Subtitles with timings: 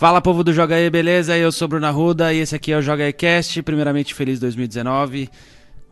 [0.00, 1.36] Fala povo do Joga aí, beleza?
[1.36, 3.62] Eu sou Bruno Arruda e esse aqui é o Joga aí Cast.
[3.62, 5.28] Primeiramente, feliz 2019.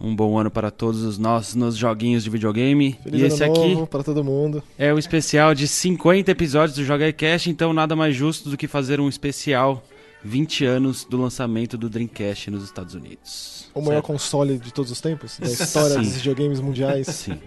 [0.00, 2.98] Um bom ano para todos os nossos nos joguinhos de videogame.
[3.02, 4.62] Feliz e esse ano aqui para todo mundo.
[4.78, 8.56] é o especial de 50 episódios do Joga aí Cast, então nada mais justo do
[8.56, 9.84] que fazer um especial
[10.24, 13.70] 20 anos do lançamento do Dreamcast nos Estados Unidos.
[13.74, 14.06] O maior Certo?
[14.06, 17.08] console de todos os tempos, da história dos videogames mundiais.
[17.08, 17.38] Sim,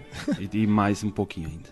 [0.52, 1.70] e mais um pouquinho ainda.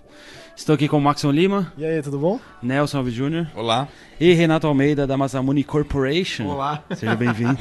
[0.60, 2.38] Estou aqui com o Maxon Lima, E aí, tudo bom?
[2.62, 3.46] Nelson Alves Jr.
[3.54, 3.88] Olá.
[4.20, 6.46] e Renato Almeida da Masamune Corporation.
[6.48, 6.84] Olá.
[6.94, 7.58] Seja bem-vindo.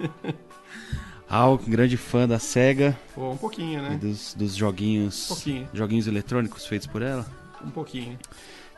[1.28, 3.98] Al, grande fã da SEGA Pô, um pouquinho, e né?
[4.00, 7.26] dos, dos joguinhos, Um pouquinho, joguinhos eletrônicos feitos por ela.
[7.62, 8.18] um pouquinho.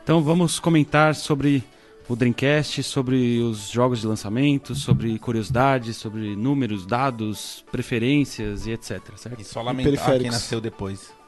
[0.03, 1.63] Então vamos comentar sobre
[2.09, 8.99] o Dreamcast, sobre os jogos de lançamento, sobre curiosidades, sobre números, dados, preferências e etc,
[9.15, 9.39] certo?
[9.39, 11.20] E só lamentar quem nasceu depois.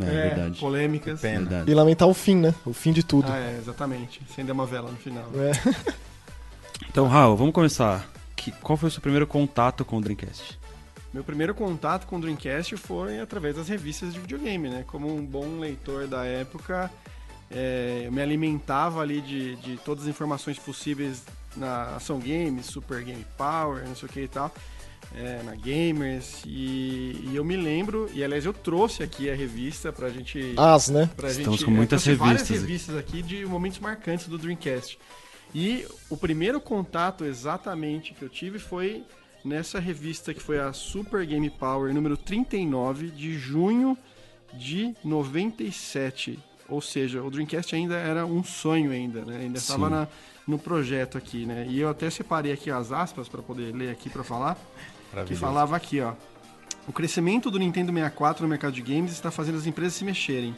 [0.00, 0.60] É, verdade.
[0.60, 1.20] Polêmicas.
[1.20, 1.40] Pena.
[1.40, 1.70] verdade.
[1.70, 2.54] E lamentar o fim, né?
[2.64, 3.30] O fim de tudo.
[3.30, 4.20] Ah, é, exatamente.
[4.30, 5.26] Acender uma vela no final.
[5.34, 6.00] É.
[6.88, 8.08] Então, Raul, vamos começar.
[8.34, 10.58] Que- qual foi o seu primeiro contato com o Dreamcast?
[11.12, 14.84] Meu primeiro contato com o Dreamcast foi através das revistas de videogame, né?
[14.88, 16.90] Como um bom leitor da época,
[17.50, 21.22] é, eu me alimentava ali de, de todas as informações possíveis
[21.56, 24.52] na Ação Games, Super Game Power, não sei o que e tal,
[25.14, 29.92] é, na Gamers, e, e eu me lembro, e aliás eu trouxe aqui a revista
[29.92, 30.54] pra gente...
[30.56, 31.10] As, né?
[31.16, 33.16] Pra Estamos gente, com muitas eu trouxe várias revistas aqui.
[33.16, 34.98] revistas de momentos marcantes do Dreamcast.
[35.54, 39.04] E o primeiro contato exatamente que eu tive foi
[39.44, 43.98] nessa revista que foi a Super Game Power número 39 de junho
[44.52, 46.38] de 97.
[46.68, 49.38] Ou seja, o Dreamcast ainda era um sonho ainda, né?
[49.40, 50.08] Ainda estava
[50.46, 51.66] no projeto aqui, né?
[51.68, 54.56] E eu até separei aqui as aspas para poder ler aqui para falar
[55.26, 56.14] que falava aqui, ó.
[56.88, 60.56] O crescimento do Nintendo 64 no mercado de games está fazendo as empresas se mexerem.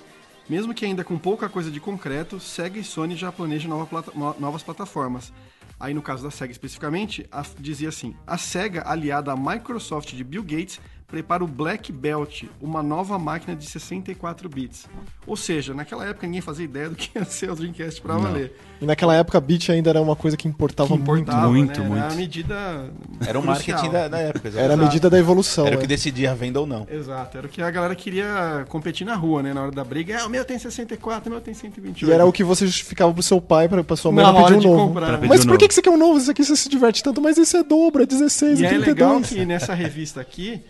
[0.48, 4.12] Mesmo que ainda com pouca coisa de concreto, Sega e Sony já planejam nova plata-
[4.14, 5.32] no- novas plataformas.
[5.78, 10.22] Aí no caso da Sega especificamente, a- dizia assim: a Sega, aliada à Microsoft de
[10.24, 10.80] Bill Gates,
[11.12, 14.86] prepara o Black Belt, uma nova máquina de 64 bits.
[15.26, 18.56] Ou seja, naquela época ninguém fazia ideia do que ia ser o Dreamcast para valer.
[18.80, 21.86] E naquela época a Beat ainda era uma coisa que importava, Que importava, muito, né?
[21.86, 22.02] muito.
[22.02, 22.90] Era a medida
[23.26, 24.48] Era o marketing da, da época.
[24.48, 24.58] exatamente.
[24.64, 25.66] Era a medida da evolução.
[25.66, 25.82] Era o né?
[25.82, 26.86] que decidia a venda ou não.
[26.90, 29.52] Exato, era o que a galera queria competir na rua, né?
[29.52, 30.14] Na hora da briga.
[30.14, 32.10] É, o meu tem 64, o meu tem 128.
[32.10, 34.60] E era o que você justificava pro seu pai, pra, pra sua mãe pra pedir
[34.60, 34.88] de um novo.
[34.88, 35.06] comprar.
[35.08, 35.68] Pra pedir Mas um por que, novo.
[35.68, 36.18] que você quer um novo?
[36.18, 38.78] Esse aqui você se diverte tanto, mas esse é dobro, é 16, E é é
[38.78, 39.28] legal 32.
[39.28, 40.60] que nessa revista aqui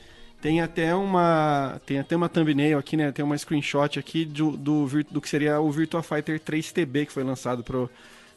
[0.42, 3.12] tem até uma tem até uma thumbnail aqui, né?
[3.12, 7.12] Tem uma screenshot aqui do, do, do que seria o Virtua Fighter 3 TB que
[7.12, 7.88] foi lançado pro,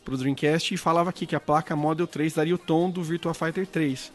[0.06, 3.34] pro Dreamcast e falava aqui que a placa Model 3 daria o tom do Virtua
[3.34, 4.12] Fighter 3.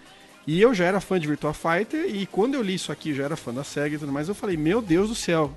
[0.46, 3.24] E eu já era fã de Virtua Fighter e quando eu li isso aqui, já
[3.24, 5.52] era fã da SEGA e tudo mais, eu falei, meu Deus do céu,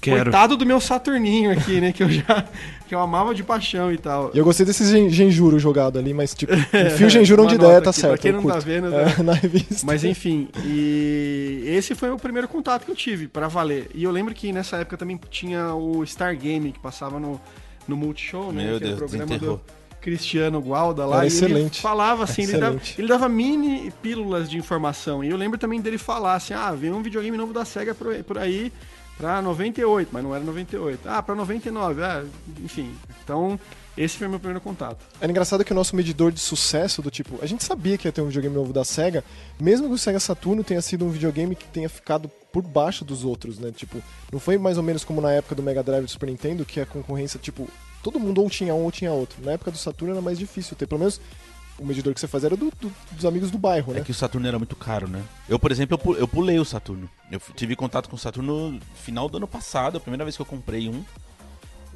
[0.00, 0.24] Quero.
[0.24, 1.90] Coitado do meu Saturninho aqui, né?
[1.92, 2.44] Que eu já
[2.86, 4.30] que eu amava de paixão e tal.
[4.34, 6.52] E eu gostei desse gen- Genjuro jogado ali, mas tipo,
[6.92, 8.12] enfia o Genjuro onde der, tá aqui, certo.
[8.12, 8.54] Pra quem não curto.
[8.54, 9.16] tá vendo, É, né?
[9.24, 9.86] na revista.
[9.86, 13.90] Mas enfim, e esse foi o primeiro contato que eu tive pra valer.
[13.94, 17.40] E eu lembro que nessa época também tinha o Star Game que passava no,
[17.88, 18.64] no Multishow, né?
[18.66, 19.56] Meu que era o Deus, programa desenterrou.
[19.56, 19.62] do
[20.02, 21.16] Cristiano Gualda lá.
[21.16, 21.80] Era e ele excelente.
[21.80, 23.00] falava assim, ele dava, Excelente.
[23.00, 25.24] ele dava mini pílulas de informação.
[25.24, 28.36] E eu lembro também dele falar assim: ah, veio um videogame novo da SEGA por
[28.38, 28.70] aí-
[29.16, 31.08] pra 98, mas não era 98.
[31.08, 32.24] Ah, pra 99, ah,
[32.62, 32.94] enfim.
[33.22, 33.58] Então,
[33.96, 35.04] esse foi meu primeiro contato.
[35.20, 38.12] Era engraçado que o nosso medidor de sucesso do tipo, a gente sabia que ia
[38.12, 39.24] ter um videogame novo da SEGA,
[39.60, 43.24] mesmo que o Sega Saturno tenha sido um videogame que tenha ficado por baixo dos
[43.24, 43.70] outros, né?
[43.70, 44.02] Tipo,
[44.32, 46.80] não foi mais ou menos como na época do Mega Drive do Super Nintendo, que
[46.80, 47.68] a concorrência, tipo,
[48.02, 49.42] todo mundo ou tinha um ou tinha outro.
[49.42, 51.20] Na época do Saturno era mais difícil ter, pelo menos
[51.78, 54.00] o medidor que você fazia era do- do- dos amigos do bairro, né?
[54.00, 55.22] É que o Saturno era muito caro, né?
[55.48, 57.08] Eu, por exemplo, eu pu- eu pulei o Saturno.
[57.30, 60.42] Eu tive contato com o Saturno no final do ano passado, a primeira vez que
[60.42, 61.02] eu comprei um.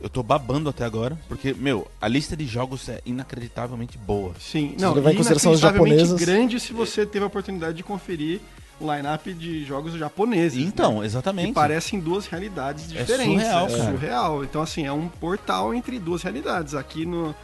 [0.01, 4.33] Eu tô babando até agora, porque, meu, a lista de jogos é inacreditavelmente boa.
[4.39, 6.27] Sim, não, levar em consideração os inacreditavelmente japonesas.
[6.29, 8.41] grande se você teve a oportunidade de conferir
[8.81, 10.57] o line-up de jogos japoneses.
[10.63, 10.65] né?
[10.69, 11.53] Então, Que exatamente.
[11.53, 13.43] parecem duas realidades É diferentes.
[13.43, 13.91] surreal, é cara.
[13.93, 14.45] surreal.
[14.45, 16.75] Então, assim, é um portal entre duas realidades.
[16.77, 17.35] Aqui no.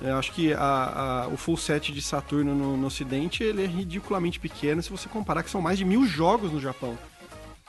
[0.00, 3.66] Eu acho que a- a- o full set de Saturno no, no Ocidente ele é
[3.66, 6.96] ridiculamente pequeno se você comparar que são mais de mil jogos no Japão.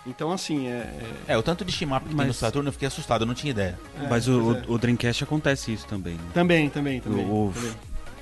[0.06, 0.94] Então, assim, é.
[1.28, 3.34] É, o tanto de shmup que tem Mas- no Saturno eu fiquei assustado, eu não
[3.34, 3.78] tinha ideia.
[4.02, 4.64] é- Mas é, o, é.
[4.68, 6.14] o, o Dreamcast acontece isso também.
[6.14, 6.22] Né?
[6.34, 7.26] Também, também, também.
[7.26, 7.74] O- também.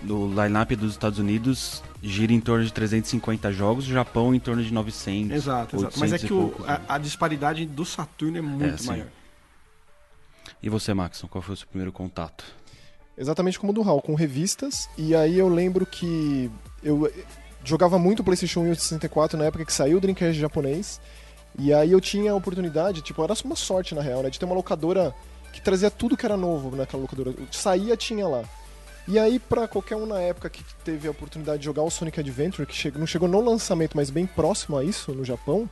[0.09, 4.63] O line-up dos Estados Unidos gira em torno de 350 jogos, o Japão em torno
[4.63, 5.35] de 900.
[5.35, 5.99] Exato, exato.
[5.99, 6.85] Mas é 800 que o- poucos, a, né?
[6.87, 8.87] a disparidade do Saturno é muito sim.
[8.87, 9.07] maior.
[10.61, 12.43] E você, Maxon, qual foi o seu primeiro contato?
[13.17, 14.87] Exatamente como o do Hall, com revistas.
[14.97, 16.51] E aí eu lembro que
[16.83, 17.11] eu
[17.63, 21.01] jogava muito PlayStation 1 e o 64 na época que saiu o Dreamcast japonês.
[21.57, 24.29] E aí eu tinha a oportunidade, tipo, era uma sorte na real, né?
[24.29, 25.13] De ter uma locadora
[25.51, 27.33] que trazia tudo que era novo naquela locadora.
[27.51, 28.43] Saía, tinha lá.
[29.07, 32.19] E aí, pra qualquer um na época que teve a oportunidade de jogar o Sonic
[32.19, 35.67] Adventure, que não chegou no lançamento, mas bem próximo a isso no Japão,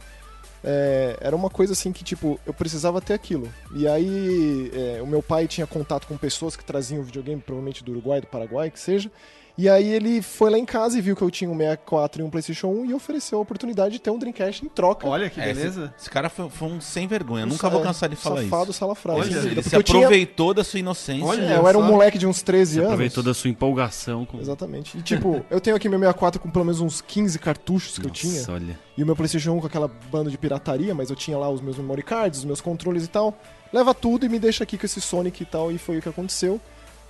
[0.68, 3.48] é, era uma coisa assim que, tipo, eu precisava ter aquilo.
[3.76, 7.92] E aí, é, o meu pai tinha contato com pessoas que traziam videogame, provavelmente do
[7.92, 9.12] Uruguai, do Paraguai, que seja.
[9.58, 12.26] E aí ele foi lá em casa e viu que eu tinha um 64 e
[12.26, 15.08] um PlayStation 1 e ofereceu a oportunidade de ter um Dreamcast em troca.
[15.08, 15.86] Olha que É, beleza.
[15.96, 17.46] Esse, esse cara foi, foi um sem vergonha.
[17.46, 18.74] Um Nunca vou sa- cansar de falar Safado isso.
[18.74, 19.22] salafrário.
[19.24, 21.26] Olha, sem ele se eu tinha- aproveitou da sua inocência.
[21.26, 22.92] Olha, É, eu era um moleque de uns 13 anos.
[22.92, 24.40] Aproveitou da sua empolgação com.
[24.42, 24.98] Exatamente.
[24.98, 28.12] E tipo, eu tenho aqui meu 64 com pelo menos uns 15 cartuchos que eu
[28.12, 28.40] tinha.
[28.40, 28.78] Nossa, olha.
[28.98, 31.62] E o meu PlayStation 1 com aquela banda de pirataria, mas eu tinha lá os
[31.62, 33.38] meus memory cards, os meus controles e tal.
[33.72, 36.10] Leva tudo e me deixa aqui com esse Sonic e tal, e foi o que
[36.10, 36.60] aconteceu.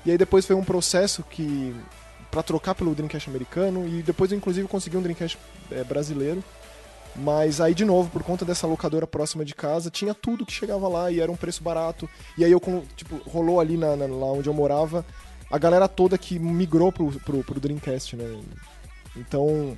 [0.05, 1.73] E aí depois foi um processo que.
[2.35, 5.37] Pra trocar pelo Dreamcast americano, e depois eu inclusive consegui um Dreamcast
[5.71, 6.43] é, brasileiro.
[7.15, 10.85] Mas aí, de novo, por conta dessa locadora próxima de casa, tinha tudo que chegava
[10.89, 12.09] lá e era um preço barato.
[12.37, 12.61] E aí eu,
[12.97, 15.05] tipo, rolou ali na, na- lá onde eu morava
[15.49, 18.37] a galera toda que migrou pro, pro, pro Dreamcast, né?
[19.15, 19.77] Então,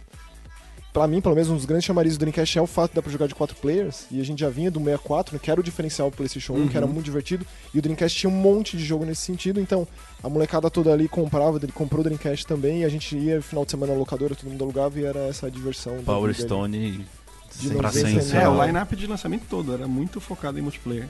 [0.98, 3.02] pra mim, pelo menos, um dos grandes chamarizes do Dreamcast é o fato de dar
[3.04, 4.08] pra jogar de quatro players.
[4.10, 6.70] E a gente já vinha do 64, né, que era o diferencial do PlayStation 1,
[6.70, 7.46] que era muito divertido.
[7.72, 9.60] E o Dreamcast tinha um monte de jogo nesse sentido.
[9.62, 9.88] Então,
[10.24, 12.82] a molecada toda ali comprava, ele comprou o Dreamcast também.
[12.82, 15.46] E a gente ia final de semana na locadora, todo mundo alugava e era essa
[15.46, 15.98] a diversão.
[16.04, 16.42] Power ali.
[16.42, 17.06] Stone.
[17.60, 18.38] De Pra 90, sempre.
[18.38, 18.44] né?
[18.44, 21.08] É, o line-up de lançamento todo era muito focado em multiplayer.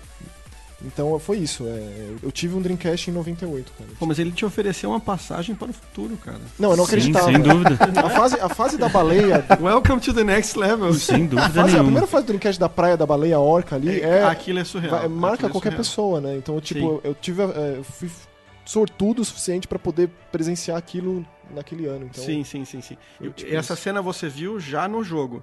[0.86, 1.66] Então foi isso.
[1.66, 3.90] é, eu tive um Dreamcast em 98, cara.
[3.98, 6.40] Pô, mas ele te ofereceu uma passagem para o futuro, cara.
[6.60, 7.26] Não, eu não Sim, acreditava.
[7.32, 7.78] sem dúvida.
[8.06, 9.44] A fase, a fase da baleia.
[9.60, 10.94] Welcome to the next level.
[10.94, 14.00] Sem A, dúvida fase- a primeira fase do Dreamcast da praia da baleia orca ali
[14.02, 14.24] é.
[14.24, 15.00] Aquilo é surreal.
[15.00, 16.20] vai- marca Aquilo é qualquer surreal.
[16.20, 16.36] pessoa, né?
[16.38, 17.42] Então, tipo, eu, eu tive.
[17.42, 18.10] é, eu fui
[18.64, 21.26] sortudo o suficiente pra poder presenciar aquilo
[21.56, 22.06] naquele ano.
[22.06, 22.98] Então, Sim, sim, sim, sim.
[23.18, 23.82] Foi E tipo essa isso.
[23.82, 25.42] cena você viu já no jogo.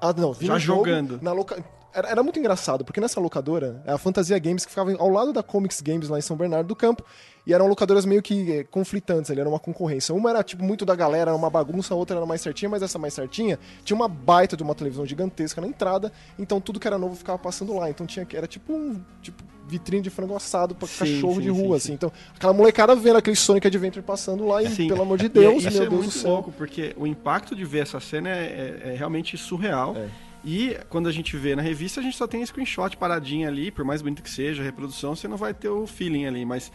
[0.00, 1.20] Ah, não, vi Já no jogo, jogando.
[1.22, 1.64] Na loca...
[1.94, 5.32] era, era muito engraçado, porque nessa locadora, é a Fantasia Games que ficava ao lado
[5.32, 7.04] da Comics Games lá em São Bernardo do Campo,
[7.46, 10.14] e eram locadoras meio que eh, conflitantes ali, era uma concorrência.
[10.14, 12.82] Uma era tipo muito da galera, era uma bagunça, a outra era mais certinha, mas
[12.82, 16.86] essa mais certinha tinha uma baita de uma televisão gigantesca na entrada, então tudo que
[16.86, 17.90] era novo ficava passando lá.
[17.90, 21.40] Então tinha que era tipo um tipo vitrine de frango assado pra Sim, cachorro sim,
[21.42, 21.86] de rua, sim.
[21.86, 21.92] assim.
[21.94, 24.86] Então, aquela molecada vendo aquele Sonic Adventure passando lá e, Sim.
[24.88, 26.30] pelo amor de E Deus, isso meu é Deus muito do céu.
[26.30, 29.96] louco, porque o impacto de ver essa cena é, é- é realmente surreal.
[29.96, 30.08] É.
[30.44, 33.84] E quando a gente vê na revista, a gente só tem screenshot paradinha ali, por
[33.84, 36.72] mais bonito que seja a reprodução, você não vai ter o feeling ali, mas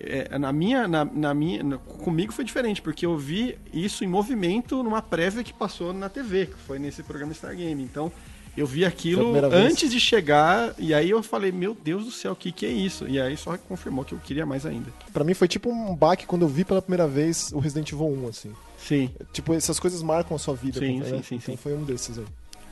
[0.00, 4.08] é, na minha, na, na minha, na- comigo foi diferente, porque eu vi isso em
[4.08, 7.80] movimento numa prévia que passou na TV, que foi nesse programa Star Game.
[7.80, 8.10] Então,
[8.56, 12.36] eu vi aquilo antes de chegar, e aí eu falei, meu Deus do céu, o
[12.36, 13.06] que, que é isso?
[13.08, 14.92] E aí só confirmou que eu queria mais ainda.
[15.12, 18.06] Pra mim foi tipo um baque quando eu vi pela primeira vez o Resident Evil
[18.24, 18.52] 1, assim.
[18.78, 19.10] Sim.
[19.32, 20.78] Tipo, essas coisas marcam a sua vida.
[20.80, 21.06] Sim, né?
[21.06, 21.56] sim, sim, Então sim.
[21.56, 22.24] foi um desses aí.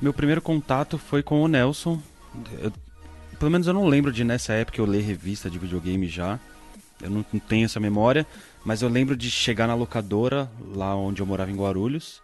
[0.03, 1.99] Meu primeiro contato foi com o Nelson.
[2.61, 2.73] Eu-
[3.39, 6.39] pelo menos eu não lembro de nessa época eu ler revista de videogame já.
[7.01, 8.27] Eu não, não tenho essa memória,
[8.65, 12.21] mas eu lembro de chegar na locadora, lá onde eu morava em Guarulhos,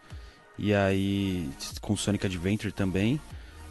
[0.58, 1.48] e aí
[1.80, 3.20] com Sonic Adventure também.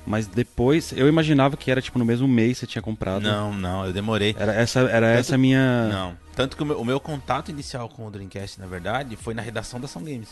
[0.06, 3.24] Mas depois eu imaginava que era tipo no mesmo mês você tinha comprado.
[3.24, 4.34] Não, não, eu demorei.
[4.40, 5.90] Era essa, era essa a minha.
[5.90, 6.18] Não.
[6.34, 9.42] Tanto que o meu, o meu contato inicial com o Dreamcast, na verdade, foi na
[9.42, 10.30] redação da Ação Games.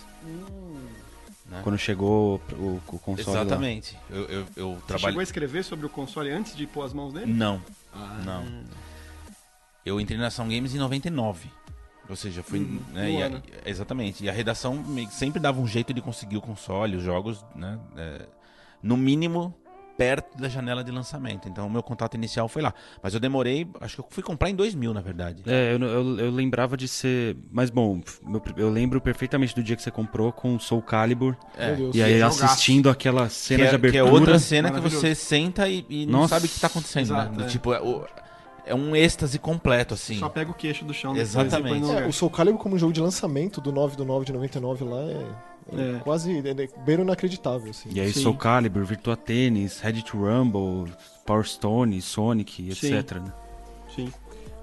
[1.49, 1.61] Né?
[1.63, 3.35] Quando chegou o, o console.
[3.37, 3.41] lá.
[3.43, 3.97] Exatamente.
[4.09, 5.23] Eu, eu, eu Você chegou a trabalhei.
[5.23, 7.31] escrever sobre o console antes de pôr as mãos nele?
[7.31, 7.61] Não,
[7.93, 8.19] Ah.
[8.25, 8.43] não.
[9.85, 11.49] Eu entrei na Ação Games em 99.
[12.09, 12.59] Ou seja, fui.
[12.59, 14.23] Hum, né, e a- exatamente.
[14.23, 17.79] E a redação sempre dava um jeito de conseguir o console, os jogos, né?
[17.97, 18.25] é,
[18.81, 19.53] no mínimo
[19.97, 21.47] perto da janela de lançamento.
[21.47, 22.73] Então o meu contato inicial foi lá.
[23.01, 25.41] Mas eu demorei, acho que eu fui comprar em 2000, na verdade.
[25.45, 27.37] É, eu, eu, eu lembrava de ser.
[27.51, 31.35] Mas bom, meu- eu lembro perfeitamente do dia que você comprou com Soul Calibur.
[31.57, 31.75] É.
[31.93, 33.99] E aí assistindo aquela Que cena é, de que abertura.
[33.99, 37.39] é outra cena que você senta e, e não sabe o que tá acontecendo, Exato,
[37.39, 37.45] né?
[37.45, 37.47] É.
[37.47, 38.05] Tipo, é, o-
[38.65, 40.17] é um êxtase completo, assim.
[40.17, 41.85] Só pega o queixo do chão Exatamente.
[41.85, 44.33] e É, o Soul Calibur como um jogo de lançamento do 9 do 9 de
[44.33, 45.25] 99 lá é,
[45.73, 45.99] é É.
[45.99, 47.89] quase é, é beiro inacreditável, assim.
[47.91, 48.21] E aí Sim.
[48.21, 50.91] Soul Calibur, Virtua Tennis, Ready to Rumble,
[51.25, 52.93] Power Stone, Sonic, Sim.
[52.95, 53.17] etc.
[53.19, 53.33] né?
[53.95, 54.11] Sim.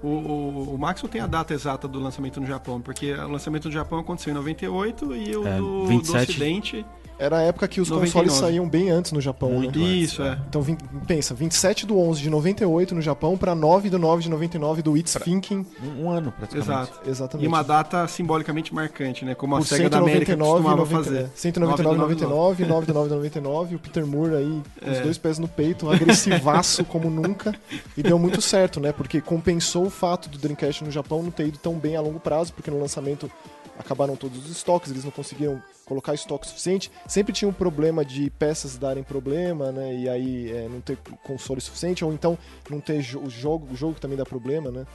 [0.01, 3.65] O, o, o Maxwell tem a data exata do lançamento no Japão, porque o lançamento
[3.65, 6.31] no Japão aconteceu em 98 e o É, do, do 27.
[6.31, 6.85] Ocidente.
[7.23, 8.11] Era a época que os 99.
[8.27, 9.85] consoles saíam bem antes no Japão, Muito né?
[9.85, 10.37] Isso, é.
[10.49, 10.77] Então, vin-
[11.07, 14.97] pensa, 27 do 11 de 98 no Japão pra 9 do 9 de 99 do
[14.97, 15.65] It's Thinking.
[15.83, 16.69] Um, um ano, praticamente.
[16.91, 17.09] Exato.
[17.09, 17.45] Exatamente.
[17.45, 19.33] E uma data simbolicamente marcante, né?
[19.35, 21.23] Como a Por SEGA da América 199, costumava 90, fazer.
[21.23, 25.01] é, 199,99, 9 do 9 de 99, o Peter Moore aí, com os É.
[25.01, 27.53] dois pés no peito, agressivaço como nunca,
[27.97, 28.91] e deu muito certo, né?
[28.91, 32.19] Porque compensou o fato do Dreamcast no Japão não ter ido tão bem a longo
[32.19, 33.29] prazo, porque no lançamento
[33.77, 36.91] acabaram todos os estoques, eles não conseguiram colocar estoque suficiente.
[37.07, 39.95] Sempre tinha um problema de peças darem problema, né?
[39.95, 42.37] E aí é, não ter console suficiente, ou então
[42.69, 44.85] não ter o jogo, o jogo também dá problema, né?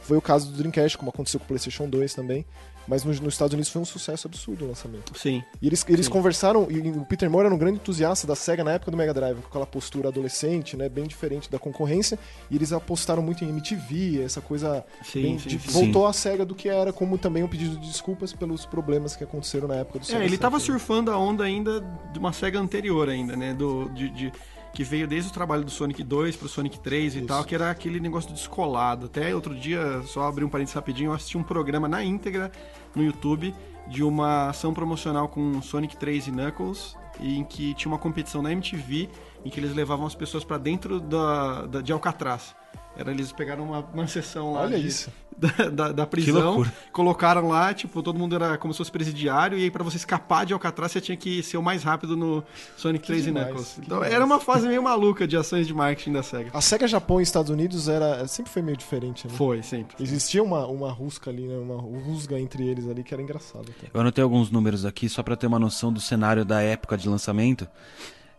[0.00, 2.46] Foi o caso do Dreamcast, como aconteceu com o PlayStation 2 também.
[2.88, 5.16] Mas nos, nos Estados Unidos foi um sucesso absurdo o lançamento.
[5.16, 5.42] Sim.
[5.60, 6.12] E eles, eles Sim.
[6.12, 9.14] conversaram, e o Peter Moore era um grande entusiasta da SEGA na época do Mega
[9.14, 12.18] Drive, com aquela postura adolescente, né, bem diferente da concorrência,
[12.50, 15.70] e eles apostaram muito em MTV, essa coisa Sim, bem sim, de- sim.
[15.70, 19.22] voltou à SEGA do que era, como também um pedido de desculpas pelos problemas que
[19.24, 20.80] aconteceram na época do Sega É, ele tava Saturn.
[20.80, 21.80] surfando a onda ainda
[22.12, 23.54] de uma SEGA anterior ainda, né?
[23.54, 24.32] Do, de, de-
[24.74, 27.26] que veio desde o trabalho do Sonic 2 pro Sonic 3 e Isso.
[27.26, 29.06] tal, que era aquele negócio do descolado.
[29.06, 32.50] Até outro dia, só abrir um parênteses rapidinho, eu assisti um programa na íntegra
[32.94, 33.54] no YouTube
[33.88, 38.40] de uma ação promocional com Sonic 3 e Knuckles, e em que tinha uma competição
[38.40, 39.08] na MTV
[39.44, 42.54] em que eles levavam as pessoas pra dentro da, da- de Alcatraz.
[42.96, 45.10] Era, eles pegaram uma, uma sessão lá Olha de- isso.
[45.36, 49.64] da, da, da prisão, colocaram lá, tipo, todo mundo era como se fosse presidiário, e
[49.64, 52.44] aí pra você escapar de Alcatraz, você tinha que ser o mais rápido no
[52.76, 53.78] Sonic 3 demais, e Knuckles.
[53.78, 54.12] Então demais.
[54.12, 56.50] era uma fase meio maluca de ações de marketing da SEGA.
[56.52, 59.34] A SEGA Japão e Estados Unidos era sempre foi meio diferente, né?
[59.34, 59.96] Foi, sempre.
[60.02, 61.56] Existia uma, uma rusca ali, né?
[61.56, 63.88] Uma rusga entre eles ali que era engraçado até.
[63.92, 67.08] Eu anotei alguns números aqui só pra ter uma noção do cenário da época de
[67.08, 67.66] lançamento.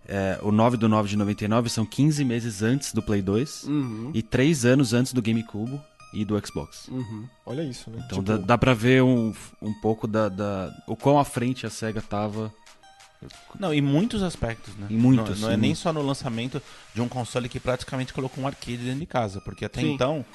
[0.08, 4.12] É, o 9 do 9 de 99 são 15 meses antes do Play 2 Uhum.
[4.14, 5.80] e 3 anos antes do GameCube
[6.14, 6.88] e do Xbox.
[6.90, 7.26] Uhum.
[7.46, 8.04] Olha isso, né?
[8.06, 11.66] Então Tipo, dá, dá pra ver um, um pouco da, da- o quão à frente
[11.66, 12.54] a SEGA tava.
[13.58, 14.88] Não, em muitos aspectos, né?
[14.90, 16.62] Em muitos, Não, não é nem só no lançamento
[16.94, 19.94] de um console que praticamente colocou um arcade dentro de casa, porque até Sim.
[19.94, 20.26] então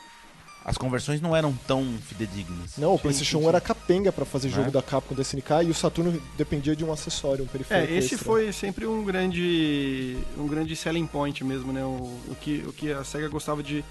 [0.69, 2.77] as conversões não eram tão fidedignas.
[2.77, 3.49] Não, o PlayStation sim, 1 sim.
[3.49, 4.71] era capenga pra fazer jogo Né?
[4.73, 8.15] da Capcom do SNK e o Saturno dependia de um acessório, um periférico É, esse
[8.17, 8.27] extra.
[8.31, 11.83] foi sempre um grande um grande selling point mesmo, né?
[11.85, 11.89] O,
[12.29, 13.83] o que, o que a SEGA gostava de,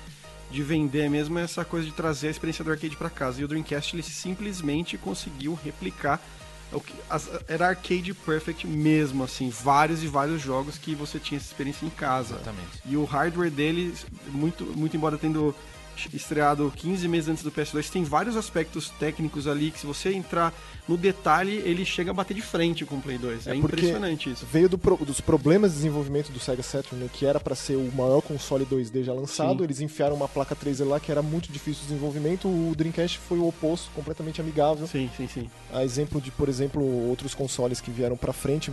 [0.52, 3.42] de vender mesmo é essa coisa de trazer a experiência do arcade pra casa.
[3.42, 6.22] E o Dreamcast ele simplesmente conseguiu replicar
[6.72, 11.38] o que as- era arcade perfect mesmo, assim, vários e vários jogos que você tinha
[11.40, 12.36] essa experiência em casa.
[12.36, 12.82] Exatamente.
[12.86, 13.94] E o hardware dele,
[14.32, 15.56] muito, muito embora tendo
[16.14, 20.54] estreado 15 meses antes do PS2, tem vários aspectos técnicos ali que se você entrar
[20.88, 23.48] no detalhe, ele chega a bater de frente com o Play 2.
[23.48, 24.46] É, É impressionante isso.
[24.52, 27.76] Veio do pro- dos problemas de desenvolvimento do Sega Saturn, né, que era pra ser
[27.76, 29.58] o maior console 2D já lançado.
[29.60, 29.64] Sim.
[29.64, 32.48] Eles enfiaram uma placa 3D lá que era muito difícil de desenvolvimento.
[32.48, 34.88] O Dreamcast foi o oposto, completamente amigável.
[34.88, 35.50] Sim, sim, sim.
[35.74, 38.72] A exemplo de, por exemplo, outros consoles que vieram pra frente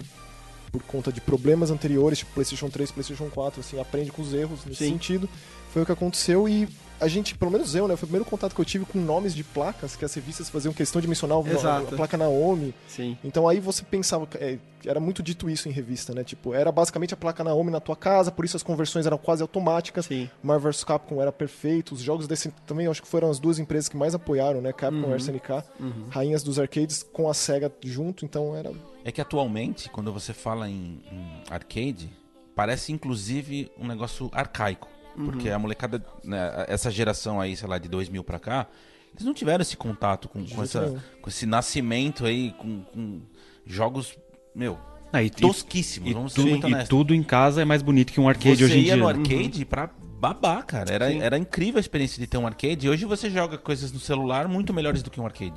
[0.70, 4.64] por conta de problemas anteriores, tipo PlayStation 3, PlayStation 4, assim, aprende com os erros
[4.64, 4.90] nesse Sim.
[4.92, 5.28] sentido.
[5.72, 6.68] Foi o que aconteceu e
[7.00, 9.34] a gente, pelo menos eu, né, foi o primeiro contato que eu tive com nomes
[9.34, 11.94] de placas que as revistas faziam questão de mencionar o- a, Exato.
[11.94, 12.74] a placa Naomi.
[12.88, 13.16] Sim.
[13.24, 16.22] Então aí você pensava, é, era muito dito isso em revista, né?
[16.24, 19.42] Tipo, era basicamente a placa Naomi na tua casa, por isso as conversões eram quase
[19.42, 20.06] automáticas.
[20.06, 20.28] Sim.
[20.42, 21.94] Marvel vs Capcom era perfeito.
[21.94, 24.72] Os jogos desse também acho que foram as duas empresas que mais apoiaram, né?
[24.72, 26.06] Capcom e SNK, Uhum.
[26.10, 28.72] rainhas dos arcades com a Sega junto, então era
[29.04, 32.10] É que atualmente, quando você fala em, em arcade,
[32.54, 34.88] parece inclusive um negócio arcaico.
[35.14, 38.66] Porque a molecada, né, essa geração aí, sei lá, de 2000 pra cá,
[39.14, 43.20] eles não tiveram esse contato com, com, essa, com esse nascimento aí, com, com
[43.64, 44.18] jogos,
[44.54, 44.78] meu,
[45.12, 46.88] Ah, e, tosquíssimos, e, vamos tu- ser muito e honestos.
[46.88, 48.96] tudo em casa é mais bonito que um arcade você hoje em ia dia.
[48.96, 49.18] no né?
[49.18, 50.90] arcade pra babar, cara.
[50.92, 51.20] Era, Sim.
[51.20, 52.86] era incrível a experiência de ter um arcade.
[52.86, 55.52] E hoje você joga coisas no celular muito melhores do que um arcade.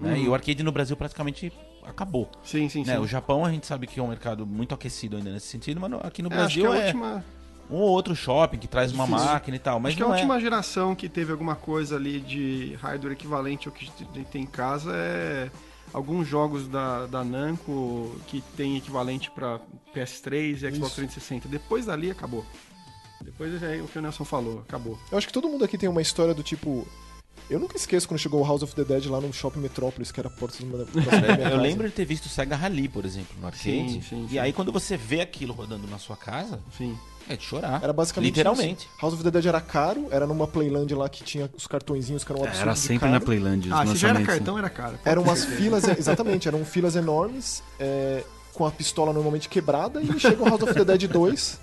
[0.00, 0.18] né?
[0.18, 1.52] E o arcade no Brasil praticamente
[1.84, 2.28] acabou.
[2.42, 2.90] Sim, sim, sim.
[2.90, 2.98] Né?
[2.98, 5.90] O Japão a gente sabe que é um mercado muito aquecido ainda nesse sentido, mas
[5.90, 7.24] no- aqui no É, acho que Brasil a é última,
[7.70, 9.26] um ou outro shopping que traz uma Difícil.
[9.26, 9.78] máquina e tal.
[9.80, 10.10] Mas acho que a é.
[10.10, 14.42] última geração que teve alguma coisa ali de hardware equivalente ao que a gente tem
[14.42, 15.50] em casa é
[15.92, 19.60] alguns jogos da, da Namco que tem equivalente para
[19.94, 20.96] PS3 e Xbox Isso.
[20.96, 21.48] 360.
[21.48, 22.44] Depois dali acabou.
[23.22, 24.98] Depois é o que o Nelson falou, acabou.
[25.10, 26.86] Eu acho que todo mundo aqui tem uma história do tipo.
[27.50, 30.20] Eu nunca esqueço quando chegou o House of the Dead lá no Shopping Metrópolis, que
[30.20, 31.56] era a porta de uma próxima da minha Eu casa.
[31.56, 33.62] lembro de ter visto Sega Rally, por exemplo, no arcade.
[33.64, 34.38] Sim, sim, e sim.
[34.38, 36.96] aí quando você vê aquilo rodando na sua casa, Sim.
[37.28, 37.82] é de chorar.
[37.82, 38.86] Era basicamente Literalmente.
[38.86, 38.94] isso.
[39.02, 42.30] House of the Dead era caro, era numa Playland lá que tinha os cartõezinhos que
[42.30, 43.12] eram absurdos Era de sempre caro.
[43.14, 43.66] na Playland.
[43.68, 44.24] os Ah, se já era né?
[44.26, 44.98] cartão, era caro.
[45.04, 48.22] Eram umas filas, exatamente, eram filas enormes, é,
[48.54, 51.60] com a pistola normalmente quebrada, e chega o House of the Dead 2,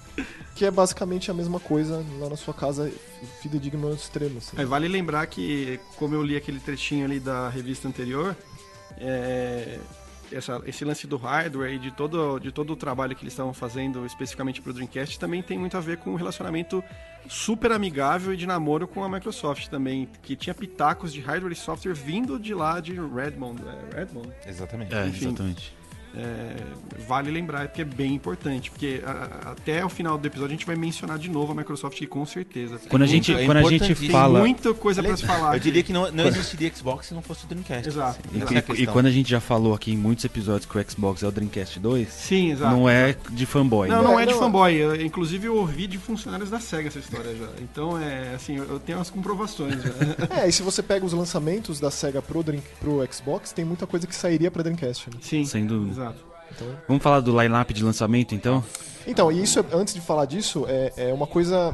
[0.55, 2.91] que é basicamente a mesma coisa lá na sua casa,
[3.41, 4.37] fidedigno no extremo.
[4.39, 4.59] Assim.
[4.59, 8.35] É, vale lembrar que, como eu li aquele trechinho ali da revista anterior,
[8.99, 9.79] é,
[10.31, 13.53] essa- esse lance do hardware e de todo, de todo o trabalho que eles estavam
[13.53, 16.83] fazendo especificamente para o Dreamcast também tem muito a ver com um relacionamento
[17.29, 21.55] super amigável e de namoro com a Microsoft também, que tinha pitacos de hardware e
[21.55, 23.61] software vindo de lá de Redmond.
[23.93, 24.29] É, Redmond?
[24.45, 24.93] Exatamente.
[24.95, 25.27] É, Enfim.
[25.27, 25.76] exatamente.
[26.17, 26.55] É,
[27.07, 30.65] vale lembrar porque é bem importante, porque a- até o final do episódio a gente
[30.65, 32.79] vai mencionar de novo a Microsoft que com certeza.
[32.89, 34.07] Quando a gente, é quando a gente importantíssimo.
[34.07, 34.39] tem fala.
[34.39, 35.53] muita coisa se falar.
[35.55, 37.87] Eu diria que não, não existiria Xbox se não fosse o Dreamcast.
[37.87, 38.19] Exato.
[38.33, 40.77] E, Essa é e- e quando a gente já falou aqui em muitos episódios que
[40.77, 42.75] o Xbox é o Dreamcast 2, Sim, exato.
[42.75, 43.87] não é de fanboy.
[43.87, 44.03] Não, né?
[44.03, 44.73] não é de fanboy.
[44.75, 47.47] Eu, inclusive, eu ouvi de funcionários da SEGA essa história já.
[47.61, 49.87] Então, é assim, eu, eu tenho as comprovações já.
[50.43, 53.85] É, e se você pega os lançamentos da SEGA pro, Dream, pro Xbox, tem muita
[53.87, 55.17] coisa que sairia pra Dreamcast, né?
[55.21, 55.91] Sim, Sem dúvida.
[55.91, 56.06] exato.
[56.55, 58.63] Então, Vamos falar do line-up de lançamento, então?
[59.05, 61.73] então, e isso, é- antes de falar disso, é, é uma coisa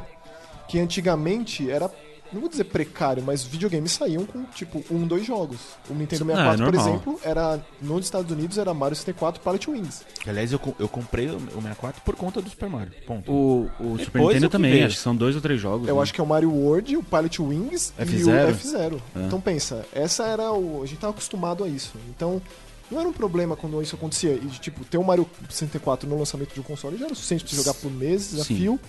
[0.68, 1.90] que antigamente era,
[2.32, 5.58] não vou dizer precário, mas videogames saíam com, tipo, um, dois jogos.
[5.90, 10.04] O Nintendo Ah, 64, por exemplo, era, nos Estados Unidos era Mario 64 Pilot Wings.
[10.26, 12.92] Aliás, eu, eu comprei o o 64 por conta do Super Mario.
[13.06, 13.32] Ponto.
[13.32, 14.86] O, o Super Nintendo também, veio.
[14.88, 15.88] acho que são dois ou três jogos.
[15.88, 16.02] Eu né?
[16.02, 18.48] acho que é o Mario World, o Pilot Wings e F-Zero.
[18.48, 19.02] o F-Zero.
[19.16, 19.20] É.
[19.28, 20.82] Então pensa, essa era o.
[20.82, 21.94] A gente tava acostumado a isso.
[22.10, 22.42] Então,
[22.94, 24.34] não era um problema quando isso acontecia.
[24.34, 27.44] E, tipo, ter o Mario 64 no lançamento de um console já era o suficiente
[27.44, 28.56] pra você jogar por meses a Sim.
[28.56, 28.80] fio.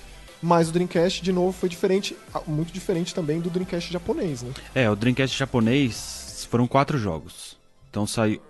[0.42, 2.14] Mas o Dreamcast, de novo, foi diferente,
[2.46, 4.52] muito diferente também do Dreamcast japonês, né?
[4.74, 7.56] É, o Dreamcast japonês foram quatro jogos.
[7.90, 8.40] Então saiu.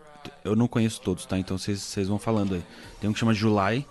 [0.42, 1.38] Eu não conheço todos, tá?
[1.38, 2.62] Então vocês vocês vão falando aí.
[3.00, 3.86] Tem um que chama July,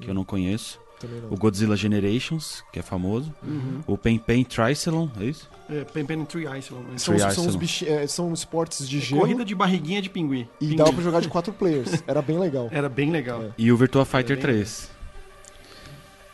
[0.00, 0.78] que eu não conheço.
[1.04, 1.30] Também não.
[1.32, 3.32] O Godzilla Generations, que é famoso.
[3.42, 3.80] Uhum.
[3.86, 5.48] O Pen Pen Tricelon, é isso?
[5.70, 6.84] É, Pen Pen Island.
[6.90, 6.98] né?
[6.98, 10.40] São, os- são, é, são esportes de gelo Corrida de barriguinha de pinguim.
[10.60, 10.76] e Pinguim.
[10.76, 12.02] dava pra jogar de quatro players.
[12.06, 12.68] Era bem legal.
[12.70, 13.42] Era bem legal.
[13.42, 13.50] É.
[13.56, 14.90] E o Virtua Fighter bem 3.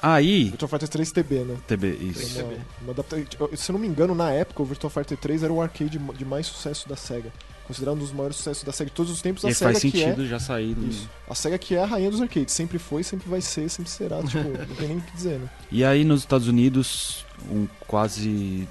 [0.02, 0.44] Aí.
[0.48, 1.56] Virtua Fighter 3 TB, né?
[1.66, 2.40] TB, isso.
[2.42, 3.16] Uma, uma adapta-
[3.54, 6.24] Se eu não me engano, na época, o Virtua Fighter 3 era o arcade de
[6.24, 7.30] mais sucesso da SEGA.
[7.70, 9.80] Considerado um dos maiores sucessos da SEGA de todos os tempos, E a SEGA faz
[9.80, 10.74] que é sentido já sair.
[10.74, 11.08] do- Isso.
[11.28, 12.52] A SEGA que é a rainha dos arcades.
[12.52, 14.20] Sempre foi, sempre vai ser, sempre será.
[14.26, 15.48] Tipo, não tem nem o que dizer, né?
[15.70, 18.68] E aí nos Estados Unidos, um, quase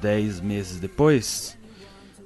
[0.00, 1.56] 10 meses depois,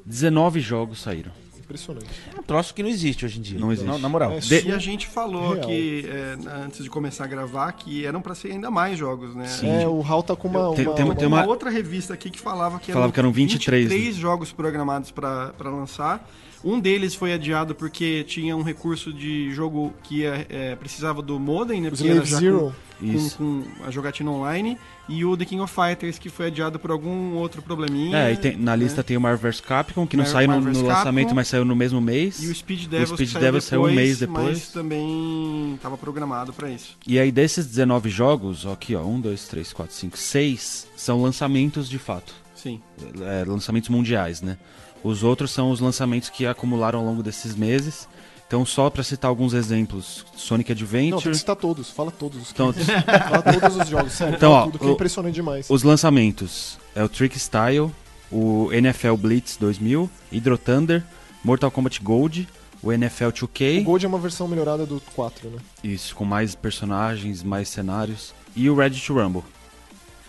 [0.05, 1.33] 19 jogos saíram.
[1.73, 2.07] Impressionante.
[2.37, 3.59] É um troço que não existe hoje em dia.
[3.59, 3.89] Não existe.
[3.91, 4.33] Na, na moral.
[4.33, 5.67] É, De- E a gente falou Real.
[5.67, 9.47] que, é, antes de começar a gravar, que eram pra ser ainda mais jogos, né?
[9.47, 9.69] Sim.
[9.71, 10.75] É, o HAL tá com uma.
[10.75, 13.19] Tem- uma- tem- uma- tem uma, uma- outra revista aqui que falava que Falava que
[13.19, 16.29] eram 23, 23 jogos programados pra lançar.
[16.65, 21.39] Um deles foi adiado porque tinha um recurso de jogo que ia, é, precisava do
[21.41, 21.91] modem, né?
[21.91, 22.75] Porque era Slave já Zero.
[23.01, 23.37] com, Isso.
[23.37, 24.79] com, com a jogatina online.
[25.09, 28.17] E o The King of Fighters, que foi adiado por algum outro probleminha.
[28.17, 28.85] É, e tem- na né?
[28.85, 31.65] lista tem o Marvel vs Capcom, que não Marvel- saiu no, no lançamento, mas saiu
[31.65, 32.41] no mesmo mês.
[32.41, 34.45] E o Speed Devils, Speed que saiu Devils saiu um depois, mês depois.
[34.59, 36.97] Mas também estava programado pra isso.
[37.05, 41.21] E aí desses 19 jogos, ó, aqui ó, 1, 2, 3, 4, 5, 6 são
[41.21, 42.33] lançamentos de fato.
[42.55, 42.81] Sim.
[43.21, 44.57] É, lançamentos mundiais, né?
[45.05, 48.09] Os outros são os lançamentos que acumularam ao longo desses meses.
[48.47, 51.91] Então, só pra citar alguns exemplos, Sonic Não, tem Adventure, que citar todos.
[51.91, 54.35] Fala todos os Então- Fala todos os jogos, sério.
[54.35, 55.71] Então, ó, tudo, que é o- impressionante demais.
[55.71, 57.91] os lançamentos é o Trick Style,
[58.31, 61.03] o NFL Blitz 2000, Hydro Thunder,
[61.43, 62.47] Mortal Kombat Gold,
[62.83, 65.59] o NFL O 2K, Gold é uma versão melhorada do 4, né?
[65.83, 69.43] isso, com mais personagens, mais cenários, e o Ready to Rumble.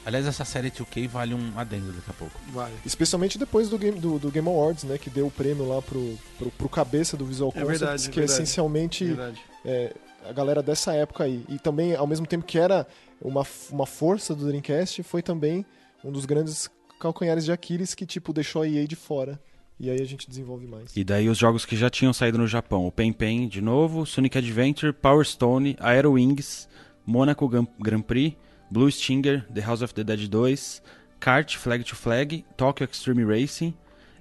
[0.06, 2.40] Aliás, essa série 2K vale um adendo daqui a pouco.
[2.52, 2.72] Vai.
[2.86, 4.98] Especialmente depois do Game, do, do Game Awards, né?
[4.98, 8.10] Que deu o prêmio lá pro, pro, pro cabeça do Visual É Concepts, verdade, é
[8.12, 8.42] que é verdade.
[8.44, 9.42] essencialmente Verdade.
[9.64, 9.94] é,
[10.28, 11.46] a galera dessa época aí.
[11.48, 12.86] E também, ao mesmo tempo que era
[13.22, 15.66] uma, uma força do Dreamcast, foi também
[16.04, 19.40] um dos grandes calcanhares de Aquiles que, tipo, deixou a EA de fora.
[19.80, 20.96] E aí a gente desenvolve mais.
[20.96, 24.06] E daí os jogos que já tinham saído no Japão, o Pen Pen de novo,
[24.06, 26.68] Sonic Adventure, Power Stone, Aero Wings,
[27.06, 28.38] Monaco Grand Prix,
[28.74, 30.82] Blue Stinger, The House of the Dead 2,
[31.20, 33.72] Kart Flag to Flag, Tokyo Extreme Racing,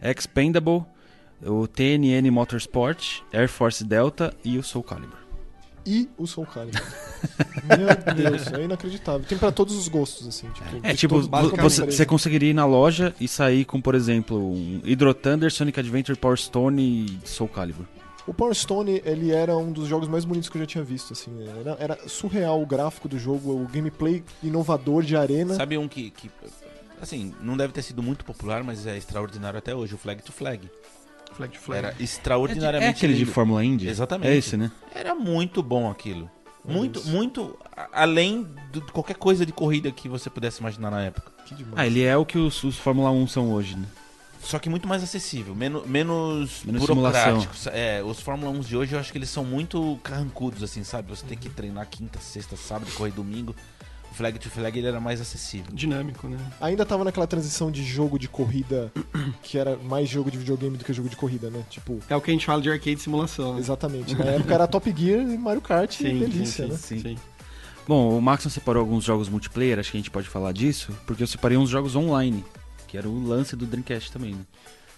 [0.02, 0.84] Expendable,
[1.42, 5.16] o TNN Motorsport, Air Force Delta e o Soul Calibur.
[5.86, 6.80] E o Soul Calibur.
[7.66, 9.26] Meu Deus, é inacreditável.
[9.26, 10.48] Tem pra todos os gostos, assim.
[10.50, 14.36] Tipo, É de tipo, você, você conseguiria ir na loja e sair com, por exemplo,
[14.36, 17.86] um Hydro Thunder, Sonic Adventure, Power Stone e Soul Calibur.
[18.26, 21.12] O Power Stone, ele era um dos jogos mais bonitos que eu já tinha visto,
[21.12, 21.32] assim.
[21.60, 25.54] Era, era surreal o gráfico do jogo, o gameplay inovador de arena.
[25.54, 26.30] Sabe um que, que,
[27.00, 30.30] Assim, não deve ter sido muito popular, mas é extraordinário até hoje, o Flag to
[30.30, 30.70] Flag.
[31.32, 31.78] Flag to Flag.
[31.86, 33.32] Era É, extraordinariamente é aquele de lindo.
[33.32, 33.88] Fórmula Indy?
[33.88, 34.28] Exatamente.
[34.30, 34.70] É esse, né?
[34.94, 36.30] Era muito bom aquilo.
[36.68, 37.58] É Muito, muito
[37.92, 41.32] além de qualquer coisa de corrida que você pudesse imaginar na época.
[41.44, 41.74] Que demais.
[41.76, 43.84] Ah, ele é o que os, os Fórmula 1 são hoje, né?
[44.42, 47.66] Só que muito mais acessível, menos, menos, Menos burocráticos.
[47.68, 51.10] É, os Fórmula 1 de hoje eu acho que eles são muito carrancudos, assim, sabe?
[51.10, 53.54] Você tem que treinar quinta, sexta, sábado, correr domingo.
[54.10, 55.72] O Flag to Flag ele era mais acessível.
[55.72, 56.36] Dinâmico, né?
[56.60, 58.92] Ainda tava naquela transição de jogo de corrida
[59.42, 61.64] que era mais jogo de videogame do que jogo de corrida, né?
[61.70, 63.54] Tipo, É o que a gente fala de arcade simulação.
[63.54, 63.60] né?
[63.60, 64.14] exatamente.
[64.14, 66.76] Na época era Top Gear e Mario Kart, Sim, delícia, sim, né?
[66.78, 67.18] sim, sim.
[67.88, 71.22] Bom, o Maxon separou alguns jogos multiplayer, acho que a gente pode falar disso, porque
[71.22, 72.44] eu separei uns jogos online,
[72.92, 74.42] que era o lance do Dreamcast também, né?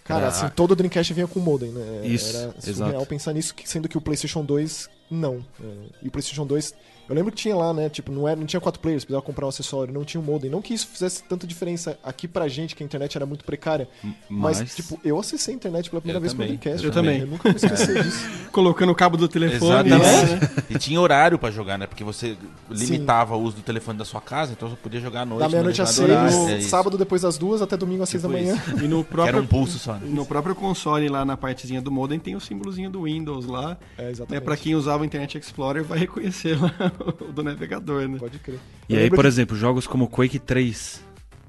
[0.02, 2.04] Cara, Era- assim, todo o Dreamcast vinha com modem, né?
[2.04, 2.74] Isso, Era exato.
[2.90, 5.46] surreal pensar nisso, sendo que o PlayStation 2 não.
[5.62, 5.64] É,
[6.02, 6.74] e o PlayStation 2,
[7.09, 7.88] eu lembro que tinha lá, né?
[7.88, 10.51] Tipo, não, era, não tinha quatro players, precisava comprar um acessório, não tinha um modem.
[10.51, 13.88] Não que isso fizesse tanta diferença aqui pra gente, que a internet era muito precária.
[14.29, 16.85] Mas, Mas- tipo, eu acessei a internet pela primeira Eu vez com o também, Dreamcast.
[16.87, 16.95] eu né?
[16.95, 17.21] também.
[17.21, 18.25] Eu nunca vou esquecer disso.
[18.53, 19.88] Colocando o cabo do telefone.
[19.90, 20.33] Exatamente.
[20.35, 20.51] né?
[20.75, 21.87] E tinha horário pra jogar, né?
[21.87, 22.37] Porque você
[22.71, 25.40] limitava o uso do telefone da sua casa, então você podia jogar à noite.
[25.40, 28.23] Da no meia-noite às seis, horário, é sábado depois das duas, até domingo às seis
[28.23, 28.55] da Tipo manhã.
[28.57, 28.85] isso.
[28.85, 29.95] E no próprio, era um pulso só.
[29.95, 30.01] né?
[30.05, 33.77] no próprio console, lá na partezinha do modem, tem o símbolozinho do Windows lá.
[33.99, 34.45] É, Né, exatamente.
[34.45, 36.73] pra quem usava o Internet Explorer, vai reconhecer lá
[37.35, 38.18] do navegador, né?
[38.18, 38.59] Pode crer.
[38.88, 41.02] E Eu aí, por que- exemplo, jogos como Quake 3,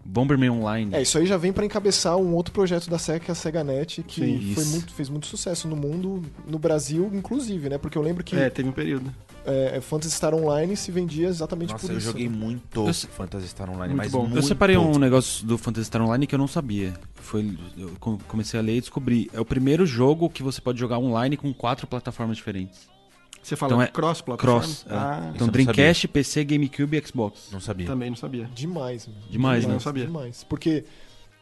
[0.03, 0.93] Bomberman Online.
[0.95, 3.35] É, isso aí já vem pra encabeçar um outro projeto da SEGA, que é a
[3.35, 7.77] SegaNet, que Sim, foi muito, fez muito sucesso no mundo, no Brasil, inclusive, né?
[7.77, 9.11] Porque eu lembro que É, teve um período.
[9.47, 12.07] é, Phantasy Star Online se vendia exatamente Nossa, por eu isso.
[12.07, 14.19] joguei muito Eu Phantasy Star Online, Muito mas bom.
[14.19, 14.37] Eu muito.
[14.37, 16.93] Eu separei um negócio do Phantasy Star Online que eu não sabia.
[17.15, 19.27] Foi, eu co- comecei a ler e descobri.
[19.33, 22.87] É o primeiro jogo que você pode jogar online com quatro plataformas diferentes.
[23.45, 24.59] Você fala Então é cross plataforma?
[24.61, 24.85] Cross.
[24.89, 24.93] é.
[24.93, 27.49] Ah, então Dreamcast, PC, GameCube e Xbox.
[27.51, 27.85] Não sabia.
[27.85, 28.49] também não sabia.
[28.55, 29.19] Demais, mano.
[29.29, 29.61] Demais, né?
[29.61, 30.05] demais, Não sabia.
[30.05, 30.43] Demais.
[30.43, 30.83] Porque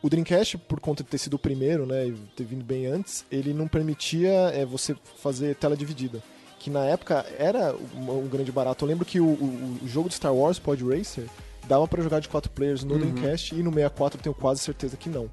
[0.02, 3.24] o Dreamcast, por conta de ter sido o primeiro, né, e ter vindo bem antes,
[3.32, 6.22] ele não permitia é, você fazer tela dividida.
[6.60, 8.84] Que na época era um, um grande barato.
[8.84, 11.26] Eu lembro que o, o- o jogo de Star Wars, Pod Racer,
[11.68, 13.00] dava pra jogar de quatro players no Uhum.
[13.00, 15.30] Dreamcast e no 64 eu tenho quase certeza que não.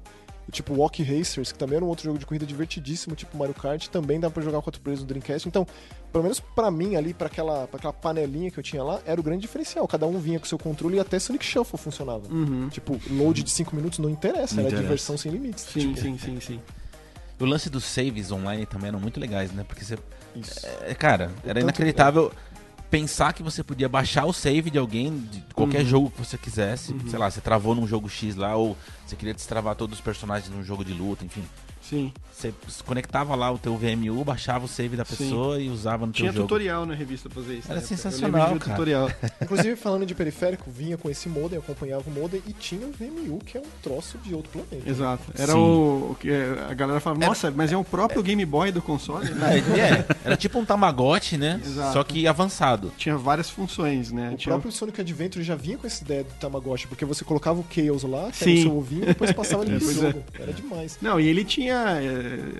[0.51, 3.87] Tipo, Walk Racers, que também era um outro jogo de corrida divertidíssimo, tipo Mario Kart,
[3.87, 5.47] também dá pra jogar quatro players no Dreamcast.
[5.47, 5.65] Então,
[6.11, 9.19] pelo menos pra mim ali, pra aquela, pra aquela panelinha que eu tinha lá, era
[9.19, 9.87] o grande diferencial.
[9.87, 12.27] Cada um vinha com seu controle e até Sonic Shuffle funcionava.
[12.29, 12.67] Uhum.
[12.69, 14.81] Tipo, load de 5 minutos não interessa, Não era interessa.
[14.83, 15.63] diversão sem limites.
[15.63, 16.59] Sim, Tipo, sim, sim, sim.
[17.39, 19.63] O lance dos saves online também eram muito legais, né?
[19.67, 19.97] Porque você.
[20.35, 20.65] Isso.
[20.81, 22.31] é, cara, era Tanto- inacreditável
[22.91, 25.87] pensar que você podia baixar o save de alguém, de qualquer Uhum.
[25.87, 26.93] jogo que você quisesse.
[27.09, 28.77] Sei lá, você travou num jogo X lá, ou
[29.07, 31.43] você queria destravar todos os personagens num jogo de luta, enfim.
[31.91, 32.11] Sim.
[32.33, 32.51] Você
[32.87, 35.15] conectava lá o teu VMU, baixava o save da Sim.
[35.15, 36.47] pessoa e usava no Tinha teu jogo.
[36.47, 37.69] tutorial na revista pra fazer isso.
[37.69, 37.79] Era.
[37.79, 38.59] Eu sensacional, cara.
[38.59, 39.11] tutorial.
[39.43, 43.37] Inclusive, falando de periférico, vinha com esse modem, acompanhava o modem e tinha o VMU,
[43.45, 44.89] que é um troço de outro planeta.
[44.89, 45.23] Exato.
[45.37, 45.59] Era Sim.
[45.59, 46.29] o, que
[46.67, 49.57] a galera falava, nossa, mas é o próprio Game Boy do console, né?
[49.59, 51.61] É, é, era tipo um Tamagotchi, né?
[51.63, 51.93] Exato.
[51.93, 52.91] Só que avançado.
[52.97, 54.31] Tinha várias funções, né?
[54.33, 57.59] O Tinha próprio Sonic Adventure já vinha com essa ideia do Tamagotchi, porque você colocava
[57.59, 58.61] o Chaos lá, que era o Sim.
[58.63, 60.23] seu ovinho, e depois passava ele É, pro pois jogo.
[60.39, 60.97] Era demais.
[61.01, 61.80] Não, e ele tinha.
[61.99, 62.03] É,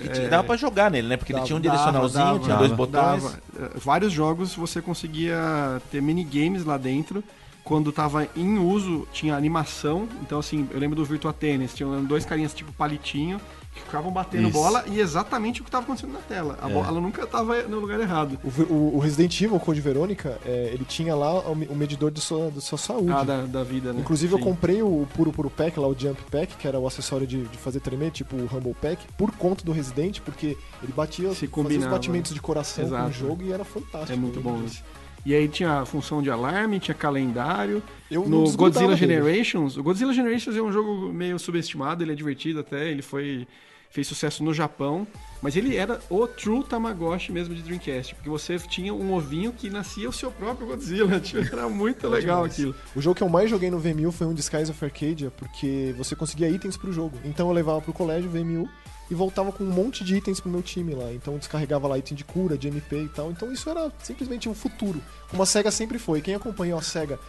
[0.03, 1.17] E é, tinha- dava pra jogar nele, né?
[1.17, 2.77] Porque ele dava, tinha um direcionalzinho, dava, tinha dois dava.
[2.85, 3.23] botões.
[3.23, 3.39] dava.
[3.59, 7.23] É, Vários jogos você conseguia ter minigames lá dentro.
[7.63, 10.07] Quando tava em uso, tinha animação.
[10.21, 11.73] Então, assim, eu lembro do Virtua Tennis.
[11.75, 13.39] Tinham dois carinhas tipo palitinho
[13.73, 14.57] que ficavam batendo Isso.
[14.57, 16.57] bola e exatamente o que tava acontecendo na tela.
[16.61, 16.73] A É.
[16.73, 18.37] bola nunca tava no lugar errado.
[18.43, 22.11] O, o- o Resident Evil, o Code Verônica, é, ele tinha lá o, o medidor
[22.11, 23.11] da sua, da sua saúde.
[23.11, 24.01] Ah, da, da vida, né?
[24.01, 24.43] Inclusive, eu Sim.
[24.43, 27.57] comprei o Puro Puro Pack, lá o Jump Pack, que era o acessório de, de
[27.57, 31.47] fazer tremer, tipo o Rumble Pack, por conta do Resident, porque ele batia, Se fazia
[31.47, 31.91] os combinava.
[31.93, 33.11] batimentos de coração com o Exato.
[33.13, 34.11] jogo e era fantástico.
[34.11, 34.83] É muito eu bom isso.
[35.25, 37.83] E aí tinha a função de alarme, tinha calendário.
[38.09, 38.97] Eu no Godzilla dele.
[38.97, 43.47] Generations, o Godzilla Generations é um jogo meio subestimado, ele é divertido até, ele foi
[43.91, 45.05] fez sucesso no Japão,
[45.41, 49.69] mas ele era o true Tamagotchi mesmo de Dreamcast, porque você tinha um ovinho que
[49.69, 52.73] nascia o seu próprio Godzilla, tipo, era muito legal aquilo.
[52.95, 56.15] O jogo que eu mais joguei no VMU foi um Disguise of Arcadia, porque você
[56.15, 57.17] conseguia itens pro jogo.
[57.25, 58.69] Então eu levava pro colégio o VMU
[59.11, 61.11] e voltava com um monte de itens pro meu time lá.
[61.11, 63.29] Então eu descarregava lá item de cura, de MP e tal.
[63.29, 65.01] Então isso era simplesmente um futuro.
[65.29, 66.21] Como a SEGA sempre foi.
[66.21, 67.19] Quem acompanhou a SEGA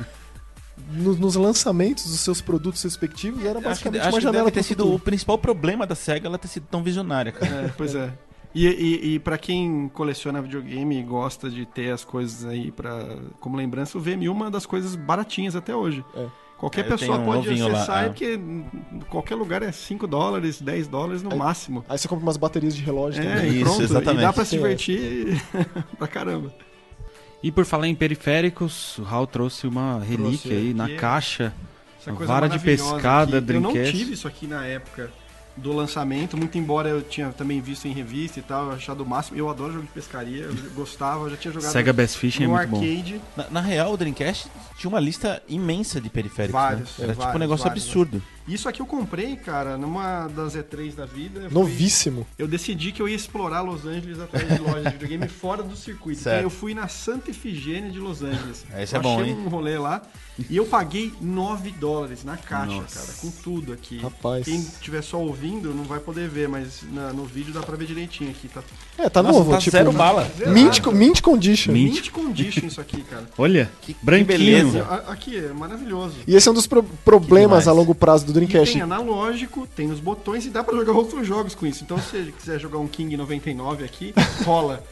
[0.92, 4.44] no- nos lançamentos dos seus produtos respectivos era Acho que, basicamente acho uma que janela
[4.44, 4.96] deve ter sido futuro.
[4.96, 7.66] o principal problema da SEGA ela ter sido tão visionária, cara.
[7.66, 8.12] É, pois é.
[8.54, 13.18] E, e, e para quem coleciona videogame e gosta de ter as coisas aí para
[13.40, 16.04] como lembrança, o VMU é uma das coisas baratinhas até hoje.
[16.14, 16.26] É.
[16.62, 18.08] Qualquer É, pessoa um pode ovinho lá, acessar, é.
[18.08, 18.40] porque
[19.08, 21.84] qualquer lugar é 5 dólares, 10 dólares no Aí- máximo.
[21.88, 23.50] Aí você compra umas baterias de relógio É, também.
[23.50, 23.80] e Isso, pronto.
[23.80, 24.22] E exatamente.
[24.22, 25.42] dá pra se Tem divertir
[25.98, 26.54] pra caramba.
[27.42, 30.94] E por falar em periféricos, o Hal trouxe uma relíquia Trouxe aí na aqui.
[30.94, 31.52] caixa.
[32.00, 33.50] Essa coisa vara de pescada, aqui.
[33.52, 33.98] Eu não Dreamcast.
[33.98, 35.10] tive isso aqui na época
[35.56, 39.06] do lançamento, muito embora eu tinha também visto em revista e tal, eu achado o
[39.06, 39.38] máximo.
[39.38, 42.46] Eu adoro jogo de pescaria, eu gostava, eu já tinha jogado Sega Bass Fishing é
[42.46, 42.76] no muito bom.
[42.78, 43.20] arcade.
[43.36, 46.60] Na, na real, o Dreamcast tinha uma lista imensa de periféricos.
[46.60, 47.04] Vários, né?
[47.04, 48.22] Era tipo um vários, negócio vários, absurdo.
[48.46, 51.40] Isso aqui eu comprei, cara, numa das E3 da vida.
[51.42, 52.26] eu fui- Novíssimo.
[52.38, 55.76] Eu decidi que eu ia explorar Los Angeles através de lojas de videogame fora do
[55.76, 56.20] circuito.
[56.22, 56.34] Certo.
[56.38, 58.64] Então eu fui na Santa Efigênia de Los Angeles.
[58.76, 59.38] Esse é eu bom, achei hein?
[59.38, 60.02] um rolê lá
[60.50, 62.98] e eu paguei 9 dólares na caixa, Nossa.
[63.00, 63.98] cara, com tudo aqui.
[63.98, 64.44] Rapaz.
[64.44, 67.86] Quem estiver só ouvindo não vai poder ver, mas na- no vídeo dá pra ver
[67.86, 68.62] direitinho aqui, tá?
[68.98, 69.50] É, tá Nossa, novo.
[69.52, 70.28] tá tipo, zero bala.
[70.48, 71.72] Mint, mint condition.
[71.72, 71.92] Mint.
[71.94, 73.28] Mint condition isso aqui, cara.
[73.38, 74.26] Olha, Que- branquinho.
[74.26, 74.82] beleza.
[75.06, 76.16] Aqui, é maravilhoso.
[76.26, 78.72] E esse é um dos pro- problemas a longo prazo do E Dreamcast.
[78.72, 81.84] tem analógico, tem nos botões e dá pra jogar outros jogos com isso.
[81.84, 84.12] Então se você quiser jogar um King 99 aqui,
[84.44, 84.82] rola.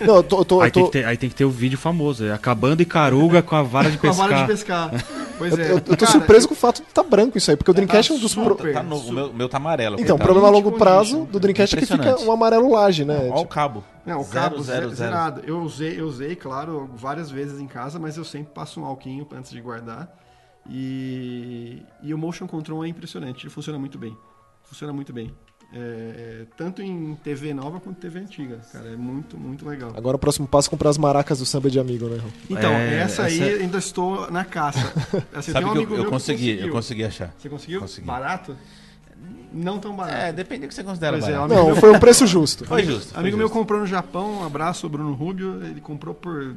[0.00, 1.44] Não, eu tô, eu tô- Aí, eu tem tô- que ter, aí tem que ter
[1.44, 4.28] o vídeo famoso, é acabando e caruga com a vara de Com a pescar.
[4.28, 4.90] vara de pescar.
[5.38, 5.70] Pois eu- é.
[5.70, 7.74] eu- eu tô Cara, surpreso com o fato de tá branco isso aí, porque o
[7.74, 8.32] Dreamcast é um dos.
[8.32, 8.56] super.
[8.56, 9.94] pro- Tá novo, o meu, meu tá amarelo.
[9.94, 10.24] Então, o coitado.
[10.24, 13.28] problema a longo prazo do Dreamcast é que fica um amarelo laje, né?
[13.30, 13.84] Olha o cabo.
[14.04, 15.10] Não, o Zero, cabo zero, zero, zero.
[15.12, 15.42] zerado.
[15.46, 19.24] Eu usei, eu usei, claro, várias vezes em casa, mas eu sempre passo um alquinho
[19.32, 20.08] antes de guardar.
[20.68, 24.16] E, e o motion control é impressionante, ele funciona muito bem.
[24.64, 25.30] Funciona muito bem.
[25.70, 29.92] É, é, tanto em TV nova quanto TV antiga, cara, é muito, muito legal.
[29.94, 32.16] Agora o próximo passo é comprar as maracas do samba de amigo, né?
[32.16, 32.32] Raul?
[32.48, 34.78] Então, É, essa aí essa- ainda estou na caça.
[35.34, 37.34] Assim, Sabe tem um que eu, amigo eu meu que consegui, eu consegui achar.
[37.36, 37.80] Você conseguiu?
[37.80, 38.06] Consegui.
[38.06, 38.56] Barato?
[39.52, 40.16] Não tão barato.
[40.16, 41.44] É, depende do que você considera Pois é, barato.
[41.52, 42.64] amigo Não, meu- foi um preço justo.
[42.64, 43.12] Foi justo.
[43.12, 43.58] foi Amigo meu justo.
[43.58, 46.56] comprou no Japão, um abraço, Bruno Rubio, ele comprou por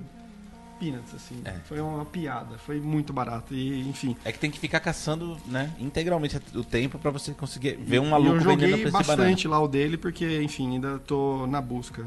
[0.85, 1.41] peanuts, assim.
[1.45, 1.53] É.
[1.65, 3.53] Foi uma piada, foi muito barato.
[3.53, 4.15] E, enfim.
[4.25, 8.09] É que tem que ficar caçando, né, integralmente o tempo pra você conseguir ver um
[8.09, 9.17] maluco eu vendendo a joguei preço de banana.
[9.17, 12.05] bastante lá o dele, porque, enfim, ainda tô na busca.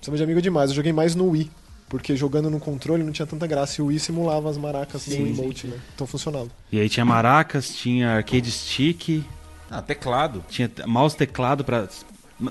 [0.00, 0.70] Samba de amigo é demais.
[0.70, 1.50] Eu joguei mais no Wii.
[1.88, 3.80] Porque jogando no controle não tinha tanta graça.
[3.80, 5.68] E o Wii simulava as maracas Sim, no sim, emote, sim.
[5.68, 5.78] né?
[5.94, 6.48] Então funcionava.
[6.70, 9.24] E aí tinha maracas, tinha arcade stick,
[9.70, 10.44] Ah, teclado.
[10.50, 11.88] tinha mouse teclado pra.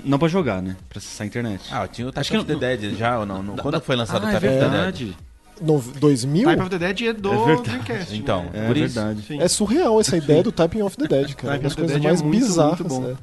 [0.04, 0.76] Não pra jogar, né?
[0.88, 1.62] Pra acessar a internet.
[1.72, 3.42] Ah, tinha o Acho que of the não- Dead já ou não?
[3.42, 5.14] No- Quando foi lançado ah, o é of the Dead?
[5.60, 6.44] No 2000?
[6.48, 7.56] Type of the Dead é do É.
[7.62, 8.16] Dreamcast.
[8.16, 8.50] Então, né?
[8.54, 8.94] É por isso.
[8.94, 9.22] verdade.
[9.26, 9.40] Sim.
[9.40, 11.54] É surreal essa ideia do Typing of the Dead, cara.
[11.58, 12.78] Typing Uma das coisas é mais muito, bizarras.
[12.80, 13.00] muito bom.
[13.00, 13.16] né?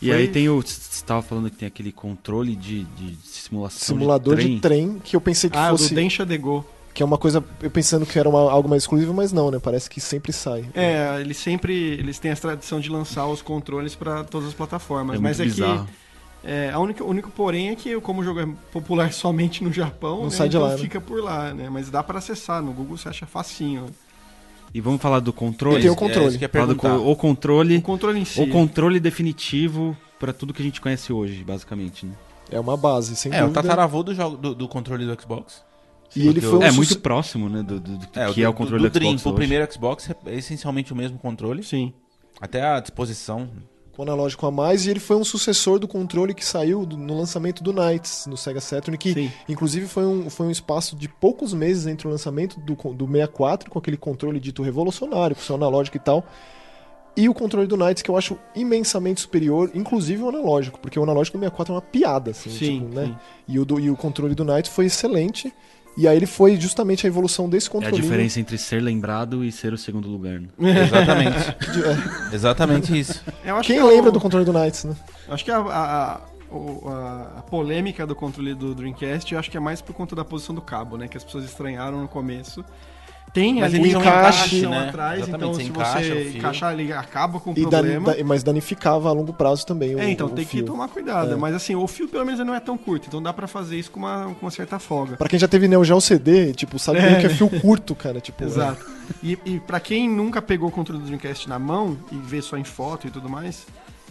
[0.00, 0.60] E Foi- aí tem o.
[0.62, 3.96] Você tava falando que tem aquele controle de, de simulação.
[3.96, 4.88] Simulador de de trem.
[4.90, 5.86] trem que eu pensei que Ah, fosse.
[5.86, 6.64] o do Densha de Go.
[6.94, 7.42] Que é uma coisa.
[7.62, 9.58] Eu pensando que era uma- algo mais exclusivo, mas não, né?
[9.60, 10.64] Parece que sempre sai.
[10.74, 15.16] É, eles sempre eles têm a tradição de lançar os controles pra todas as plataformas.
[15.16, 15.84] É mas muito é bizarro.
[15.86, 15.92] que
[16.44, 19.72] é, a única, o único porém é que como o jogo é popular somente no
[19.72, 20.78] Japão, Não né, sai de então lá, né?
[20.78, 21.68] fica por lá, né?
[21.68, 23.86] Mas dá pra acessar, no Google você acha facinho.
[24.72, 25.80] E vamos falar do controle?
[25.80, 26.38] Tem o É controle.
[26.48, 26.72] Falar do
[27.10, 27.76] o controle.
[27.78, 28.40] O controle em si.
[28.40, 32.12] O controle definitivo pra tudo que a gente conhece hoje, basicamente, né?
[32.50, 33.62] É uma base, sem É, o dúvida.
[33.62, 35.62] tataravô do, jogo, do, do controle do Xbox.
[36.16, 37.62] E ele foi um é muito próximo, né?
[37.62, 39.36] Do, do- do É, que o é o controle do, do, Dream Xbox pro hoje.
[39.36, 41.62] primeiro Xbox é essencialmente o mesmo controle.
[41.62, 41.92] Sim.
[42.40, 43.48] Até a disposição.
[43.98, 47.18] Com analógico a mais, e ele foi um sucessor do controle que saiu do- no
[47.18, 49.32] lançamento do Knights no Sega Saturn, que Sim.
[49.48, 53.68] inclusive foi um, foi um espaço de poucos meses entre o lançamento do, do 64,
[53.68, 56.24] com aquele controle dito revolucionário, com seu analógico e tal,
[57.16, 61.02] e o controle do Knights, que eu acho imensamente superior, inclusive o analógico, porque o
[61.02, 63.06] analógico do 64 é uma piada, assim, Sim, tipo, né?
[63.06, 63.16] sim.
[63.48, 65.52] E o, do- e o controle do Knights foi excelente,
[65.98, 68.00] e aí ele foi justamente a evolução desse É a controle.
[68.00, 70.48] diferença entre ser lembrado e ser o segundo lugar, né?
[70.86, 71.56] Exatamente.
[72.32, 73.22] Exatamente isso.
[73.44, 74.94] Eu acho Quem que é o- lembra do controle do Knights, né?
[75.28, 79.50] Acho que a, a, a- o- a- a polêmica do controle do Dreamcast, eu acho
[79.50, 81.08] que é mais por conta da posição do cabo, né?
[81.08, 82.64] Que as pessoas estranharam no começo.
[83.32, 84.88] Tem Mas um são encaixe encaixe, né?
[84.88, 88.14] atrás, Exatamente, então se encaixa você encaixar ele acaba com o E problema.
[88.14, 90.60] da- mas danificava a longo prazo também o É, então o tem fio.
[90.60, 91.32] que tomar cuidado.
[91.32, 91.36] É.
[91.36, 93.78] Mas assim, o fio pelo menos ele não é tão curto, então dá pra fazer
[93.78, 95.16] isso com uma, com uma certa folga.
[95.16, 97.20] Pra quem já teve Neo Geo CD, tipo, sabe É.
[97.20, 98.20] que é fio curto, cara.
[98.20, 98.84] Tipo, Exato.
[99.22, 102.56] E, e para quem nunca pegou o controle do Dreamcast na mão e vê só
[102.56, 103.66] em foto e tudo mais,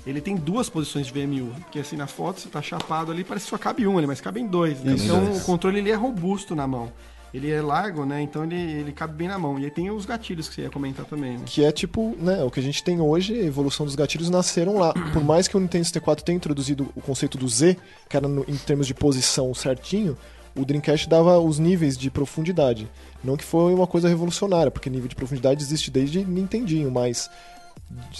[0.06, 1.52] ele tem duas posições de VMU.
[1.64, 4.22] Porque assim, na foto você tá chapado ali, parece que só cabe um ali, mas
[4.22, 4.80] cabem dois.
[4.84, 4.96] né?
[4.98, 5.42] Então Dois.
[5.42, 6.92] o controle ele é robusto na mão.
[7.38, 8.22] Ele é largo, né?
[8.22, 9.58] Então ele, ele cabe bem na mão.
[9.60, 11.44] E aí tem os gatilhos que você ia comentar também, né?
[11.46, 14.78] Que é tipo, né, o que a gente tem hoje, a evolução dos gatilhos nasceram
[14.78, 14.94] lá.
[15.14, 17.78] Por mais que o Nintendo 64 tenha introduzido o conceito do Z,
[18.10, 20.18] que era no- em termos de posição certinho,
[20.56, 22.90] o Dreamcast dava os níveis de profundidade.
[23.24, 27.30] Não que foi uma coisa revolucionária, porque nível de profundidade existe desde Nintendinho, mas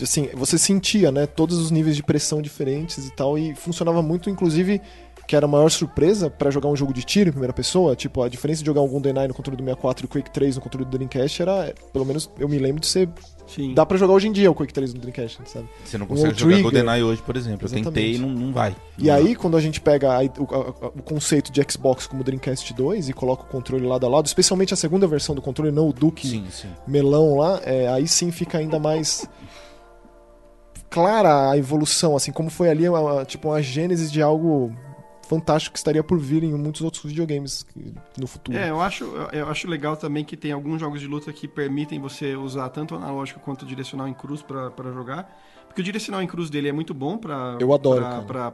[0.02, 4.30] assim, você sentia, né, todos os níveis de pressão diferentes e tal, e funcionava muito,
[4.30, 4.82] inclusive,
[5.28, 8.24] que era a maior surpresa pra jogar um jogo de tiro em primeira pessoa, tipo,
[8.24, 10.62] a diferença de jogar um GoldenEye no controle do 64 e o Quake 3 no
[10.62, 13.10] controle do Dreamcast era, pelo menos eu me lembro de ser
[13.46, 13.74] Sim.
[13.74, 15.70] Dá pra jogar hoje em dia o Quake 3 no Dreamcast, sabe?
[15.86, 16.64] Você não Um consegue jogar trigger.
[16.64, 17.62] GoldenEye hoje, por exemplo.
[17.62, 17.94] Eu Exatamente.
[17.94, 18.76] tentei e não, não vai.
[18.98, 22.74] E aí, quando a gente pega a- o, a- o conceito de Xbox como Dreamcast
[22.74, 25.88] 2 e coloca o controle lado a lado, especialmente a segunda versão do controle, não
[25.88, 26.68] o Duke Sim, sim.
[26.86, 29.26] melão lá, é, aí sim fica ainda mais
[30.90, 34.72] clara a evolução, assim, como foi ali uma, tipo uma gênese de algo
[35.28, 37.66] fantástico que estaria por vir em muitos outros videogames
[38.18, 38.58] no futuro.
[38.58, 42.00] É, eu acho, eu acho legal também que tem alguns jogos de luta que permitem
[42.00, 45.30] você usar tanto o analógico quanto o direcional em cruz pra pra jogar.
[45.68, 48.04] Porque o direcional em cruz dele é muito bom pra, Eu adoro,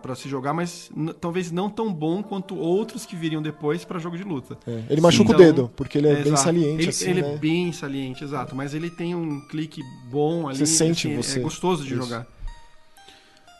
[0.01, 4.17] pra se jogar, mas talvez não tão bom quanto outros que viriam depois pra jogo
[4.17, 4.57] de luta.
[4.67, 6.41] É, Ele machuca Então, o dedo, porque ele é, bem exato.
[6.43, 7.33] saliente, ele, assim, ele né?
[7.33, 8.53] é bem saliente, exato.
[8.53, 9.81] Mas ele tem um clique
[10.11, 10.57] bom ali.
[10.57, 11.39] Você sente assim, você.
[11.39, 12.03] É gostoso de Isso.
[12.03, 12.27] jogar.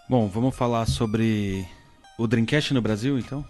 [0.10, 1.66] Bom, vamos falar sobre
[2.18, 3.46] o Dreamcast no Brasil, então?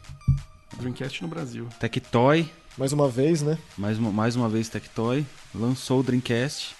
[0.77, 1.67] Dreamcast no Brasil.
[1.79, 3.57] Tectoy, Mais uma vez, né?
[3.77, 6.75] mais uma, mais uma vez Tectoy, lançou o Dreamcast.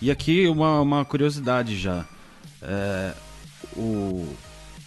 [0.00, 2.04] E aqui uma, uma curiosidade já.
[2.60, 3.14] É,
[3.76, 4.26] o,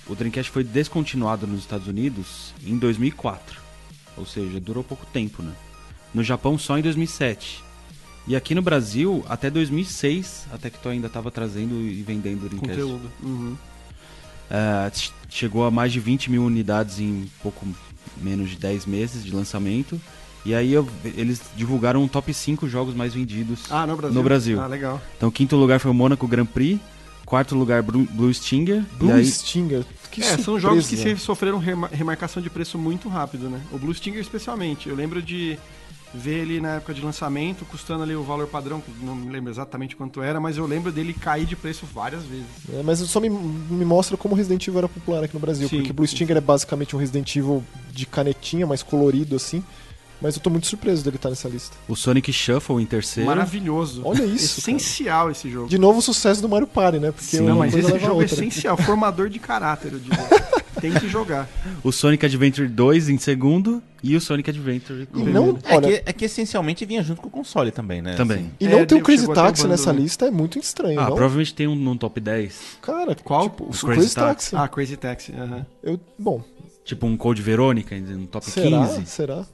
[0.07, 3.59] o Dreamcast foi descontinuado nos Estados Unidos em 2004.
[4.17, 5.53] Ou seja, durou pouco tempo, né?
[6.13, 7.63] No Japão só em 2007.
[8.27, 12.49] E aqui no Brasil até 2006, até que tu ainda estava trazendo e vendendo o
[12.49, 12.81] Dreamcast.
[12.81, 13.11] Conteúdo.
[13.23, 13.55] Uhum.
[14.93, 17.65] Ch- chegou a mais de 20 mil unidades em pouco
[18.21, 19.99] menos de 10 meses de lançamento.
[20.45, 24.15] E aí eu- eles divulgaram um top 5 jogos mais vendidos Ah, no Brasil?
[24.15, 24.61] no Brasil.
[24.61, 25.01] Ah, legal.
[25.17, 26.79] Então, quinto lugar foi o Monaco Grand Prix,
[27.25, 29.83] quarto lugar Blue Stinger, Blue e aí Stinger.
[30.09, 30.59] Que é, são surpresa.
[30.59, 33.61] jogos que sofreram rema- remarcação de preço muito rápido, né?
[33.71, 34.89] O Blue Stinger especialmente.
[34.89, 35.57] Eu lembro de
[36.13, 39.51] ver ele na época de lançamento, custando ali o valor padrão, que não me lembro
[39.51, 42.47] exatamente quanto era, mas eu lembro dele cair de preço várias vezes.
[42.73, 45.67] É, mas só me, me mostra como Resident Evil era popular aqui no Brasil.
[45.69, 49.63] Sim, porque Blue sim, Stinger é basicamente um Resident Evil de canetinha, mais colorido assim.
[50.21, 51.75] Mas eu tô muito surpreso dele estar nessa lista.
[51.87, 53.27] o Sonic Shuffle em terceiro.
[53.29, 54.01] Maravilhoso.
[54.03, 55.69] Olha isso, Essencial esse jogo.
[55.69, 57.11] De novo o sucesso do Mario Party, né?
[57.11, 60.17] Porque Sim, Não, mas esse jogo é essencial, formador de caráter, eu diria.
[60.79, 61.47] Tem que jogar.
[61.83, 66.09] O Sonic Adventure 2 em segundo e o Sonic Adventure E não, É, olha, que,
[66.09, 68.15] é que essencialmente vinha junto com o console também, né?
[68.15, 68.37] Também.
[68.37, 68.51] Assim.
[68.61, 69.99] e É, não ter o Crazy Taxi nessa né?
[69.99, 71.15] lista é muito estranho, Ah, não?
[71.15, 72.77] provavelmente tem um no top 10.
[72.81, 73.49] Cara, Qual?
[73.49, 74.55] Tipo, o Crazy, Crazy Taxi.
[74.55, 75.33] Ah, Crazy Taxi.
[75.33, 75.65] aham.
[75.83, 76.41] Eu, bom,
[76.85, 78.87] Tipo um Code Verônica no top será?
[78.87, 79.05] 15.
[79.05, 79.45] Será?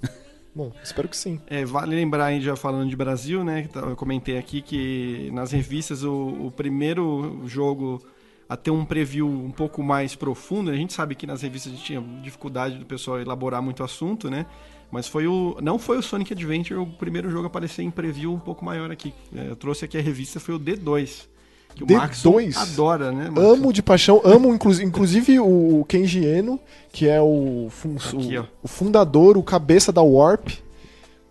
[0.55, 1.39] Bom, espero que sim.
[1.47, 3.67] É, vale lembrar aí, já falando de Brasil, né?
[3.67, 6.13] tá- Eu comentei aqui que nas revistas o,
[6.45, 8.01] o primeiro jogo
[8.47, 10.71] a ter um preview um pouco mais profundo.
[10.71, 14.29] A gente sabe que nas revistas a gente tinha dificuldade do pessoal elaborar muito assunto,
[14.29, 14.45] né?
[14.89, 15.57] Mas foi o.
[15.61, 18.89] Não foi o Sonic Adventure o primeiro jogo a aparecer em preview um pouco maior
[18.91, 19.13] aqui.
[19.35, 21.27] É, eu trouxe aqui a revista, foi o D2.
[21.75, 21.95] Que o D2?
[21.97, 22.23] Max
[22.57, 23.29] adora, né?
[23.29, 23.51] Maxon?
[23.53, 26.59] Amo de paixão, amo inclu- inclusive o Kenji Eno,
[26.91, 30.49] que é o, fun- Aqui, o- o fundador, o cabeça da Warp.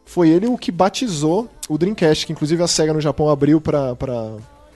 [0.05, 3.97] Foi ele o que batizou o Dreamcast, que inclusive a SEGA no Japão abriu pra
[3.97, 4.33] pra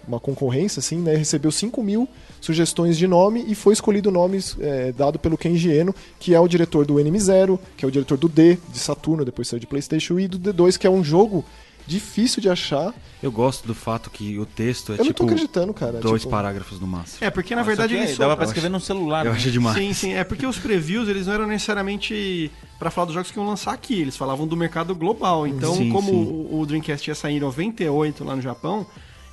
[0.06, 1.14] uma concorrência, assim, né?
[1.14, 2.08] Recebeu 5 mil
[2.40, 6.40] sugestões de nome e foi escolhido o nome é, dado pelo Kenji Eno, que é
[6.40, 9.66] o diretor do NM0, que é o diretor do D, de Saturno, depois saiu de
[9.66, 11.44] Playstation, e do D2, que é um jogo
[11.88, 12.94] difícil de achar.
[13.22, 15.98] Eu gosto do fato que o texto é Eu não tô tipo acreditando, cara.
[15.98, 17.18] dois tipo, parágrafos no máximo.
[17.26, 19.24] É, porque na Nossa, verdade aqui eles dava pra escrever num celular.
[19.24, 19.38] Eu né?
[19.38, 19.76] acho demais.
[19.76, 20.12] Sim, sim.
[20.12, 23.72] É porque os previews, eles não eram necessariamente pra falar dos jogos que iam lançar
[23.72, 24.00] aqui.
[24.00, 25.46] Eles falavam do mercado global.
[25.46, 26.46] Então, Sim, como sim.
[26.50, 28.86] O, o Dreamcast ia sair em 98 lá no Japão,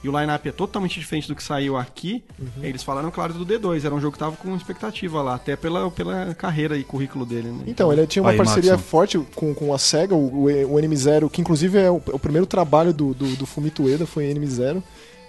[0.05, 2.63] e o line-up é totalmente diferente do que saiu aqui, Uhum.
[2.63, 3.83] eles falaram, claro, do D2.
[3.85, 7.49] Era um jogo que tava com expectativa lá, até pela, pela carreira e currículo dele,
[7.49, 7.63] né?
[7.65, 8.85] Então, ele tinha uma Aí, parceria Maxon.
[8.87, 12.45] forte com, com a SEGA, o, o NM0, que inclusive é o, é o primeiro
[12.45, 14.81] trabalho do, do, do Fumito Ueda, foi NM0.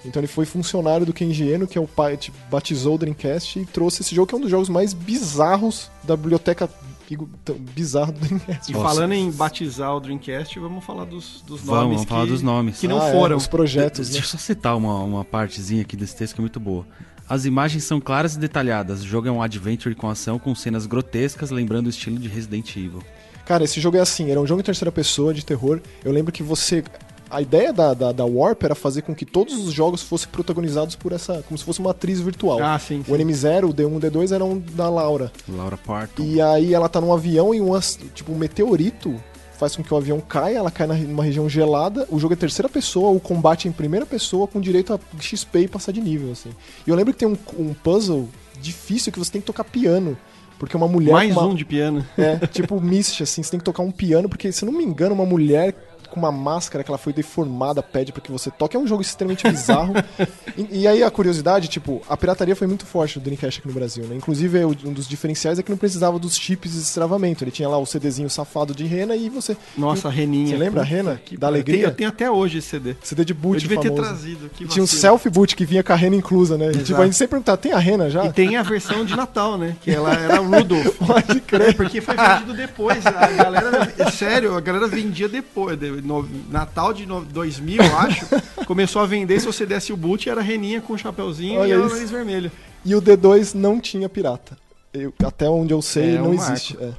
[0.04, 3.58] Então ele foi funcionário do Kenji Eno, que é o pai, tipo, batizou o Dreamcast
[3.58, 6.68] e trouxe esse jogo, que é um dos jogos mais bizarros da biblioteca
[7.08, 8.70] digo, tão bizarro do Dreamcast.
[8.70, 8.88] E Nossa.
[8.94, 12.42] falando em batizar o Dreamcast, vamos falar dos, dos Vamos, nomes vamos falar que, dos
[12.42, 12.78] nomes.
[12.80, 13.36] que não Ah, é, foram.
[13.36, 14.24] os projetos, Deixa né?
[14.26, 16.86] eu só citar uma, uma partezinha aqui desse texto que é muito boa.
[17.28, 19.02] As imagens são claras e detalhadas.
[19.02, 22.76] O jogo é um adventure com ação com cenas grotescas, lembrando o estilo de Resident
[22.76, 23.02] Evil.
[23.44, 25.80] Cara, esse jogo é assim, era um jogo em terceira pessoa de terror.
[26.04, 26.82] Eu lembro que você.
[27.28, 30.94] A ideia da, da, da Warp era fazer com que todos os jogos fossem protagonizados
[30.94, 31.42] por essa.
[31.48, 32.62] como se fosse uma atriz virtual.
[32.62, 33.12] Ah, sim, sim.
[33.12, 35.32] O NM0, o D1 e o D2 eram da Laura.
[35.48, 36.22] Laura Parton.
[36.22, 37.78] E aí ela tá num avião e um,
[38.14, 39.14] tipo, um meteorito
[39.58, 42.06] faz com que o avião caia, ela cai na- numa região gelada.
[42.10, 45.60] O jogo é terceira pessoa, o combate é em primeira pessoa com direito a XP
[45.60, 46.50] e passar de nível, assim.
[46.86, 48.28] E eu lembro que tem um, um puzzle
[48.60, 50.16] difícil que você tem que tocar piano.
[50.58, 51.12] Porque uma mulher.
[51.12, 52.06] Mais uma, um de piano.
[52.16, 54.84] É, tipo Mist, assim, você tem que tocar um piano, porque, se eu não me
[54.84, 55.74] engano, uma mulher
[56.16, 58.74] com uma máscara que ela foi deformada pede pra que você toque.
[58.74, 59.92] É um jogo extremamente bizarro.
[60.56, 63.74] e, e aí a curiosidade, tipo, a pirataria foi muito forte do Dreamcast aqui no
[63.74, 64.16] Brasil, né?
[64.16, 67.44] Inclusive, um dos diferenciais é que não precisava dos chips de destravamento.
[67.44, 69.56] Ele tinha lá o CDzinho safado de rena e você.
[69.76, 70.48] Nossa, a Reninha.
[70.48, 71.20] Você lembra a Rena?
[71.22, 71.46] que Da.
[71.48, 71.88] Alegria?
[71.88, 72.96] Eu tenho até hoje esse CD.
[73.02, 74.08] CD de Eu boot devia ter famoso.
[74.08, 74.48] trazido.
[74.48, 76.72] Que E tinha um self-boot que vinha com a rena inclusa, né?
[76.72, 78.24] E, tipo, a gente sempre perguntava, tem a rena já?
[78.24, 79.76] E tem a versão de Natal, né?
[79.82, 80.96] Que ela era o Rudolph.
[81.06, 81.74] Pode crer.
[81.76, 83.04] porque foi vendido depois.
[83.06, 85.78] A galera, sério, a galera vendia depois.
[86.06, 88.26] No- Natal de no- 2000, eu acho.
[88.66, 91.76] Começou a vender, se você desse o boot, era reninha com o chapeuzinho Olha e
[91.76, 91.94] o isso.
[91.94, 92.50] nariz vermelho.
[92.84, 94.56] E o D2 não tinha pirata.
[94.94, 96.76] Eu- até onde eu sei, É não um existe.
[96.80, 96.92] É.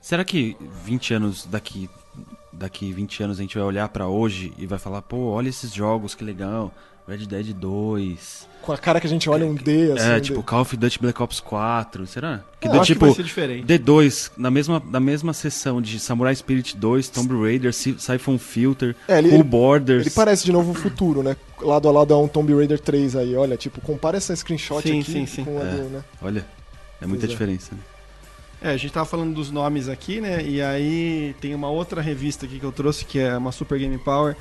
[0.00, 1.88] Será que 20 anos daqui
[2.52, 5.74] daqui 20 anos a gente vai olhar pra hoje e vai falar, pô, olha esses
[5.74, 6.72] jogos, que legal.
[7.08, 8.48] Red Dead 2.
[8.62, 10.08] Com a cara que a gente olha um D, assim.
[10.10, 10.44] é, um tipo D.
[10.44, 12.40] Call of Duty Black Ops 4, será?
[12.60, 13.64] Que do Eu acho tipo que vai ser diferente.
[13.64, 18.96] D2, na mesma, na mesma sessão de Samurai Spirit 2, Tomb Raider, Si- Siphon Filter,
[19.06, 20.06] É, ele- Cool ele- Borders.
[20.06, 21.36] Ele parece de novo o futuro, né?
[21.60, 25.00] Lado a lado é um Tomb Raider 3 aí, olha, tipo, compara essa screenshot Sim,
[25.00, 25.44] aqui sim, sim.
[25.44, 25.70] com a É.
[25.76, 26.04] do, né?
[26.20, 26.44] Olha,
[27.00, 27.32] é muita Pois é.
[27.34, 27.72] diferença.
[27.72, 27.78] Né?
[28.62, 30.42] É, a gente tava falando dos nomes aqui, né?
[30.44, 33.96] E aí tem uma outra revista aqui que eu trouxe, que é uma Super Game
[33.98, 34.34] Power.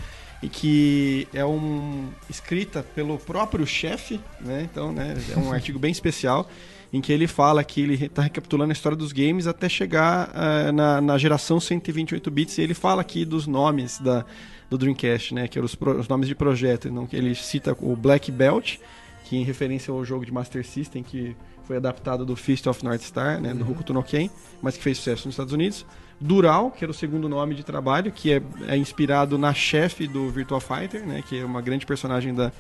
[0.46, 4.68] E que é um escrita pelo próprio chefe, né?
[4.72, 6.48] Então, né, é um artigo bem especial
[6.94, 10.72] em que ele fala que ele está recapitulando a história dos games até chegar uh,
[10.72, 14.24] na, na, geração 128 bits e ele fala aqui dos nomes da,
[14.70, 15.48] do Dreamcast, né?
[15.48, 16.88] Que eram os, os nomes de projeto.
[16.88, 18.78] Então, ele cita o Black Belt,
[19.24, 23.02] que em referência ao jogo de Master System que foi adaptado do Fist of North
[23.02, 23.72] Star, né, do uhum.
[23.72, 24.30] Hokuto no Ken,
[24.62, 25.84] mas que fez sucesso nos Estados Unidos.
[26.20, 30.30] Dural, que era o segundo nome de trabalho, que é, é inspirado na chefe do
[30.30, 32.52] Virtua Fighter, né, que é uma grande personagem da,